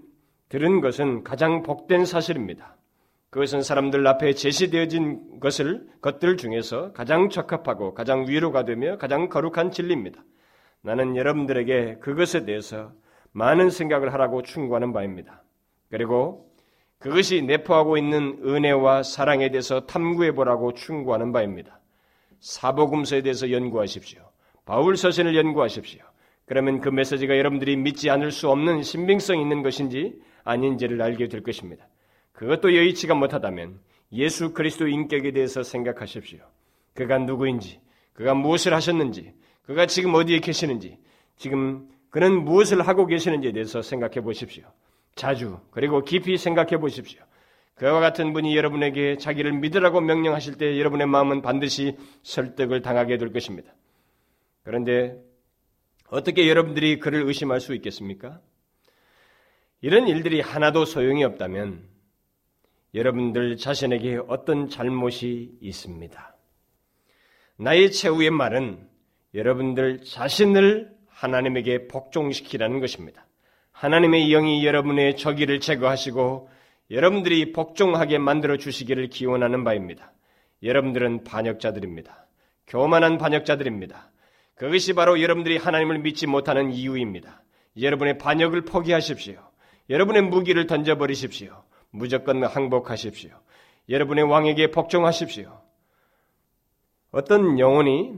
들은 0.49 0.81
것은 0.81 1.25
가장 1.25 1.63
복된 1.63 2.07
사실입니다. 2.07 2.75
그것은 3.29 3.61
사람들 3.61 4.07
앞에 4.07 4.33
제시되어진 4.33 5.41
것을 5.41 5.87
것들 6.01 6.39
중에서 6.39 6.93
가장 6.93 7.29
적합하고 7.29 7.93
가장 7.93 8.27
위로가 8.27 8.65
되며 8.65 8.97
가장 8.97 9.29
거룩한 9.29 9.71
진리입니다. 9.71 10.25
나는 10.81 11.17
여러분들에게 11.17 11.99
그것에 12.01 12.47
대해서 12.47 12.93
많은 13.33 13.69
생각을 13.69 14.15
하라고 14.15 14.41
충고하는 14.41 14.95
바입니다. 14.95 15.43
그리고 15.91 16.48
그것이 16.99 17.43
내포하고 17.43 17.97
있는 17.97 18.41
은혜와 18.45 19.05
사랑에 19.05 19.51
대해서 19.51 19.87
탐구해 19.87 20.33
보라고 20.33 20.75
충고하는 20.75 21.33
바입니다. 21.33 21.81
사복음서에 22.41 23.23
대해서 23.23 23.51
연구하십시오. 23.51 24.21
바울 24.65 24.97
서신을 24.97 25.37
연구하십시오. 25.37 26.03
그러면 26.47 26.81
그 26.81 26.89
메시지가 26.89 27.37
여러분들이 27.39 27.77
믿지 27.77 28.11
않을 28.11 28.33
수 28.33 28.49
없는 28.51 28.83
신빙성 28.83 29.39
있는 29.41 29.63
것인지 29.63 30.21
아닌지를 30.45 31.01
알게 31.01 31.29
될 31.29 31.43
것입니다. 31.43 31.87
그것도 32.33 32.75
여의치가 32.75 33.15
못하다면 33.15 33.81
예수 34.13 34.53
그리스도 34.53 34.89
인격에 34.89 35.33
대해서 35.33 35.63
생각하십시오. 35.63 36.41
그가 36.95 37.19
누구인지, 37.19 37.81
그가 38.13 38.35
무엇을 38.35 38.75
하셨는지, 38.75 39.35
그가 39.63 39.87
지금 39.87 40.15
어디에 40.15 40.41
계시는지, 40.41 40.99
지금 41.37 41.89
그는 42.11 42.45
무엇을 42.45 42.87
하고 42.87 43.07
계시는지에 43.07 43.53
대해서 43.53 43.83
생각해 43.83 44.23
보십시오. 44.23 44.65
자주, 45.19 45.61
그리고 45.71 46.03
깊이 46.03 46.39
생각해 46.39 46.79
보십시오. 46.79 47.21
그와 47.75 48.01
같은 48.01 48.33
분이 48.33 48.57
여러분에게 48.57 49.19
자기를 49.19 49.53
믿으라고 49.53 50.01
명령하실 50.01 50.57
때 50.57 50.79
여러분의 50.79 51.07
마음은 51.07 51.43
반드시 51.43 51.97
설득을 52.23 52.83
당하게 52.83 53.19
될 53.19 53.33
것입니다. 53.33 53.73
그런데 54.65 55.17
어떻게 56.09 56.49
여러분들이 56.49 56.99
그를 56.99 57.23
의심할 57.23 57.61
수 57.61 57.75
있겠습니까? 57.75 58.41
이런 59.81 60.09
일들이 60.09 60.41
하나도 60.41 60.85
소용이 60.87 61.23
없다면 61.25 61.87
여러분들 62.95 63.59
자신에게 63.59 64.21
어떤 64.27 64.69
잘못이 64.69 65.59
있습니다. 65.61 66.37
나의 67.59 67.93
최후의 67.93 68.31
말은 68.31 68.89
여러분들 69.35 70.03
자신을 70.03 70.97
하나님에게 71.09 71.87
복종시키라는 71.87 72.81
것입니다. 72.81 73.28
하나님의 73.79 74.31
영이 74.31 74.67
여러분의 74.67 75.17
적의를 75.17 75.61
제거하시고 75.61 76.51
여러분들이 76.91 77.53
복종하게 77.53 78.19
만들어 78.19 78.57
주시기를 78.57 79.09
기원하는 79.09 79.63
바입니다. 79.63 80.13
여러분들은 80.65 81.23
반역자들입니다. 81.23 82.27
교만한 82.67 83.19
반역자들입니다. 83.19 84.11
그것이 84.57 84.95
바로 84.95 85.23
여러분들이 85.23 85.59
하나님을 85.59 86.01
믿지 86.01 86.27
못하는 86.27 86.73
이유입니다. 86.73 87.45
여러분의 87.81 88.19
반역을 88.19 88.63
포기하십시오. 88.63 89.41
여러분의 89.89 90.23
무기를 90.23 90.67
던져버리십시오. 90.67 91.63
무조건 91.91 92.43
항복하십시오. 92.43 93.31
여러분의 93.89 94.25
왕에게 94.25 94.73
복종하십시오. 94.73 95.57
어떤 97.13 97.61
영혼이 97.61 98.15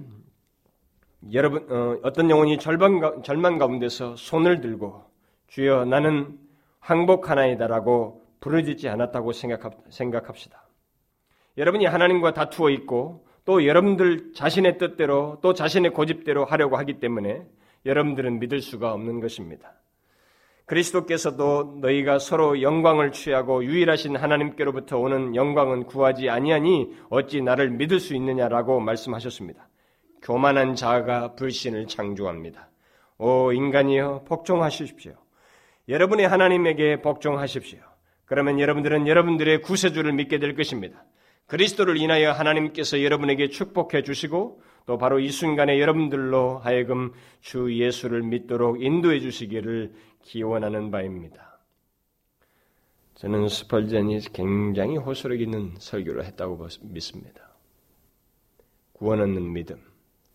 여러분 1.35 1.67
어, 2.03 2.13
떤 2.13 2.31
영혼이 2.31 2.57
절반 2.57 3.23
절만 3.23 3.59
가운데서 3.59 4.17
손을 4.17 4.63
들고 4.63 5.10
주여 5.51 5.85
나는 5.85 6.39
항복하나이다라고 6.79 8.23
부르짖지 8.41 8.89
않았다고 8.89 9.33
생각합, 9.33 9.75
생각합 9.91 10.39
시다. 10.39 10.67
여러분이 11.59 11.87
하나님과 11.87 12.33
다투어 12.33 12.71
있고 12.71 13.27
또 13.45 13.67
여러분들 13.67 14.33
자신의 14.33 14.79
뜻대로 14.79 15.39
또 15.43 15.53
자신의 15.53 15.93
고집대로 15.93 16.45
하려고 16.45 16.77
하기 16.79 17.01
때문에 17.01 17.47
여러분들은 17.85 18.39
믿을 18.39 18.61
수가 18.61 18.93
없는 18.93 19.21
것입니다. 19.21 19.75
그리스도께서도 20.67 21.79
너희가 21.81 22.21
서로 22.21 22.63
영광을 22.63 23.11
취하고 23.11 23.65
유일하신 23.65 24.15
하나님께로부터 24.15 24.99
오는 24.99 25.35
영광은 25.35 25.85
구하지 25.85 26.31
아니하니 26.31 26.95
어찌 27.09 27.43
나를 27.43 27.71
믿을 27.71 27.99
수 27.99 28.15
있느냐라고 28.15 28.79
말씀하셨습니다. 28.79 29.69
교만한 30.23 30.77
자가 30.77 31.35
불신을 31.35 31.89
창조합니다. 31.89 32.71
오 33.19 33.53
인간이여 33.53 34.23
복종하십시오. 34.29 35.20
여러분의 35.91 36.29
하나님에게 36.29 37.03
복종하십시오. 37.03 37.81
그러면 38.25 38.61
여러분들은 38.61 39.09
여러분들의 39.09 39.61
구세주를 39.63 40.13
믿게 40.13 40.39
될 40.39 40.55
것입니다. 40.55 41.05
그리스도를 41.47 41.97
인하여 41.97 42.31
하나님께서 42.31 43.03
여러분에게 43.03 43.49
축복해 43.49 44.03
주시고 44.03 44.63
또 44.87 44.99
바로 44.99 45.19
이 45.19 45.29
순간에 45.31 45.81
여러분들로 45.81 46.59
하여금 46.59 47.13
주 47.41 47.77
예수를 47.77 48.23
믿도록 48.23 48.83
인도해 48.83 49.19
주시기를 49.19 49.93
기원하는 50.23 50.93
바입니다. 50.93 51.59
저는 53.17 53.49
스펄전이 53.49 54.21
굉장히 54.33 54.97
호소력 54.97 55.41
있는 55.41 55.75
설교를 55.79 56.25
했다고 56.25 56.69
믿습니다. 56.83 57.51
구원 58.93 59.21
얻는 59.21 59.53
믿음. 59.53 59.83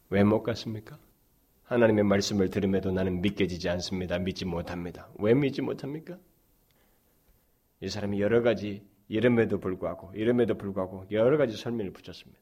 왜 0.10 0.24
못 0.24 0.43
갔습니까? 0.43 0.97
하나님의 1.66 2.03
말씀을 2.03 2.49
들음에도 2.49 2.91
나는 2.91 3.22
믿겨지지 3.22 3.70
않습니다. 3.70 4.20
믿지 4.20 4.45
못합니다. 4.45 5.09
왜 5.18 5.34
믿지 5.34 5.61
못합니까? 5.61 6.18
이 7.82 7.89
사람이 7.89 8.22
여러 8.22 8.41
가지 8.41 8.88
이름에도 9.07 9.59
불구하고 9.59 10.11
이름에도 10.13 10.57
불구하고 10.57 11.05
여러 11.11 11.38
가지 11.38 11.57
설명을 11.57 11.91
붙였습니다. 11.91 12.39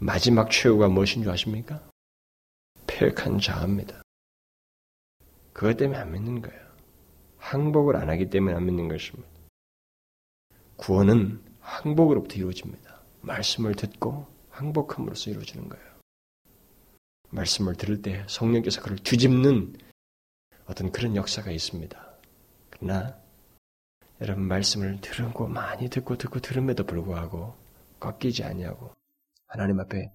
마지막 0.00 0.50
최후가 0.50 0.88
무엇인 0.88 1.22
줄 1.22 1.30
아십니까? 1.30 1.88
폐역한 2.86 3.38
자입니다. 3.38 4.02
그것 5.52 5.76
때문에 5.76 5.98
안 5.98 6.12
믿는 6.12 6.42
거예요. 6.42 6.64
항복을 7.38 7.96
안 7.96 8.10
하기 8.10 8.28
때문에 8.28 8.56
안 8.56 8.66
믿는 8.66 8.88
것입니다. 8.88 9.28
구원은 10.76 11.40
항복으로부터 11.60 12.34
이루어집니다. 12.36 13.02
말씀을 13.20 13.74
듣고 13.74 14.26
항복함으로써 14.50 15.30
이루어지는 15.30 15.68
거예요. 15.68 15.93
말씀을 17.34 17.74
들을 17.74 18.00
때 18.00 18.24
성령께서 18.28 18.80
그를 18.80 18.96
뒤집는 18.96 19.74
어떤 20.66 20.92
그런 20.92 21.16
역사가 21.16 21.50
있습니다. 21.50 22.18
그러나 22.70 23.20
여러분 24.20 24.44
말씀을 24.44 25.00
들은고 25.00 25.48
많이 25.48 25.88
듣고 25.88 26.16
듣고 26.16 26.40
들음에도 26.40 26.84
불구하고 26.84 27.54
꺾이지 28.00 28.44
아니하고 28.44 28.92
하나님 29.46 29.80
앞에 29.80 30.10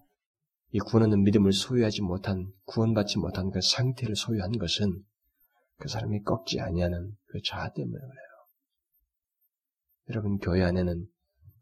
이 0.72 0.80
구원하는 0.80 1.24
믿음을 1.24 1.52
소유하지 1.52 2.02
못한 2.02 2.52
구원받지 2.66 3.18
못한 3.18 3.52
그 3.52 3.60
상태를 3.62 4.16
소유한 4.16 4.58
것은 4.58 5.04
그 5.78 5.88
사람이 5.88 6.24
꺾지 6.24 6.60
아니하는 6.60 7.16
그 7.28 7.40
자아 7.44 7.74
때문에 7.74 8.00
그래요. 8.00 8.30
여러분 10.10 10.38
교회 10.40 10.64
안에는 10.64 11.08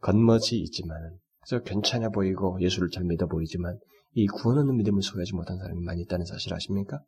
겉멋이 0.02 0.60
있지만은 0.66 1.20
그래서 1.42 1.64
괜찮아 1.64 2.10
보이고 2.10 2.60
예수를 2.62 2.90
잘 2.90 3.04
믿어 3.04 3.28
보이지만 3.28 3.80
이 4.18 4.26
구원하는 4.26 4.76
믿음을 4.78 5.04
소유하지 5.04 5.36
못한 5.36 5.60
사람이 5.60 5.80
많이 5.82 6.02
있다는 6.02 6.26
사실 6.26 6.52
아십니까? 6.52 7.04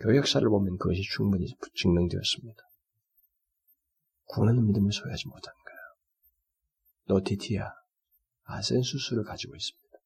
교회 0.00 0.16
역사를 0.16 0.44
보면 0.48 0.76
그것이 0.76 1.02
충분히 1.02 1.46
증명되었습니다. 1.76 2.60
구원하는 4.24 4.66
믿음을 4.66 4.90
소유하지 4.90 5.28
못한 5.28 5.54
거예요. 5.54 7.20
노티티아, 7.20 7.72
아센수스를 8.42 9.22
가지고 9.22 9.54
있습니다. 9.54 9.98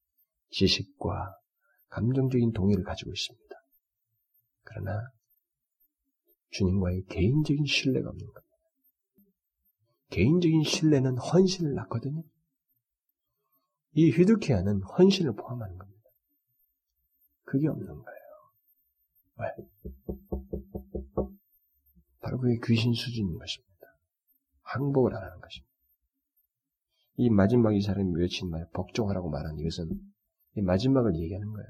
지식과 0.50 1.38
감정적인 1.88 2.52
동의를 2.52 2.84
가지고 2.84 3.10
있습니다. 3.10 3.56
그러나 4.64 5.08
주님과의 6.50 7.04
개인적인 7.08 7.64
신뢰가 7.64 8.10
없는 8.10 8.26
겁니다. 8.26 8.44
개인적인 10.10 10.64
신뢰는 10.64 11.16
헌신을 11.16 11.72
낳거든요. 11.72 12.24
이 13.92 14.10
휘두키아는 14.10 14.82
헌신을 14.82 15.32
포함하는 15.34 15.78
겁니다. 15.78 15.93
그게 17.44 17.68
없는 17.68 17.86
거예요. 17.86 18.24
왜? 19.36 19.48
바로 22.20 22.38
그게 22.38 22.58
귀신 22.64 22.92
수준인 22.94 23.38
것입니다. 23.38 23.74
항복을 24.62 25.14
안 25.14 25.22
하는 25.22 25.40
것입니다. 25.40 25.74
이 27.16 27.30
마지막 27.30 27.74
이 27.74 27.80
사람이 27.80 28.14
외친 28.16 28.50
말, 28.50 28.66
복종하라고 28.72 29.30
말한 29.30 29.58
이것은 29.58 29.88
이 30.56 30.62
마지막을 30.62 31.14
얘기하는 31.16 31.52
거예요. 31.52 31.68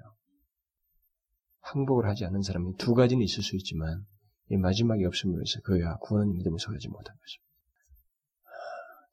항복을 1.60 2.06
하지 2.06 2.24
않는 2.24 2.42
사람이 2.42 2.76
두 2.76 2.94
가지는 2.94 3.22
있을 3.22 3.42
수 3.42 3.56
있지만 3.56 4.06
이 4.50 4.56
마지막이 4.56 5.04
없음으로 5.04 5.40
해서 5.40 5.60
그야 5.64 5.96
구원은 5.96 6.32
믿음을 6.34 6.58
소유하지 6.58 6.88
못한 6.88 7.16
것입니다. 7.16 7.44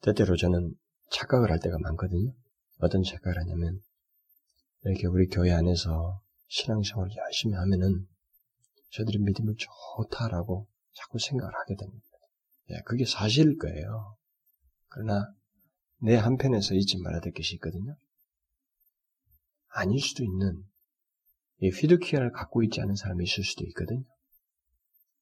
때때로 0.01 0.36
저는 0.36 0.76
착각을 1.12 1.51
할 1.51 1.59
때가 1.59 1.78
많거든요. 1.80 2.34
어떤 2.80 3.03
착각을 3.03 3.38
하냐면 3.39 3.80
이렇게 4.84 5.07
우리 5.07 5.28
교회 5.28 5.51
안에서 5.51 6.22
신앙생활을 6.52 7.16
열심히 7.16 7.56
하면은 7.56 8.08
저들이 8.91 9.20
믿음을 9.20 9.56
좋다라고 9.58 10.68
자꾸 10.93 11.18
생각을 11.18 11.54
하게 11.54 11.76
됩니다. 11.76 12.06
예, 12.72 12.82
그게 12.86 13.06
사실일 13.06 13.58
거예요. 13.58 14.18
그러나 14.89 15.34
내 16.02 16.16
한편에서 16.16 16.76
잊지 16.76 16.97
말아야 16.97 17.22
될 17.22 17.32
것이 17.32 17.56
있거든요. 17.56 17.95
아닐 19.70 19.99
수도 20.02 20.26
있는 20.26 20.66
이 21.60 21.70
휘두키아를 21.70 22.32
갖고 22.32 22.64
있지 22.64 22.82
않은 22.82 22.95
사람이 22.95 23.24
있을 23.24 23.45
수도 23.45 23.64
있거든요. 23.68 24.04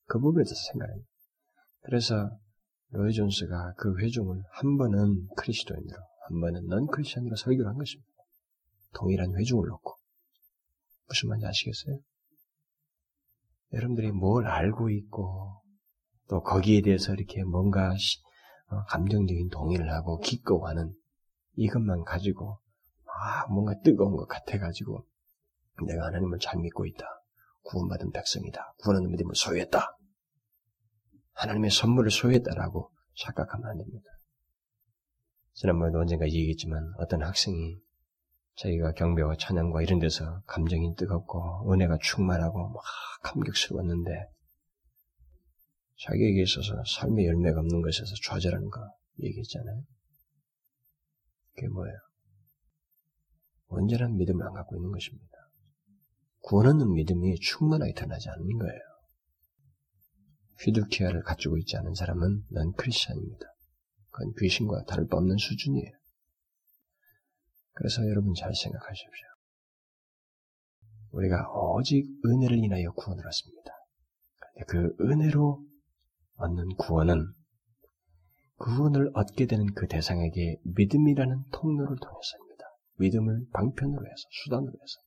그 0.06 0.20
부분에 0.20 0.44
대해서 0.44 0.56
생각해요. 0.72 1.04
그래서 1.82 2.40
로이 2.90 3.14
존스가 3.14 3.76
그 3.78 4.00
회중을 4.00 4.42
한 4.50 4.78
번은 4.78 5.28
크리스도인으로, 5.38 6.00
한 6.28 6.42
번은 6.42 6.66
넌 6.68 6.88
크리스천으로 6.88 7.36
설교를 7.36 7.70
한 7.70 7.78
것입니다. 7.78 8.10
동일한 8.96 9.38
회중을 9.38 9.68
놓고. 9.68 9.99
무슨 11.10 11.30
말인지 11.30 11.48
아시겠어요? 11.48 12.00
여러분들이 13.74 14.12
뭘 14.12 14.48
알고 14.48 14.90
있고, 14.90 15.62
또 16.30 16.42
거기에 16.42 16.82
대해서 16.82 17.14
이렇게 17.14 17.44
뭔가 17.44 17.94
어, 18.68 18.84
감정적인 18.86 19.50
동의를 19.50 19.92
하고 19.92 20.20
기꺼워하는 20.20 20.94
이것만 21.56 22.04
가지고 22.04 22.60
아 23.06 23.48
뭔가 23.48 23.74
뜨거운 23.84 24.16
것 24.16 24.28
같아가지고 24.28 25.06
내가 25.88 26.06
하나님을 26.06 26.38
잘 26.40 26.60
믿고 26.60 26.86
있다. 26.86 27.06
구원받은 27.64 28.12
백성이다. 28.12 28.76
구원하는 28.78 29.10
믿음을 29.10 29.34
소유했다. 29.36 29.98
하나님의 31.34 31.72
선물을 31.72 32.12
소유했다라고 32.12 32.92
착각하면 33.18 33.70
안 33.70 33.78
됩니다. 33.78 34.06
지난번에도 35.54 36.00
언젠가 36.00 36.26
얘기했지만 36.26 36.94
어떤 37.00 37.24
학생이 37.24 37.80
자기가 38.60 38.92
경배와 38.92 39.38
찬양과 39.38 39.84
이런 39.84 40.00
데서 40.00 40.42
감정이 40.46 40.94
뜨겁고 40.96 41.72
은혜가 41.72 41.98
충만하고 42.02 42.70
막 42.70 42.84
감격스러웠는데 43.24 44.12
자기에게 45.98 46.42
있어서 46.44 46.74
삶의 46.86 47.26
열매가 47.26 47.58
없는 47.58 47.82
것에서 47.82 48.14
좌절하는 48.24 48.70
거 48.70 48.82
얘기했잖아요. 49.22 49.82
그게 51.56 51.68
뭐예요? 51.70 51.96
온전한 53.68 54.18
믿음을 54.18 54.46
안 54.46 54.54
갖고 54.54 54.76
있는 54.76 54.92
것입니다. 54.92 55.30
구원하는 56.42 56.94
믿음이 56.94 57.40
충만하게 57.40 57.94
드러나지 57.94 58.28
않는 58.30 58.58
거예요. 58.58 58.80
휘두키아를 60.66 61.24
갖추고 61.24 61.58
있지 61.60 61.78
않은 61.78 61.94
사람은 61.94 62.44
넌 62.52 62.74
크리스천입니다. 62.74 63.46
그건 64.10 64.34
귀신과 64.38 64.84
다를 64.86 65.08
바 65.08 65.18
없는 65.18 65.38
수준이에요. 65.38 65.99
그래서 67.80 68.06
여러분 68.10 68.34
잘 68.34 68.54
생각하십시오. 68.54 69.28
우리가 71.12 71.50
오직 71.50 72.06
은혜를 72.26 72.58
인하여 72.58 72.92
구원을 72.92 73.26
얻습니다. 73.26 73.72
그 74.68 74.96
은혜로 75.00 75.66
얻는 76.36 76.76
구원은 76.76 77.34
구원을 78.58 79.12
얻게 79.14 79.46
되는 79.46 79.66
그 79.74 79.88
대상에게 79.88 80.58
믿음이라는 80.64 81.46
통로를 81.54 81.96
통해서입니다. 82.02 82.66
믿음을 82.98 83.46
방편으로 83.54 84.06
해서, 84.06 84.28
수단으로 84.44 84.74
해서. 84.74 85.00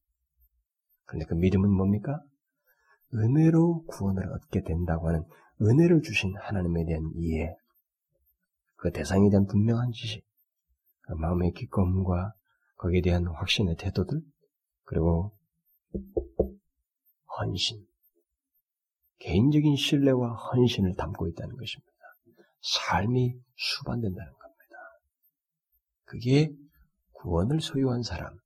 그런데 1.05 1.27
그 1.27 1.35
믿음은 1.35 1.71
뭡니까? 1.71 2.23
은혜로 3.13 3.85
구원을 3.85 4.33
얻게 4.33 4.63
된다고 4.63 5.09
하는 5.09 5.25
은혜를 5.61 6.01
주신 6.01 6.35
하나님에 6.39 6.87
대한 6.87 7.03
이해, 7.17 7.55
그 8.77 8.91
대상에 8.91 9.29
대한 9.29 9.45
분명한 9.45 9.93
지식, 9.93 10.25
그 11.03 11.13
마음의 11.13 11.53
기꺼움과 11.53 12.33
거기에 12.83 13.01
대한 13.01 13.29
확신의 13.29 13.77
태도들, 13.77 14.21
그리고 14.83 15.33
헌신, 17.39 17.87
개인적인 19.21 19.77
신뢰와 19.77 20.35
헌신을 20.35 20.97
담고 20.97 21.29
있다는 21.29 21.57
것입니다. 21.57 21.93
삶이 22.61 23.37
수반된다는 23.55 24.33
겁니다. 24.33 24.77
그게 26.07 26.53
구원을 27.13 27.61
소유한 27.61 28.03
사람, 28.03 28.37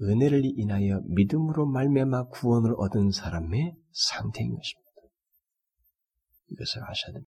은혜를 0.00 0.42
인하여 0.58 1.02
믿음으로 1.04 1.66
말미암아 1.66 2.28
구원을 2.28 2.74
얻은 2.78 3.10
사람의 3.10 3.76
상태인 3.92 4.56
것입니다. 4.56 4.90
이것을 6.48 6.82
아셔야 6.82 7.12
됩니다. 7.12 7.30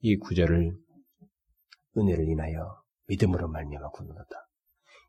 이 0.00 0.18
구절을 0.18 0.78
은혜를 1.96 2.28
인하여 2.28 2.82
믿음으로 3.06 3.48
말미암아 3.48 3.88
구원을 3.88 4.20
얻다. 4.20 4.49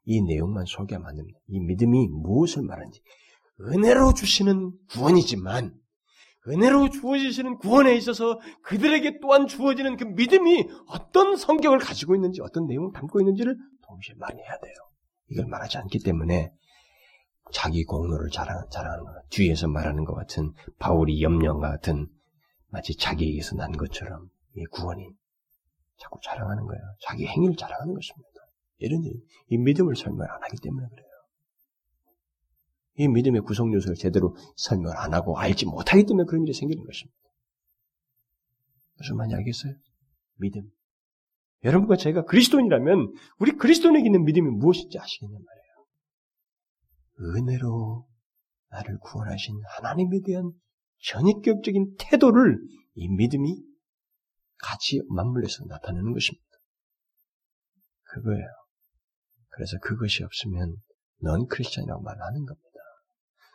이 0.06 0.22
내용만 0.22 0.66
소개하면 0.66 1.08
안 1.08 1.16
됩니다. 1.16 1.39
이 1.47 1.60
믿음이 1.60 2.08
무엇을 2.08 2.64
말하는지 2.64 3.02
은혜로 3.60 4.14
주시는 4.14 4.72
구원이지만 4.89 5.82
은혜로 6.47 6.89
주어지시는 6.89 7.60
구원에 7.60 7.95
있어서 7.95 8.39
그들에게 8.64 9.20
또한 9.22 9.47
주어지는 9.47 9.95
그 9.97 10.06
믿음이 10.06 10.68
어떤 10.88 11.36
성격을 11.36 11.78
가지고 11.78 12.16
있는지, 12.16 12.41
어떤 12.41 12.66
내용을 12.66 12.91
담고 12.93 13.20
있는지를 13.20 13.56
동시에 13.86 14.16
말해야 14.18 14.58
돼요. 14.60 14.74
이걸 15.30 15.45
말하지 15.45 15.78
않기 15.78 15.99
때문에 15.99 16.52
자기 17.52 17.84
공로를 17.84 18.30
자랑, 18.32 18.68
자랑하는 18.72 19.04
것, 19.04 19.30
뒤에서 19.30 19.68
말하는 19.68 20.04
것 20.04 20.16
같은 20.16 20.54
바울이 20.80 21.22
염려 21.22 21.58
같은 21.58 22.08
마치 22.70 22.95
자기에게서 22.95 23.56
난 23.56 23.72
것처럼 23.74 24.30
이 24.56 24.64
구원이 24.72 25.10
자꾸 25.97 26.20
자랑하는 26.24 26.66
거예요. 26.66 26.82
자기 27.02 27.28
행위를 27.28 27.56
자랑하는 27.56 27.93
것입니다. 27.93 28.30
이런 28.82 29.03
일, 29.03 29.13
이 29.49 29.57
믿음을 29.57 29.95
설명 29.95 30.21
안 30.21 30.43
하기 30.43 30.57
때문에 30.61 30.88
그래요. 30.89 31.07
이 32.97 33.07
믿음의 33.07 33.41
구성 33.41 33.73
요소를 33.73 33.95
제대로 33.95 34.36
설명을 34.57 34.97
안 34.97 35.13
하고 35.13 35.38
알지 35.38 35.65
못하기 35.65 36.05
때문에 36.05 36.25
그런 36.27 36.43
일이 36.43 36.53
생기는 36.53 36.84
것입니다. 36.84 37.17
무슨 38.97 39.17
말인지 39.17 39.36
알겠어요? 39.36 39.73
믿음. 40.38 40.69
여러분과 41.63 41.95
제가 41.95 42.25
그리스도인이라면 42.25 43.13
우리 43.39 43.51
그리스도인에게 43.53 44.05
있는 44.05 44.23
믿음이 44.25 44.49
무엇인지 44.49 44.99
아시겠냔 44.99 45.34
말이에요. 45.34 45.61
은혜로 47.38 48.07
나를 48.69 48.97
구원하신 48.99 49.61
하나님에 49.77 50.21
대한 50.25 50.51
전입격적인 51.03 51.95
태도를 51.99 52.59
이 52.95 53.07
믿음이 53.09 53.63
같이 54.57 55.01
맞물려서 55.09 55.65
나타내는 55.65 56.13
것입니다. 56.13 56.45
그거예요. 58.03 58.61
그래서 59.52 59.78
그것이 59.82 60.24
없으면 60.24 60.76
넌 61.20 61.45
크리스천이라고 61.47 62.02
말하는 62.02 62.45
겁니다. 62.45 62.68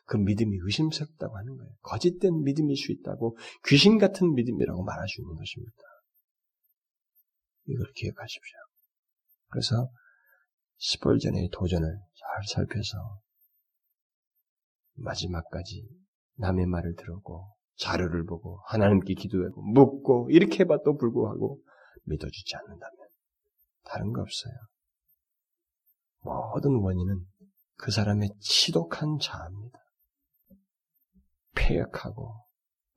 그 0.07 0.17
믿음이 0.17 0.59
의심스럽다고 0.63 1.37
하는 1.37 1.57
거예요. 1.57 1.73
거짓된 1.83 2.43
믿음일 2.45 2.77
수 2.77 2.93
있다고 2.93 3.37
귀신 3.67 3.99
같은 3.99 4.35
믿음이라고 4.35 4.85
말할 4.85 5.09
수 5.09 5.21
있는 5.21 5.35
것입니다. 5.35 5.73
이걸 7.67 7.87
기억하십시오. 7.95 8.59
그래서 9.49 9.91
스펄전의 10.79 11.51
도전을 11.53 11.89
잘 11.89 12.45
살펴서 12.55 13.21
마지막까지 14.95 15.89
남의 16.37 16.67
말을 16.67 16.95
들었고 16.95 17.53
자료를 17.79 18.25
보고 18.25 18.61
하나님께 18.67 19.15
기도하고 19.15 19.63
묻고 19.63 20.31
이렇게 20.31 20.61
해봐도 20.61 20.97
불구하고 20.97 21.61
믿어주지 22.05 22.57
않는다면 22.57 22.97
다른 23.85 24.13
거 24.13 24.23
없어요. 24.23 24.55
모든 26.27 26.75
원인은 26.77 27.25
그 27.77 27.91
사람의 27.91 28.31
치독한 28.41 29.19
자아입니다. 29.21 29.79
폐역하고 31.55 32.45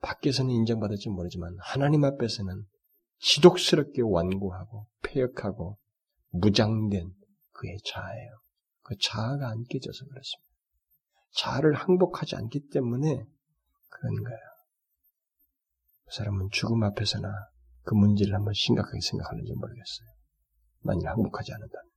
밖에서는 0.01 0.49
인정받을지 0.49 1.09
모르지만 1.09 1.55
하나님 1.61 2.03
앞에서는 2.03 2.65
지독스럽게 3.19 4.01
완고하고 4.01 4.87
폐역하고 5.03 5.77
무장된 6.31 7.11
그의 7.51 7.77
자아예요. 7.85 8.31
그 8.81 8.95
자아가 9.01 9.49
안 9.49 9.63
깨져서 9.69 10.05
그렇습니다. 10.05 10.49
자아를 11.35 11.73
항복하지 11.75 12.35
않기 12.35 12.69
때문에 12.69 13.07
그런 13.89 14.23
거예요. 14.23 14.39
그 16.05 16.15
사람은 16.15 16.49
죽음 16.51 16.83
앞에서나 16.83 17.29
그 17.83 17.93
문제를 17.93 18.33
한번 18.33 18.53
심각하게 18.53 18.99
생각하는지 19.01 19.53
모르겠어요. 19.53 20.09
만일 20.81 21.07
항복하지 21.07 21.53
않는다면. 21.53 21.89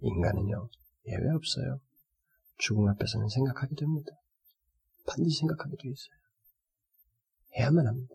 인간은요, 0.00 0.68
예외 1.06 1.30
없어요. 1.34 1.80
죽음 2.58 2.88
앞에서는 2.88 3.28
생각하게 3.28 3.74
됩니다. 3.76 4.10
반드시 5.06 5.38
생각하게 5.40 5.76
되어 5.80 5.92
있어요. 5.92 6.18
해야만 7.56 7.86
합니다. 7.86 8.14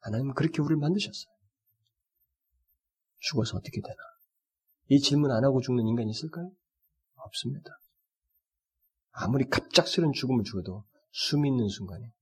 하나님은 0.00 0.34
그렇게 0.34 0.62
우리를 0.62 0.76
만드셨어요. 0.76 1.32
죽어서 3.18 3.58
어떻게 3.58 3.80
되나? 3.80 3.96
이 4.88 5.00
질문 5.00 5.30
안 5.32 5.44
하고 5.44 5.60
죽는 5.60 5.86
인간이 5.86 6.10
있을까요? 6.10 6.50
없습니다. 7.16 7.70
아무리 9.10 9.48
갑작스런 9.48 10.12
죽음을 10.12 10.44
죽어도 10.44 10.84
숨 11.10 11.46
있는 11.46 11.68
순간에 11.68 12.12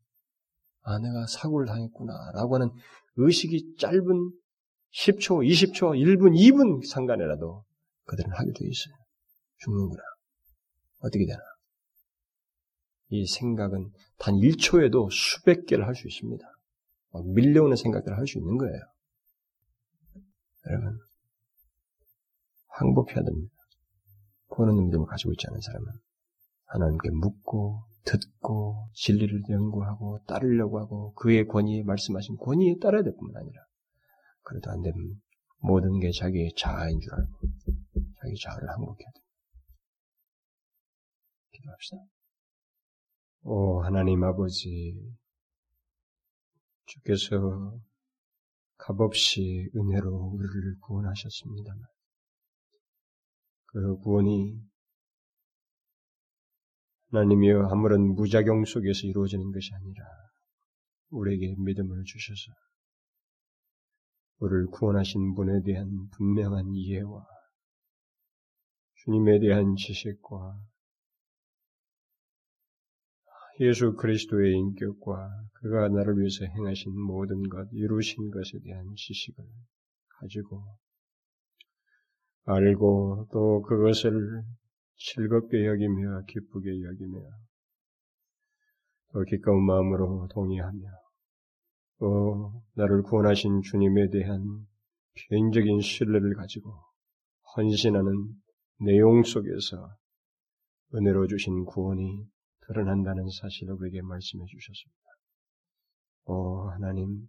아 0.82 0.98
내가 0.98 1.26
사고를 1.26 1.66
당했구나 1.66 2.12
라고 2.34 2.54
하는 2.54 2.70
의식이 3.16 3.76
짧은 3.78 4.32
10초, 4.92 5.44
20초, 5.44 5.98
1분, 5.98 6.36
2분 6.38 6.86
상간에라도 6.86 7.63
그들은 8.04 8.32
하게 8.32 8.52
되어 8.52 8.68
있어요. 8.68 8.94
죽는구나. 9.58 10.02
어떻게 11.00 11.26
되나? 11.26 11.40
이 13.08 13.26
생각은 13.26 13.90
단 14.18 14.34
1초에도 14.34 15.10
수백 15.10 15.66
개를 15.66 15.86
할 15.86 15.94
수 15.94 16.08
있습니다. 16.08 16.44
막 17.12 17.26
밀려오는 17.28 17.76
생각들을 17.76 18.16
할 18.16 18.26
수 18.26 18.38
있는 18.38 18.56
거예요. 18.58 18.80
여러분, 20.66 20.98
항복해야 22.68 23.22
됩니다. 23.22 23.54
구원의 24.48 24.84
믿음을 24.86 25.06
가지고 25.06 25.32
있지 25.32 25.46
않은 25.48 25.60
사람은 25.60 25.86
하나님께 26.66 27.10
묻고 27.10 27.84
듣고 28.04 28.88
진리를 28.94 29.42
연구하고 29.48 30.20
따르려고 30.26 30.78
하고 30.80 31.12
그의 31.14 31.46
권위에 31.46 31.82
말씀하신 31.84 32.36
권위에 32.36 32.76
따라야 32.80 33.02
될 33.02 33.14
뿐만 33.14 33.42
아니라 33.42 33.60
그래도 34.42 34.70
안 34.70 34.82
되면 34.82 34.96
모든 35.64 35.98
게 35.98 36.10
자기의 36.10 36.52
자아인 36.58 37.00
줄 37.00 37.14
알고 37.14 37.40
자기 38.20 38.34
자아를 38.42 38.68
항복해야 38.68 39.08
돼. 39.14 39.20
기도합시다. 41.52 41.96
오 43.44 43.82
하나님 43.82 44.22
아버지 44.24 44.94
주께서 46.84 47.80
값없이 48.76 49.70
은혜로 49.74 50.14
우리를 50.34 50.78
구원하셨습니다만 50.80 51.82
그 53.66 53.96
구원이 54.00 54.60
하나님이여 57.10 57.68
아무런 57.70 58.14
무작용 58.14 58.66
속에서 58.66 59.06
이루어지는 59.06 59.50
것이 59.50 59.70
아니라 59.74 60.04
우리에게 61.08 61.54
믿음을 61.58 62.04
주셔서 62.04 62.52
우리를 64.44 64.66
구원하신 64.66 65.34
분에 65.34 65.62
대한 65.62 65.88
분명한 66.10 66.74
이해와 66.74 67.26
주님에 68.96 69.38
대한 69.40 69.74
지식과 69.74 70.60
예수 73.60 73.94
그리스도의 73.94 74.52
인격과 74.52 75.30
그가 75.54 75.88
나를 75.88 76.18
위해서 76.18 76.44
행하신 76.44 76.92
모든 77.00 77.48
것, 77.48 77.68
이루신 77.72 78.30
것에 78.30 78.58
대한 78.64 78.94
지식을 78.94 79.44
가지고 80.20 80.64
알고 82.44 83.28
또 83.32 83.62
그것을 83.62 84.42
즐겁게 84.96 85.66
여기며 85.66 86.22
기쁘게 86.28 86.82
여기며 86.82 87.20
또 89.12 89.22
기꺼운 89.22 89.64
마음으로 89.64 90.28
동의하며 90.32 91.03
또 91.98 92.62
나를 92.74 93.02
구원하신 93.02 93.62
주님에 93.62 94.10
대한 94.10 94.42
개인적인 95.28 95.80
신뢰를 95.80 96.34
가지고 96.34 96.74
헌신하는 97.56 98.12
내용 98.80 99.22
속에서 99.22 99.96
은혜로 100.94 101.26
주신 101.28 101.64
구원이 101.64 102.26
드러난다는 102.66 103.24
사실을 103.40 103.74
우리에게 103.74 104.02
말씀해 104.02 104.44
주셨습니다. 104.46 105.00
오 106.26 106.68
하나님, 106.70 107.28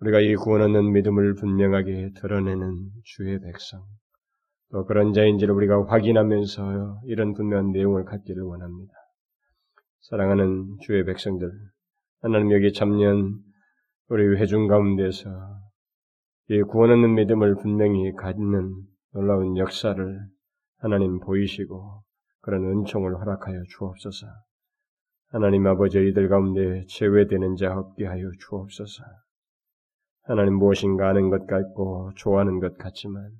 우리가 0.00 0.20
이 0.20 0.34
구원 0.36 0.62
얻는 0.62 0.92
믿음을 0.92 1.34
분명하게 1.34 2.12
드러내는 2.16 2.90
주의 3.04 3.40
백성, 3.40 3.84
또 4.70 4.84
그런 4.84 5.12
자인지를 5.12 5.54
우리가 5.54 5.86
확인하면서 5.86 7.02
이런 7.06 7.34
분명한 7.34 7.72
내용을 7.72 8.04
갖기를 8.04 8.42
원합니다. 8.42 8.92
사랑하는 10.00 10.78
주의 10.82 11.04
백성들, 11.04 11.50
하나님 12.20 12.52
여기 12.52 12.72
참년 12.72 13.42
우리 14.10 14.40
회중 14.40 14.68
가운데서 14.68 15.28
이 16.48 16.62
구원 16.62 16.92
얻는 16.92 17.14
믿음을 17.14 17.56
분명히 17.56 18.10
갖는 18.14 18.72
놀라운 19.12 19.58
역사를 19.58 20.20
하나님 20.78 21.20
보이시고 21.20 22.02
그런 22.40 22.64
은총을 22.64 23.20
허락하여 23.20 23.62
주옵소서. 23.68 24.26
하나님 25.28 25.66
아버지 25.66 25.98
이들 25.98 26.30
가운데 26.30 26.86
제외되는 26.88 27.56
자 27.56 27.76
없게 27.76 28.06
하여 28.06 28.30
주옵소서. 28.40 29.04
하나님 30.22 30.54
무엇인가 30.54 31.10
아는 31.10 31.28
것 31.28 31.46
같고 31.46 32.12
좋아하는 32.16 32.60
것 32.60 32.78
같지만 32.78 33.30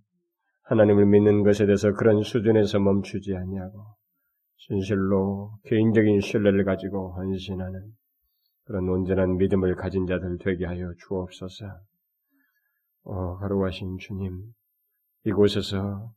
하나님을 0.64 1.06
믿는 1.06 1.44
것에 1.44 1.64
대해서 1.64 1.94
그런 1.94 2.22
수준에서 2.22 2.78
멈추지 2.78 3.34
아니하고 3.34 3.86
진실로 4.58 5.52
개인적인 5.64 6.20
신뢰를 6.20 6.64
가지고 6.64 7.14
헌신하는 7.14 7.90
그런 8.68 8.86
온전한 8.86 9.38
믿음을 9.38 9.76
가진 9.76 10.06
자들 10.06 10.36
되게 10.40 10.66
하여 10.66 10.92
주옵소서. 10.98 11.64
어, 13.04 13.32
하루하신 13.36 13.96
주님, 13.96 14.42
이곳에서 15.24 16.12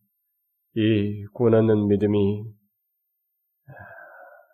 이 0.76 1.26
구원하는 1.34 1.88
믿음이 1.88 2.44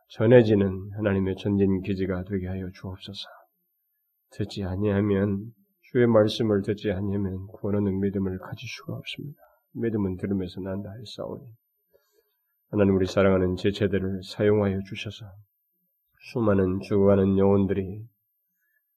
전해지는 0.09 0.91
하나님의 0.93 1.37
전진 1.37 1.81
기지가 1.81 2.23
되게 2.25 2.47
하여 2.47 2.69
주옵소서. 2.69 3.27
듣지 4.29 4.63
아니하면 4.63 5.51
주의 5.91 6.05
말씀을 6.05 6.61
듣지 6.61 6.91
아니하면 6.91 7.47
구원하는 7.47 7.99
믿음을 7.99 8.37
가질 8.37 8.69
수가 8.69 8.93
없습니다. 8.93 9.39
믿음은 9.73 10.17
들으면서 10.17 10.61
난다 10.61 10.91
했사오니 10.99 11.45
하나님 12.69 12.95
우리 12.95 13.07
사랑하는 13.07 13.55
제체들을 13.55 14.21
사용하여 14.23 14.81
주셔서 14.87 15.25
수많은 16.31 16.81
죽어가는 16.81 17.37
영혼들이 17.37 18.05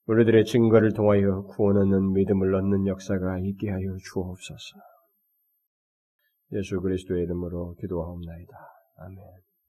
우리들의 0.07 0.45
증거를 0.45 0.93
통하여 0.95 1.43
구원 1.43 1.77
얻는 1.77 2.13
믿음을 2.13 2.55
얻는 2.55 2.89
역사가 2.89 3.39
있게 3.39 3.71
하여 3.71 3.97
주옵소서. 4.13 4.77
예수 6.53 6.81
그리스도의 6.81 7.23
이름으로 7.25 7.77
기도하옵나이다. 7.81 8.53
아멘. 8.97 9.50